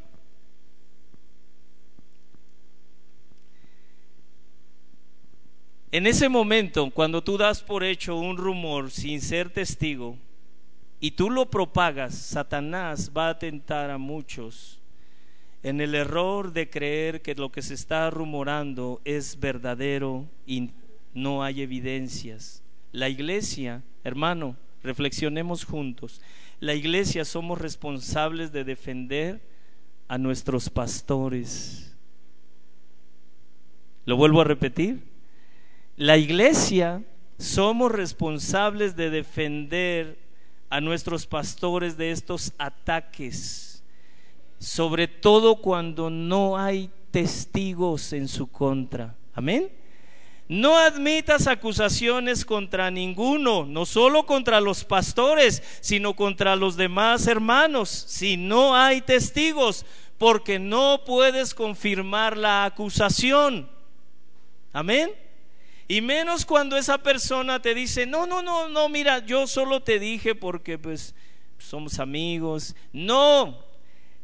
En 5.91 6.07
ese 6.07 6.29
momento, 6.29 6.91
cuando 6.91 7.23
tú 7.23 7.37
das 7.37 7.61
por 7.61 7.83
hecho 7.83 8.15
un 8.15 8.37
rumor 8.37 8.91
sin 8.91 9.21
ser 9.21 9.49
testigo 9.49 10.17
y 11.01 11.11
tú 11.11 11.31
lo 11.31 11.49
propagas, 11.49 12.15
Satanás 12.15 13.11
va 13.15 13.29
a 13.29 13.39
tentar 13.39 13.89
a 13.89 13.97
muchos 13.97 14.79
en 15.63 15.81
el 15.81 15.95
error 15.95 16.53
de 16.53 16.69
creer 16.69 17.21
que 17.21 17.35
lo 17.35 17.51
que 17.51 17.63
se 17.63 17.73
está 17.73 18.09
rumorando 18.09 19.01
es 19.03 19.39
verdadero 19.39 20.27
y 20.45 20.69
no 21.13 21.43
hay 21.43 21.61
evidencias. 21.61 22.63
La 22.91 23.09
iglesia, 23.09 23.83
hermano, 24.03 24.55
reflexionemos 24.83 25.65
juntos. 25.65 26.21
La 26.59 26.75
iglesia 26.75 27.25
somos 27.25 27.59
responsables 27.59 28.51
de 28.51 28.63
defender 28.63 29.41
a 30.07 30.17
nuestros 30.17 30.69
pastores. 30.69 31.95
Lo 34.05 34.17
vuelvo 34.17 34.41
a 34.41 34.45
repetir. 34.45 35.03
La 35.95 36.17
iglesia 36.17 37.03
somos 37.37 37.91
responsables 37.91 38.95
de 38.95 39.09
defender 39.09 40.20
a 40.71 40.79
nuestros 40.79 41.27
pastores 41.27 41.97
de 41.97 42.11
estos 42.11 42.53
ataques, 42.57 43.83
sobre 44.57 45.07
todo 45.07 45.57
cuando 45.57 46.09
no 46.09 46.57
hay 46.57 46.89
testigos 47.11 48.13
en 48.13 48.29
su 48.29 48.47
contra. 48.47 49.13
Amén. 49.33 49.69
No 50.47 50.77
admitas 50.77 51.47
acusaciones 51.47 52.45
contra 52.45 52.89
ninguno, 52.89 53.65
no 53.65 53.85
solo 53.85 54.25
contra 54.25 54.61
los 54.61 54.85
pastores, 54.85 55.61
sino 55.81 56.15
contra 56.15 56.55
los 56.55 56.77
demás 56.77 57.27
hermanos, 57.27 57.89
si 57.89 58.37
no 58.37 58.73
hay 58.73 59.01
testigos, 59.01 59.85
porque 60.17 60.57
no 60.57 61.01
puedes 61.05 61.53
confirmar 61.53 62.37
la 62.37 62.63
acusación. 62.63 63.69
Amén. 64.71 65.11
Y 65.91 65.99
menos 65.99 66.45
cuando 66.45 66.77
esa 66.77 66.99
persona 66.99 67.61
te 67.61 67.75
dice, 67.75 68.05
no, 68.05 68.25
no, 68.25 68.41
no, 68.41 68.69
no, 68.69 68.87
mira, 68.87 69.25
yo 69.25 69.45
solo 69.45 69.83
te 69.83 69.99
dije 69.99 70.35
porque 70.35 70.77
pues 70.77 71.13
somos 71.57 71.99
amigos. 71.99 72.77
No, 72.93 73.61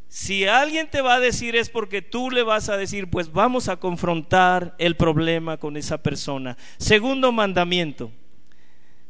si 0.07 0.45
alguien 0.45 0.89
te 0.89 1.01
va 1.01 1.15
a 1.15 1.19
decir 1.19 1.57
es 1.57 1.69
porque 1.69 2.01
tú 2.01 2.31
le 2.31 2.41
vas 2.43 2.69
a 2.69 2.77
decir, 2.77 3.09
pues 3.09 3.33
vamos 3.33 3.67
a 3.67 3.75
confrontar 3.75 4.75
el 4.77 4.95
problema 4.95 5.57
con 5.57 5.75
esa 5.75 6.01
persona. 6.01 6.55
Segundo 6.77 7.33
mandamiento. 7.33 8.13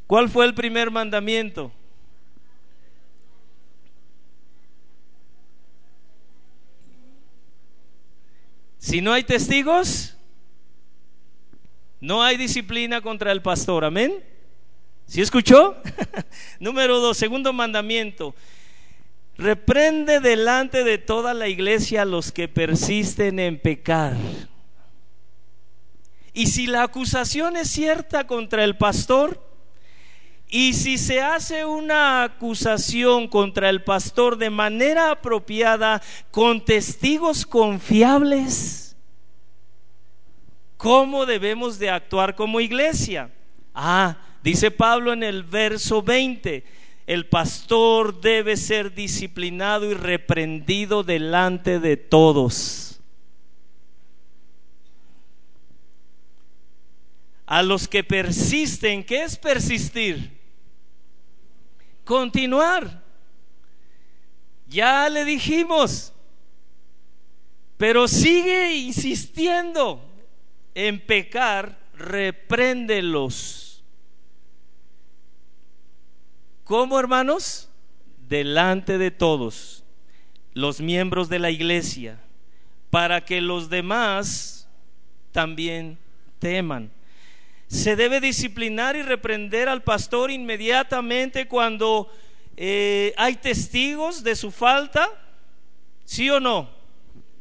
¿Cuál 0.07 0.27
fue 0.27 0.47
el 0.47 0.55
primer 0.55 0.89
mandamiento? 0.89 1.71
Si 8.79 8.99
no 8.99 9.13
hay 9.13 9.23
testigos, 9.23 10.16
no 11.99 12.23
hay 12.23 12.37
disciplina 12.37 13.01
contra 13.01 13.31
el 13.31 13.41
pastor, 13.41 13.85
amén. 13.85 14.23
¿Sí 15.07 15.21
escuchó? 15.21 15.75
Número 16.59 16.99
dos, 16.99 17.17
segundo 17.17 17.53
mandamiento. 17.53 18.35
Reprende 19.37 20.19
delante 20.19 20.83
de 20.83 20.97
toda 20.97 21.33
la 21.33 21.47
iglesia 21.47 22.01
a 22.01 22.05
los 22.05 22.31
que 22.31 22.47
persisten 22.47 23.39
en 23.39 23.59
pecar. 23.59 24.15
Y 26.33 26.47
si 26.47 26.67
la 26.67 26.83
acusación 26.83 27.55
es 27.55 27.69
cierta 27.69 28.27
contra 28.27 28.63
el 28.63 28.77
pastor, 28.77 29.43
y 30.49 30.73
si 30.73 30.97
se 30.97 31.21
hace 31.21 31.65
una 31.65 32.23
acusación 32.23 33.27
contra 33.27 33.69
el 33.69 33.83
pastor 33.83 34.37
de 34.37 34.49
manera 34.49 35.11
apropiada, 35.11 36.01
con 36.31 36.63
testigos 36.63 37.45
confiables, 37.45 38.86
¿Cómo 40.77 41.25
debemos 41.25 41.79
de 41.79 41.89
actuar 41.89 42.35
como 42.35 42.59
iglesia? 42.59 43.31
Ah, 43.73 44.17
dice 44.43 44.69
Pablo 44.69 45.11
en 45.11 45.23
el 45.23 45.43
verso 45.43 46.03
20, 46.03 46.63
el 47.07 47.25
pastor 47.27 48.21
debe 48.21 48.55
ser 48.55 48.93
disciplinado 48.93 49.89
y 49.89 49.95
reprendido 49.95 51.03
delante 51.03 51.79
de 51.79 51.97
todos. 51.97 52.99
A 57.47 57.63
los 57.63 57.87
que 57.87 58.03
persisten, 58.03 59.03
¿qué 59.03 59.23
es 59.23 59.37
persistir? 59.37 60.37
Continuar. 62.03 63.03
Ya 64.67 65.09
le 65.09 65.23
dijimos, 65.23 66.13
pero 67.77 68.07
sigue 68.07 68.75
insistiendo 68.75 70.06
en 70.77 70.99
pecar, 70.99 71.75
repréndelos. 71.95 73.83
¿Cómo, 76.63 76.99
hermanos? 76.99 77.67
Delante 78.29 78.99
de 78.99 79.09
todos, 79.09 79.83
los 80.53 80.79
miembros 80.79 81.29
de 81.29 81.39
la 81.39 81.49
iglesia, 81.49 82.19
para 82.91 83.25
que 83.25 83.41
los 83.41 83.71
demás 83.71 84.69
también 85.31 85.97
teman. 86.37 86.91
Se 87.67 87.95
debe 87.95 88.21
disciplinar 88.21 88.95
y 88.95 89.01
reprender 89.01 89.69
al 89.69 89.81
pastor 89.81 90.29
inmediatamente 90.29 91.47
cuando 91.47 92.13
eh, 92.55 93.15
hay 93.17 93.35
testigos 93.37 94.21
de 94.21 94.35
su 94.35 94.51
falta. 94.51 95.09
¿Sí 96.05 96.29
o 96.29 96.39
no? 96.39 96.69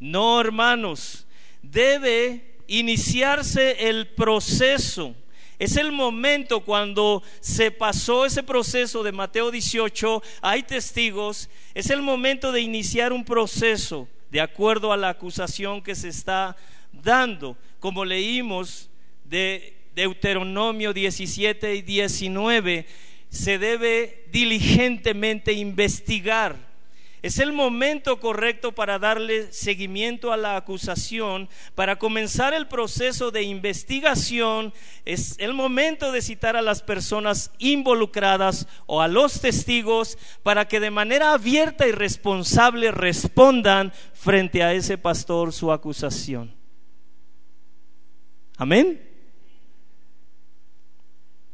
No, 0.00 0.40
hermanos. 0.40 1.26
Debe 1.60 2.55
iniciarse 2.66 3.88
el 3.88 4.08
proceso. 4.08 5.14
Es 5.58 5.76
el 5.76 5.90
momento 5.90 6.60
cuando 6.60 7.22
se 7.40 7.70
pasó 7.70 8.26
ese 8.26 8.42
proceso 8.42 9.02
de 9.02 9.12
Mateo 9.12 9.50
18, 9.50 10.22
hay 10.42 10.62
testigos, 10.62 11.48
es 11.74 11.88
el 11.88 12.02
momento 12.02 12.52
de 12.52 12.60
iniciar 12.60 13.12
un 13.12 13.24
proceso 13.24 14.06
de 14.30 14.40
acuerdo 14.40 14.92
a 14.92 14.98
la 14.98 15.08
acusación 15.08 15.82
que 15.82 15.94
se 15.94 16.08
está 16.08 16.56
dando, 16.92 17.56
como 17.80 18.04
leímos 18.04 18.90
de 19.24 19.76
Deuteronomio 19.94 20.92
17 20.92 21.76
y 21.76 21.82
19, 21.82 22.86
se 23.30 23.58
debe 23.58 24.24
diligentemente 24.30 25.52
investigar 25.54 26.56
es 27.26 27.40
el 27.40 27.52
momento 27.52 28.20
correcto 28.20 28.70
para 28.72 29.00
darle 29.00 29.52
seguimiento 29.52 30.32
a 30.32 30.36
la 30.36 30.56
acusación, 30.56 31.48
para 31.74 31.98
comenzar 31.98 32.54
el 32.54 32.68
proceso 32.68 33.32
de 33.32 33.42
investigación. 33.42 34.72
Es 35.04 35.34
el 35.38 35.52
momento 35.52 36.12
de 36.12 36.22
citar 36.22 36.56
a 36.56 36.62
las 36.62 36.82
personas 36.82 37.50
involucradas 37.58 38.68
o 38.86 39.02
a 39.02 39.08
los 39.08 39.40
testigos 39.40 40.18
para 40.44 40.68
que 40.68 40.78
de 40.78 40.92
manera 40.92 41.32
abierta 41.32 41.88
y 41.88 41.90
responsable 41.90 42.92
respondan 42.92 43.92
frente 44.12 44.62
a 44.62 44.72
ese 44.72 44.96
pastor 44.96 45.52
su 45.52 45.72
acusación. 45.72 46.54
Amén. 48.56 49.02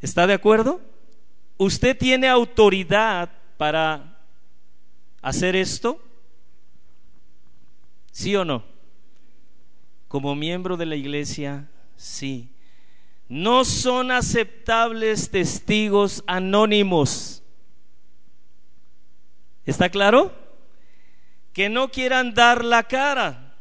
¿Está 0.03 0.27
de 0.27 0.35
acuerdo? 0.35 0.83
Usted 1.57 1.97
tiene 1.97 2.29
autoridad 2.29 3.31
para 3.57 4.12
hacer 5.23 5.57
esto? 5.57 6.01
¿Sí 8.11 8.37
o 8.37 8.45
no? 8.45 8.65
Como 10.09 10.35
miembro 10.35 10.77
de 10.77 10.85
la 10.85 10.97
iglesia, 10.97 11.69
sí. 11.97 12.51
No 13.29 13.65
son 13.65 14.11
aceptables 14.11 15.31
testigos 15.31 16.23
anónimos. 16.27 17.43
¿Está 19.65 19.89
claro? 19.89 20.35
Que 21.55 21.71
no 21.71 21.89
quieran 21.89 22.35
dar 22.35 22.65
la 22.65 22.83
cara. 22.83 23.55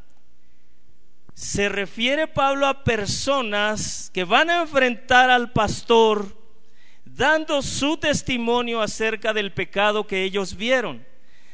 Se 1.34 1.70
refiere 1.70 2.28
Pablo 2.28 2.68
a 2.68 2.84
personas 2.84 4.12
que 4.14 4.26
van 4.26 4.50
a 4.50 4.62
enfrentar 4.62 5.30
al 5.30 5.52
pastor 5.54 6.38
dando 7.06 7.62
su 7.62 7.98
testimonio 7.98 8.82
acerca 8.82 9.34
del 9.34 9.54
pecado 9.54 10.06
que 10.06 10.24
ellos 10.24 10.56
vieron. 10.56 11.06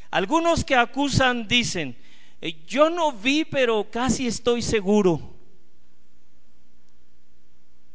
Algunos 0.10 0.64
que 0.64 0.76
acusan 0.76 1.47
dicen, 1.47 1.97
eh, 2.41 2.55
yo 2.68 2.89
no 2.89 3.12
vi, 3.12 3.45
pero 3.45 3.89
casi 3.89 4.28
estoy 4.28 4.62
seguro. 4.62 5.36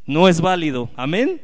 No 0.05 0.29
es 0.29 0.41
válido. 0.41 0.91
Amén. 0.97 1.41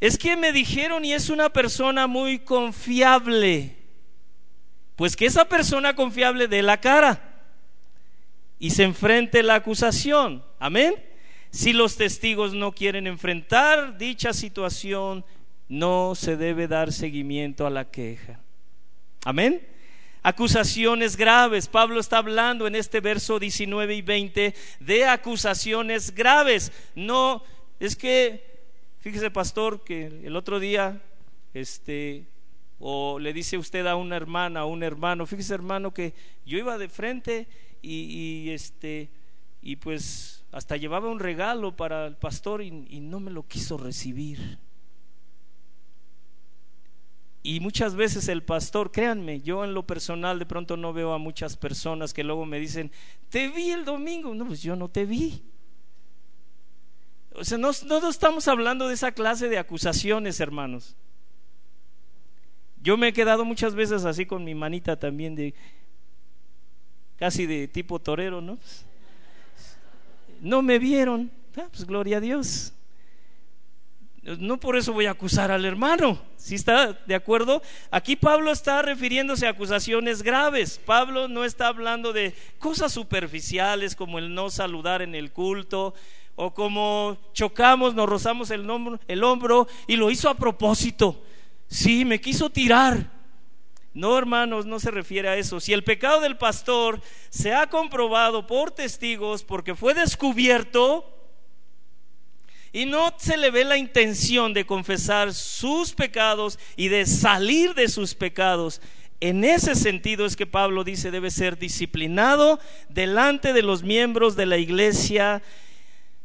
Es 0.00 0.16
que 0.16 0.36
me 0.36 0.52
dijeron 0.52 1.04
y 1.04 1.12
es 1.12 1.28
una 1.28 1.50
persona 1.50 2.06
muy 2.06 2.38
confiable. 2.38 3.76
Pues 4.96 5.16
que 5.16 5.26
esa 5.26 5.44
persona 5.44 5.94
confiable 5.94 6.48
dé 6.48 6.62
la 6.62 6.80
cara 6.80 7.42
y 8.58 8.70
se 8.70 8.84
enfrente 8.84 9.42
la 9.42 9.56
acusación. 9.56 10.44
Amén. 10.58 10.94
Si 11.50 11.72
los 11.72 11.96
testigos 11.96 12.52
no 12.52 12.72
quieren 12.72 13.06
enfrentar 13.06 13.96
dicha 13.96 14.32
situación, 14.32 15.24
no 15.68 16.14
se 16.14 16.36
debe 16.36 16.68
dar 16.68 16.92
seguimiento 16.92 17.66
a 17.66 17.70
la 17.70 17.90
queja. 17.90 18.40
Amén. 19.24 19.66
Acusaciones 20.22 21.16
graves. 21.16 21.68
Pablo 21.68 22.00
está 22.00 22.18
hablando 22.18 22.66
en 22.66 22.74
este 22.74 23.00
verso 23.00 23.38
19 23.38 23.94
y 23.94 24.02
20 24.02 24.54
de 24.80 25.04
acusaciones 25.04 26.14
graves. 26.14 26.72
No, 26.94 27.42
es 27.80 27.96
que, 27.96 28.60
fíjese 29.00 29.30
pastor, 29.30 29.84
que 29.84 30.06
el 30.06 30.36
otro 30.36 30.60
día, 30.60 31.00
este, 31.54 32.26
o 32.78 33.18
le 33.18 33.32
dice 33.32 33.58
usted 33.58 33.86
a 33.86 33.96
una 33.96 34.16
hermana, 34.16 34.60
a 34.60 34.64
un 34.66 34.82
hermano, 34.82 35.26
fíjese 35.26 35.54
hermano 35.54 35.92
que 35.92 36.14
yo 36.44 36.58
iba 36.58 36.78
de 36.78 36.88
frente 36.88 37.48
y, 37.82 38.46
y 38.46 38.50
este, 38.50 39.10
y 39.62 39.76
pues 39.76 40.44
hasta 40.52 40.76
llevaba 40.76 41.10
un 41.10 41.20
regalo 41.20 41.76
para 41.76 42.06
el 42.06 42.16
pastor 42.16 42.62
y, 42.62 42.70
no 42.70 43.20
me 43.20 43.30
lo 43.30 43.46
quiso 43.46 43.76
recibir. 43.76 44.58
Y 47.48 47.60
muchas 47.60 47.94
veces 47.94 48.28
el 48.28 48.42
pastor, 48.42 48.92
créanme, 48.92 49.40
yo 49.40 49.64
en 49.64 49.72
lo 49.72 49.86
personal 49.86 50.38
de 50.38 50.44
pronto 50.44 50.76
no 50.76 50.92
veo 50.92 51.14
a 51.14 51.18
muchas 51.18 51.56
personas 51.56 52.12
que 52.12 52.22
luego 52.22 52.44
me 52.44 52.60
dicen, 52.60 52.92
te 53.30 53.48
vi 53.48 53.70
el 53.70 53.86
domingo. 53.86 54.34
No, 54.34 54.44
pues 54.44 54.60
yo 54.60 54.76
no 54.76 54.90
te 54.90 55.06
vi. 55.06 55.42
O 57.32 57.42
sea, 57.42 57.56
no, 57.56 57.70
no 57.86 58.06
estamos 58.06 58.48
hablando 58.48 58.86
de 58.86 58.92
esa 58.92 59.12
clase 59.12 59.48
de 59.48 59.56
acusaciones, 59.56 60.40
hermanos. 60.40 60.94
Yo 62.82 62.98
me 62.98 63.08
he 63.08 63.12
quedado 63.14 63.46
muchas 63.46 63.74
veces 63.74 64.04
así 64.04 64.26
con 64.26 64.44
mi 64.44 64.54
manita 64.54 64.98
también 64.98 65.34
de 65.34 65.54
casi 67.16 67.46
de 67.46 67.66
tipo 67.66 67.98
torero, 67.98 68.42
¿no? 68.42 68.58
no 70.42 70.60
me 70.60 70.78
vieron. 70.78 71.30
Ah, 71.56 71.68
pues 71.70 71.86
gloria 71.86 72.18
a 72.18 72.20
Dios. 72.20 72.74
No 74.38 74.58
por 74.58 74.76
eso 74.76 74.92
voy 74.92 75.06
a 75.06 75.12
acusar 75.12 75.50
al 75.50 75.64
hermano. 75.64 76.20
Si 76.36 76.54
está 76.54 76.92
de 76.92 77.14
acuerdo? 77.14 77.62
Aquí 77.90 78.16
Pablo 78.16 78.52
está 78.52 78.82
refiriéndose 78.82 79.46
a 79.46 79.50
acusaciones 79.50 80.22
graves. 80.22 80.80
Pablo 80.84 81.28
no 81.28 81.44
está 81.44 81.68
hablando 81.68 82.12
de 82.12 82.34
cosas 82.58 82.92
superficiales 82.92 83.96
como 83.96 84.18
el 84.18 84.34
no 84.34 84.50
saludar 84.50 85.00
en 85.02 85.14
el 85.14 85.32
culto 85.32 85.94
o 86.36 86.52
como 86.52 87.16
chocamos, 87.32 87.94
nos 87.94 88.08
rozamos 88.08 88.50
el 88.50 88.68
hombro, 88.68 89.00
el 89.08 89.24
hombro 89.24 89.66
y 89.86 89.96
lo 89.96 90.10
hizo 90.10 90.28
a 90.28 90.34
propósito. 90.34 91.22
Sí, 91.66 92.04
me 92.04 92.20
quiso 92.20 92.50
tirar. 92.50 93.10
No, 93.94 94.16
hermanos, 94.16 94.64
no 94.64 94.78
se 94.78 94.90
refiere 94.90 95.28
a 95.28 95.36
eso. 95.36 95.58
Si 95.58 95.72
el 95.72 95.82
pecado 95.82 96.20
del 96.20 96.36
pastor 96.36 97.00
se 97.30 97.54
ha 97.54 97.68
comprobado 97.68 98.46
por 98.46 98.70
testigos 98.70 99.42
porque 99.42 99.74
fue 99.74 99.94
descubierto 99.94 101.17
y 102.78 102.86
no 102.86 103.12
se 103.16 103.36
le 103.36 103.50
ve 103.50 103.64
la 103.64 103.76
intención 103.76 104.54
de 104.54 104.66
confesar 104.66 105.34
sus 105.34 105.92
pecados 105.92 106.58
y 106.76 106.88
de 106.88 107.06
salir 107.06 107.74
de 107.74 107.88
sus 107.88 108.14
pecados, 108.14 108.80
en 109.20 109.42
ese 109.44 109.74
sentido 109.74 110.26
es 110.26 110.36
que 110.36 110.46
Pablo 110.46 110.84
dice 110.84 111.10
debe 111.10 111.30
ser 111.30 111.58
disciplinado 111.58 112.60
delante 112.88 113.52
de 113.52 113.62
los 113.62 113.82
miembros 113.82 114.36
de 114.36 114.46
la 114.46 114.58
iglesia. 114.58 115.42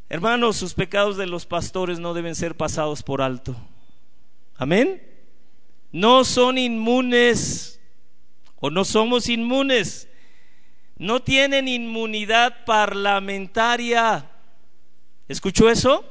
Hermanos, 0.09 0.57
sus 0.57 0.75
pecados 0.75 1.17
de 1.17 1.25
los 1.25 1.45
pastores 1.45 1.99
no 1.99 2.13
deben 2.13 2.35
ser 2.35 2.55
pasados 2.55 3.01
por 3.01 3.21
alto. 3.21 3.55
Amén 4.55 5.13
no 5.93 6.25
son 6.25 6.57
inmunes 6.57 7.79
o 8.59 8.69
no 8.69 8.83
somos 8.83 9.29
inmunes. 9.29 10.09
No 10.97 11.21
tienen 11.21 11.67
inmunidad 11.67 12.65
parlamentaria. 12.65 14.29
¿Escuchó 15.27 15.69
eso? 15.69 16.03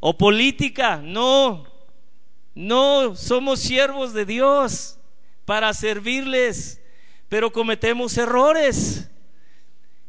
O 0.00 0.16
política. 0.16 0.96
No. 0.98 1.66
No, 2.54 3.14
somos 3.14 3.60
siervos 3.60 4.12
de 4.12 4.24
Dios 4.24 4.98
para 5.44 5.72
servirles, 5.72 6.80
pero 7.28 7.52
cometemos 7.52 8.18
errores. 8.18 9.08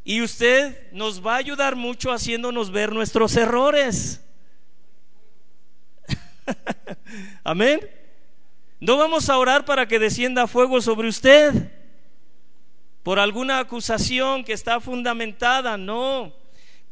Y 0.03 0.21
usted 0.21 0.91
nos 0.91 1.25
va 1.25 1.35
a 1.35 1.37
ayudar 1.37 1.75
mucho 1.75 2.11
haciéndonos 2.11 2.71
ver 2.71 2.91
nuestros 2.91 3.35
errores. 3.37 4.25
Amén. 7.43 7.87
No 8.79 8.97
vamos 8.97 9.29
a 9.29 9.37
orar 9.37 9.65
para 9.65 9.87
que 9.87 9.99
descienda 9.99 10.47
fuego 10.47 10.81
sobre 10.81 11.07
usted 11.07 11.71
por 13.03 13.19
alguna 13.19 13.59
acusación 13.59 14.43
que 14.43 14.53
está 14.53 14.79
fundamentada, 14.79 15.77
no. 15.77 16.33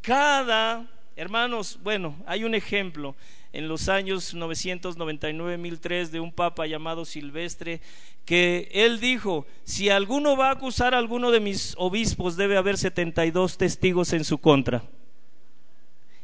Cada, 0.00 0.86
hermanos, 1.18 1.80
bueno, 1.82 2.14
hay 2.26 2.44
un 2.44 2.54
ejemplo 2.54 3.16
en 3.52 3.66
los 3.66 3.88
años 3.88 4.36
999-1003 4.36 6.10
de 6.10 6.20
un 6.20 6.30
papa 6.30 6.66
llamado 6.66 7.04
Silvestre 7.04 7.80
que 8.24 8.68
él 8.72 9.00
dijo, 9.00 9.44
si 9.64 9.90
alguno 9.90 10.36
va 10.36 10.48
a 10.48 10.52
acusar 10.52 10.94
a 10.94 10.98
alguno 10.98 11.32
de 11.32 11.40
mis 11.40 11.74
obispos 11.76 12.36
debe 12.36 12.56
haber 12.56 12.78
72 12.78 13.58
testigos 13.58 14.12
en 14.12 14.22
su 14.22 14.38
contra. 14.38 14.84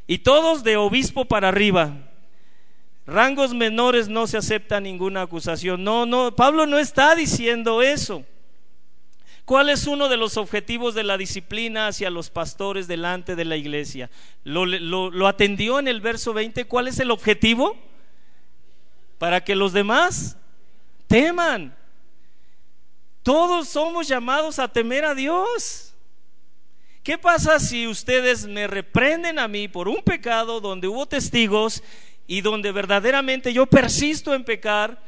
Y 0.07 0.19
todos 0.19 0.63
de 0.63 0.77
obispo 0.77 1.25
para 1.25 1.49
arriba. 1.49 1.97
Rangos 3.05 3.53
menores 3.53 4.09
no 4.09 4.29
se 4.29 4.37
acepta 4.37 4.81
ninguna 4.81 5.23
acusación. 5.23 5.83
No, 5.83 6.07
no, 6.07 6.37
Pablo 6.37 6.67
no 6.67 6.79
está 6.79 7.17
diciendo 7.17 7.83
eso. 7.83 8.25
¿Cuál 9.45 9.69
es 9.69 9.87
uno 9.87 10.09
de 10.09 10.17
los 10.17 10.39
objetivos 10.39 10.95
de 10.95 11.05
la 11.05 11.19
disciplina 11.19 11.89
hacia 11.89 12.09
los 12.09 12.31
pastores 12.31 12.87
delante 12.87 13.37
de 13.37 13.45
la 13.45 13.57
iglesia? 13.57 14.11
Lo, 14.43 14.65
lo, 14.65 15.29
atendió 15.29 15.79
en 15.79 15.87
el 15.87 16.01
verso 16.01 16.33
20. 16.33 16.65
¿Cuál 16.65 16.89
es 16.89 16.99
el 16.99 17.11
objetivo? 17.11 17.77
Para 19.19 19.45
que 19.45 19.55
los 19.55 19.75
demás 19.75 20.39
teman. 21.09 21.77
Todos 23.23 23.69
somos 23.69 24.09
llamados 24.09 24.59
a 24.59 24.69
temer 24.69 25.05
a 25.05 25.15
Dios. 25.15 25.95
¿Qué 27.03 27.19
pasa 27.19 27.61
si 27.61 27.87
ustedes 27.87 28.47
me 28.47 28.67
reprenden 28.67 29.39
a 29.39 29.47
mí 29.47 29.69
por 29.69 29.89
un 29.89 30.03
pecado 30.03 30.63
donde 30.63 30.89
hubo 30.89 31.05
testigos 31.05 31.83
y 32.27 32.41
donde 32.41 32.73
verdaderamente 32.73 33.53
yo 33.53 33.67
persisto 33.67 34.33
en 34.33 34.45
pecar 34.45 35.03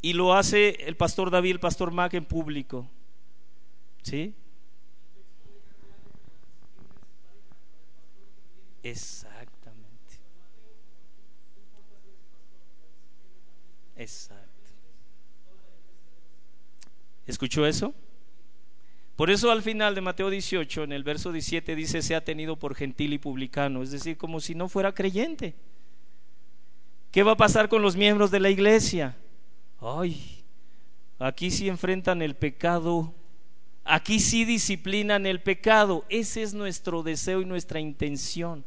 y 0.00 0.12
lo 0.12 0.32
hace 0.32 0.76
el 0.86 0.96
pastor 0.96 1.32
David, 1.32 1.52
el 1.52 1.60
pastor 1.60 1.90
Mac 1.90 2.14
en 2.14 2.24
público. 2.24 2.88
¿Sí? 4.02 4.34
Exactamente. 8.82 9.92
Exacto. 13.96 14.42
¿Escuchó 17.26 17.66
eso? 17.66 17.94
Por 19.16 19.30
eso 19.30 19.52
al 19.52 19.62
final 19.62 19.94
de 19.94 20.00
Mateo 20.00 20.30
18, 20.30 20.84
en 20.84 20.92
el 20.92 21.04
verso 21.04 21.30
17, 21.30 21.76
dice, 21.76 22.02
se 22.02 22.16
ha 22.16 22.24
tenido 22.24 22.56
por 22.56 22.74
gentil 22.74 23.12
y 23.12 23.18
publicano, 23.18 23.82
es 23.82 23.92
decir, 23.92 24.16
como 24.16 24.40
si 24.40 24.54
no 24.54 24.68
fuera 24.68 24.92
creyente. 24.92 25.54
¿Qué 27.12 27.22
va 27.22 27.32
a 27.32 27.36
pasar 27.36 27.68
con 27.68 27.82
los 27.82 27.94
miembros 27.94 28.30
de 28.30 28.40
la 28.40 28.50
iglesia? 28.50 29.16
Ay, 29.80 30.42
aquí 31.18 31.50
sí 31.50 31.68
enfrentan 31.68 32.22
el 32.22 32.34
pecado, 32.34 33.14
aquí 33.84 34.20
sí 34.20 34.44
disciplinan 34.44 35.26
el 35.26 35.40
pecado. 35.40 36.04
Ese 36.08 36.42
es 36.42 36.54
nuestro 36.54 37.02
deseo 37.02 37.40
y 37.40 37.44
nuestra 37.44 37.80
intención, 37.80 38.64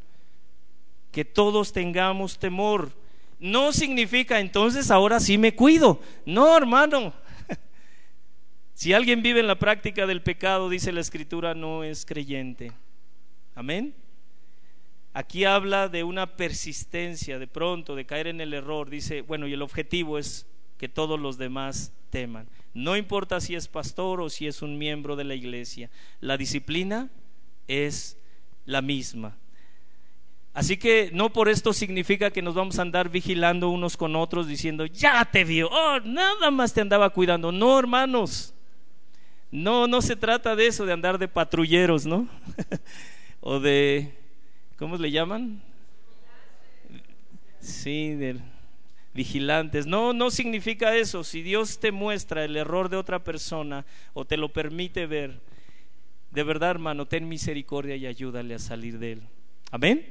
que 1.12 1.24
todos 1.24 1.72
tengamos 1.72 2.38
temor. 2.38 2.92
No 3.38 3.72
significa 3.72 4.40
entonces 4.40 4.90
ahora 4.90 5.20
sí 5.20 5.38
me 5.38 5.54
cuido. 5.54 6.00
No, 6.24 6.56
hermano. 6.56 7.12
Si 8.74 8.92
alguien 8.92 9.22
vive 9.22 9.40
en 9.40 9.46
la 9.46 9.58
práctica 9.58 10.06
del 10.06 10.22
pecado, 10.22 10.68
dice 10.68 10.92
la 10.92 11.00
escritura, 11.00 11.54
no 11.54 11.82
es 11.82 12.04
creyente. 12.04 12.72
Amén. 13.54 13.94
Aquí 15.14 15.46
habla 15.46 15.88
de 15.88 16.04
una 16.04 16.36
persistencia, 16.36 17.38
de 17.38 17.46
pronto, 17.46 17.96
de 17.96 18.04
caer 18.04 18.26
en 18.26 18.42
el 18.42 18.52
error. 18.52 18.90
Dice, 18.90 19.22
bueno, 19.22 19.46
y 19.46 19.54
el 19.54 19.62
objetivo 19.62 20.18
es 20.18 20.46
que 20.76 20.90
todos 20.90 21.18
los 21.18 21.38
demás 21.38 21.90
teman. 22.10 22.46
No 22.76 22.94
importa 22.94 23.40
si 23.40 23.54
es 23.54 23.68
pastor 23.68 24.20
o 24.20 24.28
si 24.28 24.46
es 24.46 24.60
un 24.60 24.76
miembro 24.76 25.16
de 25.16 25.24
la 25.24 25.34
iglesia, 25.34 25.88
la 26.20 26.36
disciplina 26.36 27.08
es 27.68 28.18
la 28.66 28.82
misma. 28.82 29.34
Así 30.52 30.76
que 30.76 31.08
no 31.14 31.32
por 31.32 31.48
esto 31.48 31.72
significa 31.72 32.30
que 32.30 32.42
nos 32.42 32.54
vamos 32.54 32.78
a 32.78 32.82
andar 32.82 33.08
vigilando 33.08 33.70
unos 33.70 33.96
con 33.96 34.14
otros 34.14 34.46
diciendo, 34.46 34.84
ya 34.84 35.24
te 35.24 35.44
vio, 35.44 35.70
oh, 35.70 36.00
nada 36.00 36.50
más 36.50 36.74
te 36.74 36.82
andaba 36.82 37.08
cuidando. 37.08 37.50
No, 37.50 37.78
hermanos, 37.78 38.52
no, 39.50 39.86
no 39.86 40.02
se 40.02 40.14
trata 40.14 40.54
de 40.54 40.66
eso, 40.66 40.84
de 40.84 40.92
andar 40.92 41.16
de 41.16 41.28
patrulleros, 41.28 42.04
¿no? 42.04 42.28
o 43.40 43.58
de, 43.58 44.12
¿cómo 44.76 44.98
le 44.98 45.10
llaman? 45.10 45.62
Sí, 47.58 48.10
de 48.10 48.38
vigilantes. 49.16 49.86
No, 49.86 50.12
no 50.12 50.30
significa 50.30 50.94
eso. 50.94 51.24
Si 51.24 51.42
Dios 51.42 51.80
te 51.80 51.90
muestra 51.90 52.44
el 52.44 52.56
error 52.56 52.88
de 52.88 52.96
otra 52.96 53.24
persona 53.24 53.84
o 54.14 54.24
te 54.24 54.36
lo 54.36 54.52
permite 54.52 55.06
ver, 55.06 55.40
de 56.30 56.42
verdad, 56.44 56.70
hermano, 56.70 57.06
ten 57.06 57.28
misericordia 57.28 57.96
y 57.96 58.06
ayúdale 58.06 58.54
a 58.54 58.58
salir 58.58 58.98
de 58.98 59.12
él. 59.12 59.22
Amén. 59.70 60.06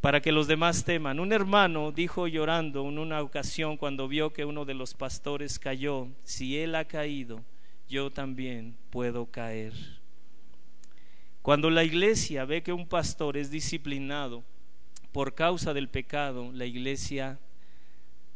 Para 0.00 0.20
que 0.20 0.32
los 0.32 0.48
demás 0.48 0.84
teman. 0.84 1.20
Un 1.20 1.32
hermano 1.32 1.92
dijo 1.92 2.26
llorando 2.26 2.86
en 2.88 2.98
una 2.98 3.22
ocasión 3.22 3.76
cuando 3.76 4.08
vio 4.08 4.32
que 4.32 4.44
uno 4.44 4.64
de 4.64 4.74
los 4.74 4.94
pastores 4.94 5.58
cayó, 5.58 6.08
si 6.24 6.58
él 6.58 6.74
ha 6.74 6.86
caído, 6.86 7.40
yo 7.88 8.10
también 8.10 8.76
puedo 8.90 9.26
caer. 9.26 9.72
Cuando 11.42 11.70
la 11.70 11.84
iglesia 11.84 12.44
ve 12.44 12.62
que 12.62 12.72
un 12.72 12.86
pastor 12.86 13.36
es 13.36 13.50
disciplinado 13.50 14.42
por 15.12 15.34
causa 15.34 15.72
del 15.72 15.88
pecado, 15.88 16.50
la 16.52 16.66
iglesia 16.66 17.38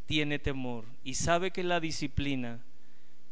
tiene 0.07 0.39
temor 0.39 0.85
y 1.05 1.15
sabe 1.15 1.51
que 1.51 1.63
la 1.63 1.81
disciplina 1.81 2.61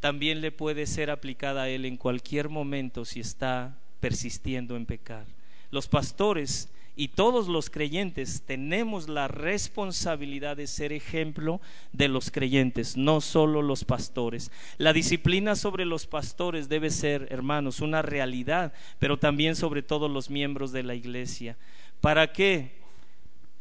también 0.01 0.41
le 0.41 0.51
puede 0.51 0.87
ser 0.87 1.11
aplicada 1.11 1.63
a 1.63 1.69
él 1.69 1.85
en 1.85 1.97
cualquier 1.97 2.49
momento 2.49 3.05
si 3.05 3.21
está 3.21 3.79
persistiendo 4.01 4.77
en 4.77 4.85
pecar. 4.85 5.27
Los 5.71 5.87
pastores 5.87 6.69
y 6.97 7.09
todos 7.09 7.49
los 7.49 7.71
creyentes 7.71 8.43
tenemos 8.45 9.09
la 9.09 9.29
responsabilidad 9.29 10.57
de 10.57 10.67
ser 10.67 10.93
ejemplo 10.93 11.61
de 11.93 12.09
los 12.09 12.31
creyentes, 12.31 12.97
no 12.97 13.21
solo 13.21 13.63
los 13.63 13.85
pastores. 13.85 14.51
La 14.77 14.93
disciplina 14.93 15.55
sobre 15.55 15.87
los 15.87 16.07
pastores 16.07 16.69
debe 16.69 16.91
ser, 16.91 17.29
hermanos, 17.31 17.81
una 17.81 18.03
realidad, 18.03 18.75
pero 18.99 19.19
también 19.19 19.57
sobre 19.57 19.83
todos 19.83 20.11
los 20.11 20.29
miembros 20.29 20.73
de 20.73 20.83
la 20.83 20.95
iglesia. 20.95 21.57
¿Para 22.01 22.33
qué? 22.33 22.73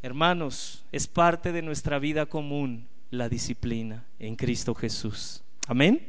Hermanos, 0.02 0.84
es 0.92 1.08
parte 1.08 1.52
de 1.52 1.62
nuestra 1.62 2.00
vida 2.00 2.26
común 2.26 2.88
la 3.12 3.30
disciplina 3.30 4.06
en 4.18 4.36
Cristo 4.36 4.74
Jesús. 4.74 5.44
Amén. 5.68 6.08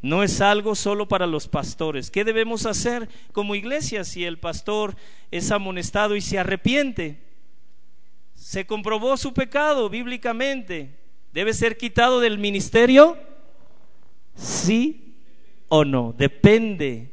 No 0.00 0.22
es 0.22 0.40
algo 0.40 0.74
solo 0.74 1.06
para 1.08 1.26
los 1.26 1.46
pastores. 1.46 2.10
¿Qué 2.10 2.24
debemos 2.24 2.64
hacer 2.64 3.08
como 3.32 3.54
iglesia 3.54 4.04
si 4.04 4.24
el 4.24 4.38
pastor 4.38 4.96
es 5.30 5.50
amonestado 5.50 6.16
y 6.16 6.22
se 6.22 6.38
arrepiente? 6.38 7.20
Se 8.34 8.64
comprobó 8.66 9.18
su 9.18 9.34
pecado 9.34 9.90
bíblicamente. 9.90 10.98
¿Debe 11.34 11.52
ser 11.52 11.76
quitado 11.76 12.20
del 12.20 12.38
ministerio? 12.38 13.18
Sí 14.34 15.16
o 15.68 15.84
no. 15.84 16.14
Depende. 16.16 17.10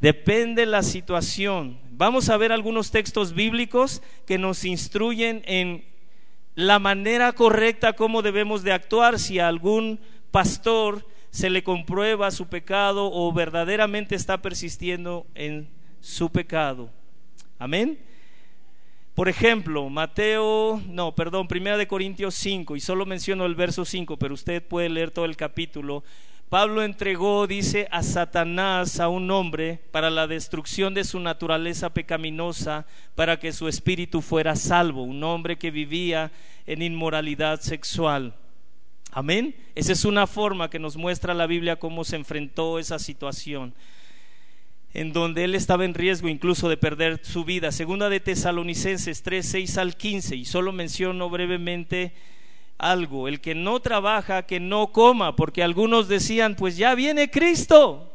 Depende 0.00 0.66
la 0.66 0.82
situación. 0.82 1.80
Vamos 1.90 2.28
a 2.28 2.36
ver 2.36 2.52
algunos 2.52 2.90
textos 2.90 3.34
bíblicos 3.34 4.02
que 4.26 4.38
nos 4.38 4.64
instruyen 4.64 5.42
en 5.46 5.84
la 6.54 6.78
manera 6.78 7.32
correcta 7.32 7.94
como 7.94 8.22
debemos 8.22 8.62
de 8.62 8.72
actuar 8.72 9.18
si 9.18 9.38
a 9.38 9.48
algún 9.48 10.00
pastor 10.30 11.06
se 11.30 11.48
le 11.48 11.62
comprueba 11.62 12.30
su 12.30 12.48
pecado 12.48 13.10
o 13.12 13.32
verdaderamente 13.32 14.14
está 14.14 14.42
persistiendo 14.42 15.26
en 15.34 15.68
su 16.00 16.30
pecado. 16.30 16.90
Amén. 17.58 17.98
Por 19.14 19.28
ejemplo, 19.28 19.88
Mateo, 19.88 20.80
no, 20.88 21.14
perdón, 21.14 21.48
Primera 21.48 21.76
de 21.76 21.86
Corintios 21.86 22.34
5, 22.34 22.76
y 22.76 22.80
solo 22.80 23.04
menciono 23.04 23.44
el 23.44 23.54
verso 23.54 23.84
5, 23.84 24.18
pero 24.18 24.34
usted 24.34 24.62
puede 24.62 24.88
leer 24.88 25.10
todo 25.10 25.26
el 25.26 25.36
capítulo. 25.36 26.02
Pablo 26.52 26.82
entregó, 26.82 27.46
dice, 27.46 27.88
a 27.90 28.02
Satanás 28.02 29.00
a 29.00 29.08
un 29.08 29.30
hombre 29.30 29.80
para 29.90 30.10
la 30.10 30.26
destrucción 30.26 30.92
de 30.92 31.02
su 31.02 31.18
naturaleza 31.18 31.94
pecaminosa, 31.94 32.84
para 33.14 33.38
que 33.38 33.54
su 33.54 33.68
espíritu 33.68 34.20
fuera 34.20 34.54
salvo, 34.54 35.02
un 35.02 35.24
hombre 35.24 35.56
que 35.56 35.70
vivía 35.70 36.30
en 36.66 36.82
inmoralidad 36.82 37.62
sexual. 37.62 38.34
Amén. 39.12 39.56
Esa 39.74 39.92
es 39.92 40.04
una 40.04 40.26
forma 40.26 40.68
que 40.68 40.78
nos 40.78 40.98
muestra 40.98 41.32
la 41.32 41.46
Biblia 41.46 41.78
cómo 41.78 42.04
se 42.04 42.16
enfrentó 42.16 42.78
esa 42.78 42.98
situación 42.98 43.72
en 44.92 45.14
donde 45.14 45.44
él 45.44 45.54
estaba 45.54 45.86
en 45.86 45.94
riesgo 45.94 46.28
incluso 46.28 46.68
de 46.68 46.76
perder 46.76 47.20
su 47.22 47.46
vida. 47.46 47.72
Segunda 47.72 48.10
de 48.10 48.20
Tesalonicenses 48.20 49.22
3, 49.22 49.46
6 49.46 49.78
al 49.78 49.96
15, 49.96 50.36
y 50.36 50.44
solo 50.44 50.70
menciono 50.72 51.30
brevemente 51.30 52.12
algo, 52.82 53.28
el 53.28 53.40
que 53.40 53.54
no 53.54 53.80
trabaja, 53.80 54.42
que 54.42 54.60
no 54.60 54.92
coma, 54.92 55.36
porque 55.36 55.62
algunos 55.62 56.08
decían, 56.08 56.56
pues 56.56 56.76
ya 56.76 56.94
viene 56.94 57.30
Cristo, 57.30 58.12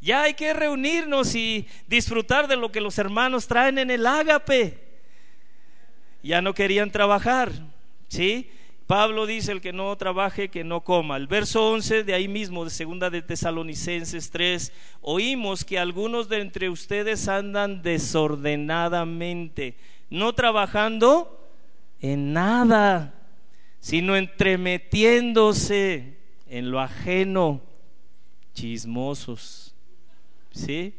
ya 0.00 0.22
hay 0.22 0.34
que 0.34 0.54
reunirnos 0.54 1.34
y 1.34 1.66
disfrutar 1.86 2.48
de 2.48 2.56
lo 2.56 2.72
que 2.72 2.80
los 2.80 2.98
hermanos 2.98 3.46
traen 3.46 3.78
en 3.78 3.90
el 3.90 4.06
ágape. 4.06 4.78
Ya 6.22 6.40
no 6.40 6.54
querían 6.54 6.90
trabajar, 6.90 7.52
¿sí? 8.08 8.50
Pablo 8.86 9.26
dice, 9.26 9.52
el 9.52 9.60
que 9.60 9.72
no 9.72 9.94
trabaje, 9.96 10.48
que 10.48 10.64
no 10.64 10.80
coma. 10.80 11.16
El 11.16 11.28
verso 11.28 11.70
11 11.70 12.02
de 12.02 12.14
ahí 12.14 12.26
mismo, 12.26 12.64
de 12.64 12.70
segunda 12.70 13.08
de 13.08 13.22
Tesalonicenses 13.22 14.30
3, 14.30 14.72
oímos 15.02 15.64
que 15.64 15.78
algunos 15.78 16.28
de 16.28 16.40
entre 16.40 16.70
ustedes 16.70 17.28
andan 17.28 17.82
desordenadamente, 17.82 19.76
no 20.08 20.32
trabajando 20.32 21.38
en 22.00 22.32
nada, 22.32 23.19
sino 23.80 24.16
entremetiéndose 24.16 26.18
en 26.46 26.70
lo 26.70 26.80
ajeno, 26.80 27.62
chismosos, 28.54 29.74
¿sí? 30.52 30.94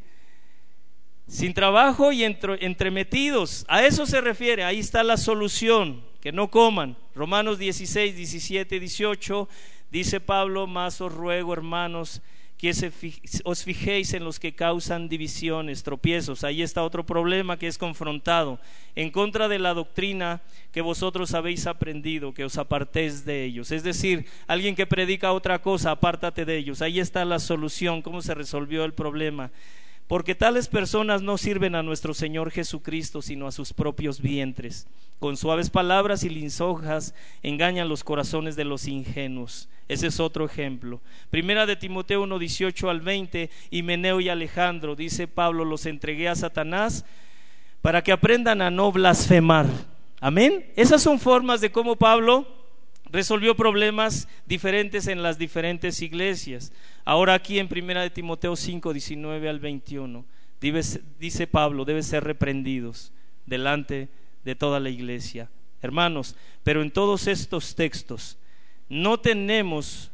Sin 1.27 1.53
trabajo 1.53 2.11
y 2.11 2.23
entremetidos. 2.23 3.65
A 3.67 3.85
eso 3.85 4.05
se 4.05 4.19
refiere, 4.19 4.63
ahí 4.63 4.79
está 4.79 5.03
la 5.03 5.17
solución 5.17 6.03
que 6.19 6.31
no 6.31 6.49
coman. 6.49 6.97
Romanos 7.15 7.59
16, 7.59 8.15
17, 8.15 8.79
18, 8.79 9.49
dice 9.89 10.19
Pablo, 10.19 10.67
más 10.67 10.99
os 11.01 11.13
ruego, 11.13 11.53
hermanos, 11.53 12.21
que 12.61 12.69
os 13.43 13.63
fijéis 13.63 14.13
en 14.13 14.23
los 14.23 14.39
que 14.39 14.53
causan 14.53 15.09
divisiones, 15.09 15.81
tropiezos. 15.81 16.43
Ahí 16.43 16.61
está 16.61 16.83
otro 16.83 17.03
problema 17.03 17.57
que 17.57 17.65
es 17.65 17.79
confrontado 17.79 18.59
en 18.93 19.09
contra 19.09 19.47
de 19.47 19.57
la 19.57 19.73
doctrina 19.73 20.41
que 20.71 20.81
vosotros 20.81 21.33
habéis 21.33 21.65
aprendido, 21.65 22.35
que 22.35 22.45
os 22.45 22.59
apartéis 22.59 23.25
de 23.25 23.45
ellos. 23.45 23.71
Es 23.71 23.81
decir, 23.81 24.27
alguien 24.45 24.75
que 24.75 24.85
predica 24.85 25.33
otra 25.33 25.63
cosa, 25.63 25.89
apártate 25.89 26.45
de 26.45 26.55
ellos. 26.55 26.83
Ahí 26.83 26.99
está 26.99 27.25
la 27.25 27.39
solución, 27.39 28.03
cómo 28.03 28.21
se 28.21 28.35
resolvió 28.35 28.85
el 28.85 28.93
problema 28.93 29.49
porque 30.11 30.35
tales 30.35 30.67
personas 30.67 31.21
no 31.21 31.37
sirven 31.37 31.73
a 31.73 31.83
nuestro 31.83 32.13
Señor 32.13 32.51
Jesucristo, 32.51 33.21
sino 33.21 33.47
a 33.47 33.51
sus 33.53 33.71
propios 33.71 34.19
vientres. 34.19 34.85
Con 35.19 35.37
suaves 35.37 35.69
palabras 35.69 36.25
y 36.25 36.29
linsojas 36.29 37.15
engañan 37.43 37.87
los 37.87 38.03
corazones 38.03 38.57
de 38.57 38.65
los 38.65 38.89
ingenuos. 38.89 39.69
Ese 39.87 40.07
es 40.07 40.19
otro 40.19 40.43
ejemplo. 40.43 40.99
Primera 41.29 41.65
de 41.65 41.77
Timoteo 41.77 42.23
1, 42.23 42.39
18 42.39 42.89
al 42.89 42.99
20, 42.99 43.49
y 43.69 43.83
Meneo 43.83 44.19
y 44.19 44.27
Alejandro, 44.27 44.97
dice 44.97 45.29
Pablo, 45.29 45.63
los 45.63 45.85
entregué 45.85 46.27
a 46.27 46.35
Satanás 46.35 47.05
para 47.81 48.03
que 48.03 48.11
aprendan 48.11 48.61
a 48.61 48.69
no 48.69 48.91
blasfemar. 48.91 49.67
Amén. 50.19 50.73
Esas 50.75 51.01
son 51.01 51.21
formas 51.21 51.61
de 51.61 51.71
cómo 51.71 51.95
Pablo 51.95 52.60
resolvió 53.11 53.55
problemas 53.55 54.27
diferentes 54.45 55.07
en 55.07 55.21
las 55.21 55.37
diferentes 55.37 56.01
iglesias. 56.01 56.71
Ahora 57.03 57.33
aquí 57.33 57.59
en 57.59 57.67
Primera 57.67 58.01
de 58.01 58.09
Timoteo 58.09 58.55
5, 58.55 58.93
19 58.93 59.49
al 59.49 59.59
21, 59.59 60.25
dice 61.19 61.47
Pablo, 61.47 61.85
debe 61.85 62.03
ser 62.03 62.23
reprendidos 62.23 63.11
delante 63.45 64.09
de 64.45 64.55
toda 64.55 64.79
la 64.79 64.89
iglesia. 64.89 65.49
Hermanos, 65.81 66.35
pero 66.63 66.81
en 66.81 66.91
todos 66.91 67.27
estos 67.27 67.75
textos 67.75 68.37
no 68.87 69.19
tenemos 69.19 70.11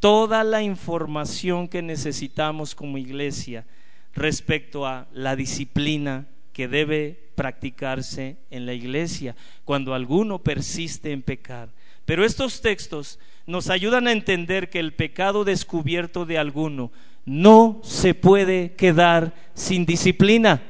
toda 0.00 0.44
la 0.44 0.62
información 0.62 1.68
que 1.68 1.82
necesitamos 1.82 2.74
como 2.74 2.98
iglesia 2.98 3.64
respecto 4.12 4.86
a 4.86 5.06
la 5.12 5.36
disciplina 5.36 6.26
que 6.52 6.68
debe 6.68 7.30
practicarse 7.34 8.36
en 8.50 8.66
la 8.66 8.74
iglesia 8.74 9.34
cuando 9.64 9.94
alguno 9.94 10.40
persiste 10.40 11.10
en 11.12 11.22
pecar. 11.22 11.70
Pero 12.04 12.24
estos 12.24 12.60
textos 12.60 13.18
nos 13.46 13.70
ayudan 13.70 14.06
a 14.06 14.12
entender 14.12 14.70
que 14.70 14.80
el 14.80 14.92
pecado 14.92 15.44
descubierto 15.44 16.26
de 16.26 16.38
alguno 16.38 16.90
no 17.24 17.80
se 17.82 18.14
puede 18.14 18.74
quedar 18.74 19.34
sin 19.54 19.86
disciplina. 19.86 20.62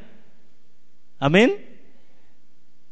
Amén. 1.18 1.74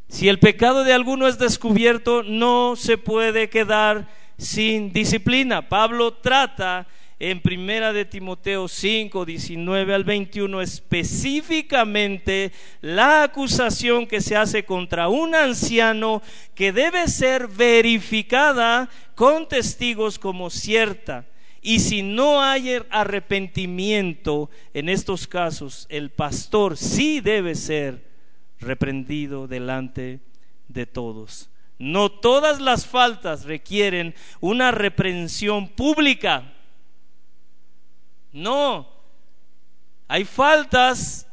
Si 0.08 0.28
el 0.28 0.38
pecado 0.38 0.84
de 0.84 0.92
alguno 0.92 1.26
es 1.26 1.38
descubierto, 1.38 2.22
no 2.22 2.74
se 2.76 2.98
puede 2.98 3.48
quedar 3.48 4.08
sin 4.36 4.92
disciplina. 4.92 5.68
Pablo 5.68 6.14
trata 6.14 6.86
en 7.22 7.40
Primera 7.40 7.92
de 7.92 8.04
Timoteo 8.04 8.66
5, 8.66 9.24
19 9.24 9.94
al 9.94 10.02
21, 10.02 10.60
específicamente 10.60 12.50
la 12.80 13.22
acusación 13.22 14.08
que 14.08 14.20
se 14.20 14.34
hace 14.34 14.64
contra 14.64 15.06
un 15.06 15.36
anciano 15.36 16.20
que 16.56 16.72
debe 16.72 17.06
ser 17.06 17.46
verificada 17.46 18.90
con 19.14 19.48
testigos 19.48 20.18
como 20.18 20.50
cierta. 20.50 21.24
Y 21.60 21.78
si 21.78 22.02
no 22.02 22.42
hay 22.42 22.76
arrepentimiento 22.90 24.50
en 24.74 24.88
estos 24.88 25.28
casos, 25.28 25.86
el 25.90 26.10
pastor 26.10 26.76
sí 26.76 27.20
debe 27.20 27.54
ser 27.54 28.02
reprendido 28.58 29.46
delante 29.46 30.18
de 30.66 30.86
todos. 30.86 31.50
No 31.78 32.10
todas 32.10 32.60
las 32.60 32.84
faltas 32.84 33.44
requieren 33.44 34.16
una 34.40 34.72
reprensión 34.72 35.68
pública. 35.68 36.52
No, 38.32 38.88
hay 40.08 40.24
faltas 40.24 41.26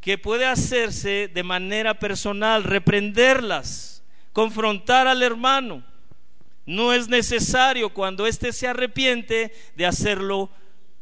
que 0.00 0.16
puede 0.16 0.46
hacerse 0.46 1.28
de 1.28 1.42
manera 1.42 1.98
personal, 1.98 2.64
reprenderlas, 2.64 4.02
confrontar 4.32 5.08
al 5.08 5.22
hermano. 5.22 5.84
No 6.64 6.92
es 6.92 7.08
necesario 7.08 7.92
cuando 7.92 8.26
éste 8.26 8.52
se 8.52 8.68
arrepiente 8.68 9.52
de 9.74 9.86
hacerlo 9.86 10.50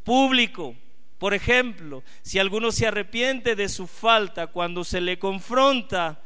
público. 0.03 0.75
Por 1.19 1.33
ejemplo, 1.33 2.03
si 2.21 2.39
alguno 2.39 2.71
se 2.71 2.87
arrepiente 2.87 3.55
de 3.55 3.69
su 3.69 3.87
falta 3.87 4.47
cuando 4.47 4.83
se 4.83 5.01
le 5.01 5.19
confronta, 5.19 6.21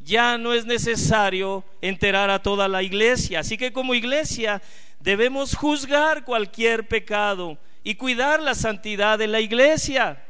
ya 0.00 0.38
no 0.38 0.52
es 0.52 0.66
necesario 0.66 1.64
enterar 1.80 2.30
a 2.30 2.42
toda 2.42 2.68
la 2.68 2.82
iglesia. 2.82 3.40
Así 3.40 3.56
que 3.56 3.72
como 3.72 3.94
iglesia 3.94 4.62
debemos 5.00 5.54
juzgar 5.54 6.24
cualquier 6.24 6.88
pecado 6.88 7.58
y 7.84 7.94
cuidar 7.96 8.42
la 8.42 8.54
santidad 8.54 9.18
de 9.18 9.26
la 9.26 9.40
iglesia, 9.40 10.24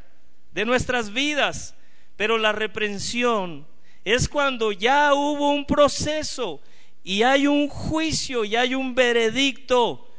de 0.52 0.64
nuestras 0.64 1.12
vidas. 1.12 1.74
Pero 2.16 2.36
la 2.36 2.52
reprensión 2.52 3.66
es 4.04 4.28
cuando 4.28 4.72
ya 4.72 5.14
hubo 5.14 5.50
un 5.50 5.64
proceso 5.64 6.60
y 7.04 7.22
hay 7.22 7.46
un 7.46 7.68
juicio 7.68 8.44
y 8.44 8.56
hay 8.56 8.74
un 8.74 8.94
veredicto 8.94 10.10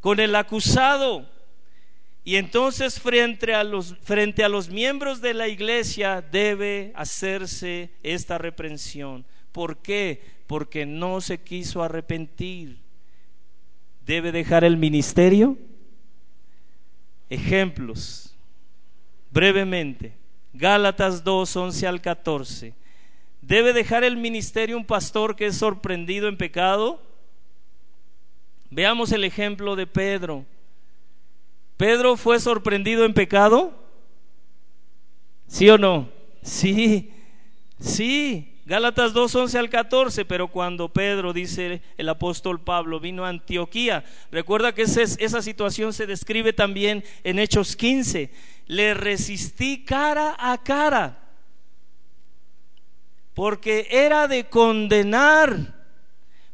con 0.00 0.18
el 0.18 0.34
acusado. 0.34 1.30
Y 2.24 2.36
entonces 2.36 2.98
frente 2.98 3.54
a, 3.54 3.62
los, 3.62 3.96
frente 4.02 4.42
a 4.42 4.48
los 4.48 4.68
miembros 4.68 5.20
de 5.20 5.34
la 5.34 5.46
iglesia 5.46 6.22
debe 6.22 6.92
hacerse 6.96 7.90
esta 8.02 8.38
reprensión. 8.38 9.24
¿Por 9.52 9.78
qué? 9.78 10.22
Porque 10.46 10.86
no 10.86 11.20
se 11.20 11.38
quiso 11.38 11.82
arrepentir. 11.82 12.78
¿Debe 14.04 14.32
dejar 14.32 14.64
el 14.64 14.76
ministerio? 14.76 15.56
Ejemplos, 17.28 18.34
brevemente. 19.30 20.14
Gálatas 20.52 21.24
2, 21.24 21.56
11 21.56 21.86
al 21.86 22.00
14. 22.00 22.74
¿Debe 23.42 23.72
dejar 23.72 24.04
el 24.04 24.16
ministerio 24.16 24.76
un 24.76 24.84
pastor 24.84 25.36
que 25.36 25.46
es 25.46 25.56
sorprendido 25.56 26.28
en 26.28 26.36
pecado? 26.36 27.02
Veamos 28.70 29.12
el 29.12 29.24
ejemplo 29.24 29.76
de 29.76 29.86
Pedro. 29.86 30.44
¿Pedro 31.76 32.16
fue 32.16 32.40
sorprendido 32.40 33.04
en 33.04 33.14
pecado? 33.14 33.72
¿Sí 35.48 35.68
o 35.68 35.76
no? 35.76 36.08
Sí, 36.42 37.12
sí. 37.80 38.53
Gálatas 38.66 39.12
2, 39.12 39.34
11 39.34 39.58
al 39.58 39.68
14, 39.68 40.24
pero 40.24 40.48
cuando 40.48 40.88
Pedro, 40.88 41.34
dice 41.34 41.82
el 41.98 42.08
apóstol 42.08 42.62
Pablo, 42.62 42.98
vino 42.98 43.26
a 43.26 43.28
Antioquía, 43.28 44.04
recuerda 44.30 44.74
que 44.74 44.82
esa 44.82 45.42
situación 45.42 45.92
se 45.92 46.06
describe 46.06 46.54
también 46.54 47.04
en 47.24 47.38
Hechos 47.38 47.76
15, 47.76 48.30
le 48.66 48.94
resistí 48.94 49.84
cara 49.84 50.34
a 50.38 50.56
cara, 50.62 51.18
porque 53.34 53.86
era 53.90 54.28
de 54.28 54.48
condenar, 54.48 55.84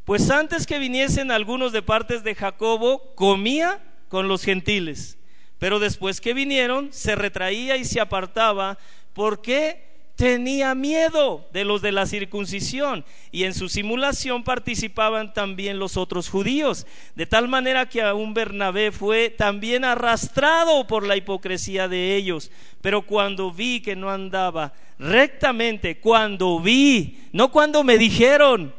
pues 0.03 0.29
antes 0.29 0.67
que 0.67 0.79
viniesen 0.79 1.31
algunos 1.31 1.71
de 1.71 1.81
partes 1.81 2.25
de 2.25 2.35
Jacobo, 2.35 3.15
comía 3.15 3.79
con 4.09 4.27
los 4.27 4.43
gentiles, 4.43 5.17
pero 5.59 5.79
después 5.79 6.19
que 6.19 6.33
vinieron, 6.33 6.91
se 6.91 7.15
retraía 7.15 7.77
y 7.77 7.85
se 7.85 8.01
apartaba, 8.01 8.77
porque 9.13 9.90
tenía 10.15 10.75
miedo 10.75 11.47
de 11.51 11.65
los 11.65 11.81
de 11.81 11.91
la 11.91 12.05
circuncisión 12.05 13.03
y 13.31 13.43
en 13.43 13.53
su 13.53 13.69
simulación 13.69 14.43
participaban 14.43 15.33
también 15.33 15.79
los 15.79 15.97
otros 15.97 16.29
judíos, 16.29 16.85
de 17.15 17.25
tal 17.25 17.47
manera 17.47 17.87
que 17.89 18.01
aún 18.01 18.33
Bernabé 18.33 18.91
fue 18.91 19.29
también 19.29 19.83
arrastrado 19.83 20.85
por 20.87 21.05
la 21.05 21.17
hipocresía 21.17 21.87
de 21.87 22.15
ellos. 22.15 22.51
Pero 22.81 23.03
cuando 23.03 23.51
vi 23.51 23.81
que 23.81 23.95
no 23.95 24.09
andaba 24.09 24.73
rectamente, 24.99 25.99
cuando 25.99 26.59
vi, 26.59 27.27
no 27.31 27.51
cuando 27.51 27.83
me 27.83 27.97
dijeron, 27.97 28.73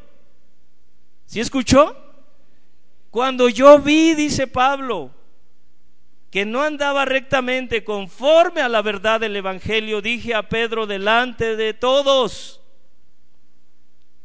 ¿sí 1.27 1.41
escuchó? 1.41 1.97
Cuando 3.11 3.49
yo 3.49 3.79
vi, 3.79 4.15
dice 4.15 4.47
Pablo, 4.47 5.11
que 6.33 6.47
no 6.47 6.63
andaba 6.63 7.05
rectamente 7.05 7.85
conforme 7.85 8.63
a 8.63 8.69
la 8.71 8.81
verdad 8.81 9.21
del 9.21 9.37
Evangelio, 9.37 10.01
dije 10.01 10.35
a 10.35 10.49
Pedro 10.49 10.87
delante 10.87 11.57
de 11.57 11.75
todos, 11.75 12.63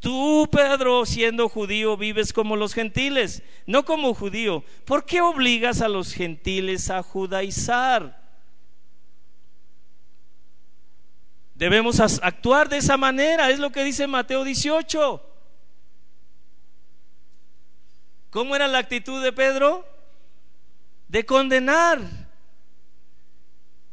tú 0.00 0.48
Pedro 0.50 1.04
siendo 1.04 1.50
judío 1.50 1.98
vives 1.98 2.32
como 2.32 2.56
los 2.56 2.72
gentiles, 2.72 3.42
no 3.66 3.84
como 3.84 4.14
judío, 4.14 4.64
¿por 4.86 5.04
qué 5.04 5.20
obligas 5.20 5.82
a 5.82 5.88
los 5.88 6.14
gentiles 6.14 6.88
a 6.88 7.02
judaizar? 7.02 8.18
Debemos 11.54 12.00
actuar 12.00 12.70
de 12.70 12.78
esa 12.78 12.96
manera, 12.96 13.50
es 13.50 13.58
lo 13.58 13.70
que 13.70 13.84
dice 13.84 14.06
Mateo 14.06 14.44
18. 14.44 15.22
¿Cómo 18.30 18.56
era 18.56 18.66
la 18.66 18.78
actitud 18.78 19.22
de 19.22 19.32
Pedro? 19.34 19.97
De 21.08 21.24
condenar. 21.26 22.00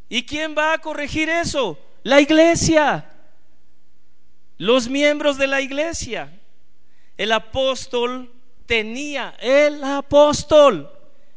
¿Y 0.10 0.26
quién 0.26 0.56
va 0.58 0.74
a 0.74 0.78
corregir 0.78 1.30
eso? 1.30 1.80
La 2.04 2.22
iglesia, 2.22 3.12
los 4.58 4.88
miembros 4.88 5.38
de 5.38 5.48
la 5.48 5.62
iglesia. 5.62 6.32
El 7.18 7.32
apóstol 7.32 8.32
tenía, 8.66 9.36
el 9.40 9.84
apóstol, 9.84 10.92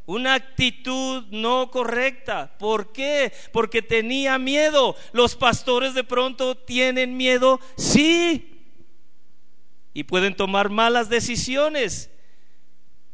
una 0.07 0.35
actitud 0.35 1.25
no 1.31 1.71
correcta. 1.71 2.59
¿Por 2.59 2.93
qué? 2.93 3.33
Porque 3.53 3.81
tenía 3.81 4.39
miedo. 4.39 4.97
Los 5.13 5.37
pastores 5.37 5.95
de 5.95 6.05
pronto 6.05 6.57
tienen 6.57 7.17
miedo, 7.17 7.61
sí, 7.77 8.59
y 9.95 10.05
pueden 10.05 10.37
tomar 10.37 10.69
malas 10.69 11.09
decisiones. 11.09 12.11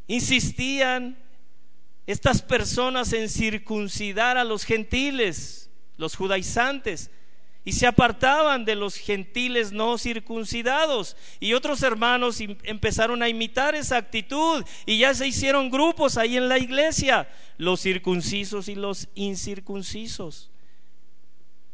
Insistían 0.07 1.17
estas 2.07 2.41
personas 2.41 3.13
en 3.13 3.29
circuncidar 3.29 4.37
a 4.37 4.43
los 4.43 4.63
gentiles, 4.63 5.69
los 5.97 6.15
judaizantes, 6.15 7.09
y 7.67 7.71
se 7.71 7.87
apartaban 7.87 8.63
de 8.63 8.75
los 8.75 8.95
gentiles 8.95 9.71
no 9.71 9.97
circuncidados. 9.97 11.17
Y 11.39 11.53
otros 11.53 11.81
hermanos 11.81 12.39
empezaron 12.63 13.23
a 13.23 13.29
imitar 13.29 13.73
esa 13.73 13.97
actitud 13.97 14.63
y 14.85 14.99
ya 14.99 15.15
se 15.15 15.27
hicieron 15.27 15.71
grupos 15.71 16.17
ahí 16.17 16.37
en 16.37 16.47
la 16.47 16.59
iglesia, 16.59 17.27
los 17.57 17.81
circuncisos 17.81 18.69
y 18.69 18.75
los 18.75 19.07
incircuncisos. 19.15 20.51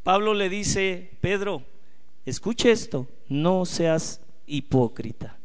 Pablo 0.03 0.33
le 0.33 0.47
dice, 0.47 1.11
Pedro, 1.19 1.63
escuche 2.25 2.71
esto, 2.71 3.07
no 3.27 3.65
seas 3.65 4.21
hipócrita. 4.47 5.40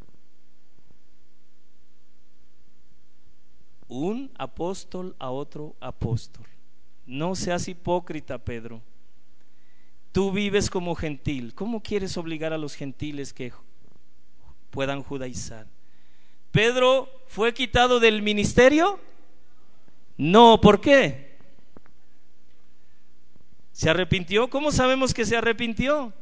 Un 3.89 4.31
apóstol 4.37 5.15
a 5.19 5.31
otro 5.31 5.75
apóstol. 5.81 6.47
No 7.07 7.35
seas 7.35 7.69
hipócrita, 7.69 8.39
Pedro. 8.39 8.83
Tú 10.13 10.33
vives 10.33 10.71
como 10.71 10.95
gentil. 10.95 11.55
¿Cómo 11.55 11.83
quieres 11.83 12.17
obligar 12.17 12.53
a 12.53 12.59
los 12.59 12.75
gentiles 12.75 13.33
que 13.33 13.53
puedan 14.71 15.03
judaizar? 15.03 15.67
¿Pedro 16.51 17.09
fue 17.27 17.53
quitado 17.53 18.01
del 18.01 18.23
ministerio? 18.23 18.99
No, 20.17 20.61
¿por 20.61 20.81
qué? 20.81 21.37
¿Se 23.73 23.91
arrepintió? 23.91 24.49
¿Cómo 24.49 24.73
sabemos 24.73 25.13
que 25.13 25.27
se 25.27 25.37
arrepintió 25.37 26.15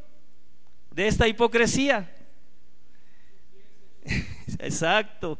de 0.90 1.06
esta 1.06 1.28
hipocresía? 1.28 2.12
Exacto. 4.58 5.38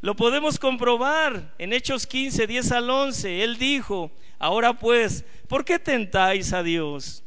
Lo 0.00 0.14
podemos 0.14 0.58
comprobar 0.58 1.54
en 1.58 1.72
Hechos 1.72 2.06
15, 2.06 2.46
10 2.46 2.72
al 2.72 2.90
11. 2.90 3.42
Él 3.42 3.56
dijo, 3.58 4.10
ahora 4.38 4.78
pues, 4.78 5.24
¿por 5.48 5.64
qué 5.64 5.78
tentáis 5.78 6.52
a 6.52 6.62
Dios? 6.62 7.24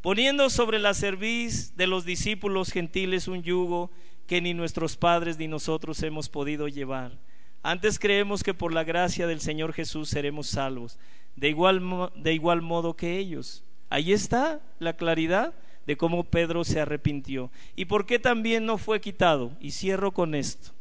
Poniendo 0.00 0.50
sobre 0.50 0.78
la 0.78 0.94
cerviz 0.94 1.76
de 1.76 1.86
los 1.86 2.04
discípulos 2.04 2.70
gentiles 2.70 3.28
un 3.28 3.42
yugo 3.42 3.90
que 4.26 4.40
ni 4.40 4.52
nuestros 4.52 4.96
padres 4.96 5.38
ni 5.38 5.48
nosotros 5.48 6.02
hemos 6.02 6.28
podido 6.28 6.68
llevar. 6.68 7.18
Antes 7.62 7.98
creemos 7.98 8.42
que 8.42 8.54
por 8.54 8.72
la 8.72 8.84
gracia 8.84 9.26
del 9.26 9.40
Señor 9.40 9.72
Jesús 9.72 10.08
seremos 10.08 10.48
salvos, 10.48 10.98
de 11.36 11.48
igual, 11.48 12.10
de 12.16 12.32
igual 12.32 12.62
modo 12.62 12.94
que 12.94 13.18
ellos. 13.18 13.64
Ahí 13.90 14.12
está 14.12 14.60
la 14.78 14.94
claridad 14.94 15.54
de 15.86 15.96
cómo 15.96 16.24
Pedro 16.24 16.64
se 16.64 16.80
arrepintió. 16.80 17.50
¿Y 17.74 17.86
por 17.86 18.06
qué 18.06 18.18
también 18.18 18.66
no 18.66 18.76
fue 18.76 19.00
quitado? 19.00 19.52
Y 19.60 19.70
cierro 19.70 20.12
con 20.12 20.34
esto. 20.34 20.77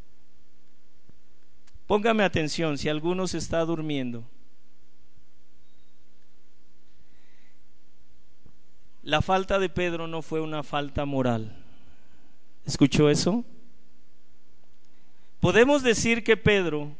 Póngame 1.87 2.23
atención 2.23 2.77
si 2.77 2.89
alguno 2.89 3.27
se 3.27 3.37
está 3.37 3.63
durmiendo. 3.63 4.25
La 9.03 9.21
falta 9.21 9.57
de 9.57 9.69
Pedro 9.69 10.05
no 10.05 10.21
fue 10.21 10.41
una 10.41 10.63
falta 10.63 11.05
moral. 11.05 11.55
¿Escuchó 12.65 13.09
eso? 13.09 13.45
Podemos 15.39 15.81
decir 15.81 16.25
que 16.25 16.35
Pedro 16.35 16.91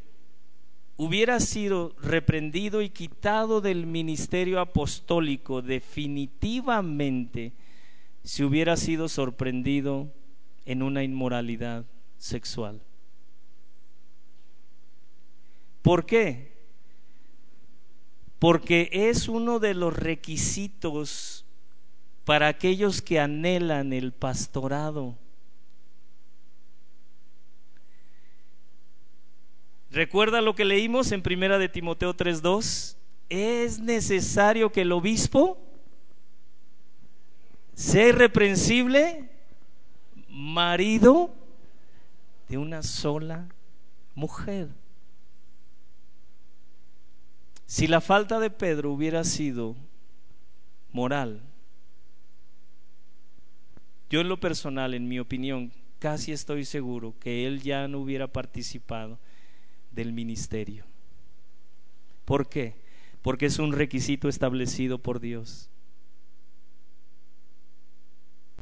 hubiera 0.96 1.38
sido 1.38 1.94
reprendido 2.00 2.80
y 2.80 2.88
quitado 2.88 3.60
del 3.60 3.84
ministerio 3.84 4.58
apostólico 4.58 5.60
definitivamente 5.60 7.52
si 8.24 8.42
hubiera 8.42 8.78
sido 8.78 9.10
sorprendido 9.10 10.10
en 10.64 10.82
una 10.82 11.04
inmoralidad 11.04 11.84
sexual. 12.16 12.80
¿Por 15.88 16.04
qué? 16.04 16.52
Porque 18.38 18.90
es 18.92 19.26
uno 19.26 19.58
de 19.58 19.72
los 19.72 19.96
requisitos 19.96 21.46
para 22.26 22.48
aquellos 22.48 23.00
que 23.00 23.18
anhelan 23.18 23.94
el 23.94 24.12
pastorado. 24.12 25.16
¿Recuerda 29.90 30.42
lo 30.42 30.54
que 30.54 30.66
leímos 30.66 31.10
en 31.10 31.22
Primera 31.22 31.56
de 31.56 31.70
Timoteo 31.70 32.14
3:2? 32.14 32.98
Es 33.30 33.78
necesario 33.78 34.70
que 34.70 34.82
el 34.82 34.92
obispo 34.92 35.56
sea 37.72 38.08
irreprensible, 38.08 39.30
marido 40.28 41.30
de 42.46 42.58
una 42.58 42.82
sola 42.82 43.48
mujer. 44.14 44.68
Si 47.68 47.86
la 47.86 48.00
falta 48.00 48.40
de 48.40 48.48
Pedro 48.48 48.90
hubiera 48.90 49.24
sido 49.24 49.76
moral, 50.90 51.42
yo 54.08 54.22
en 54.22 54.30
lo 54.30 54.40
personal, 54.40 54.94
en 54.94 55.06
mi 55.06 55.18
opinión, 55.18 55.70
casi 55.98 56.32
estoy 56.32 56.64
seguro 56.64 57.14
que 57.20 57.46
él 57.46 57.60
ya 57.60 57.86
no 57.86 57.98
hubiera 57.98 58.26
participado 58.26 59.18
del 59.90 60.14
ministerio. 60.14 60.86
¿Por 62.24 62.48
qué? 62.48 62.74
Porque 63.20 63.44
es 63.44 63.58
un 63.58 63.74
requisito 63.74 64.30
establecido 64.30 64.96
por 64.96 65.20
Dios. 65.20 65.68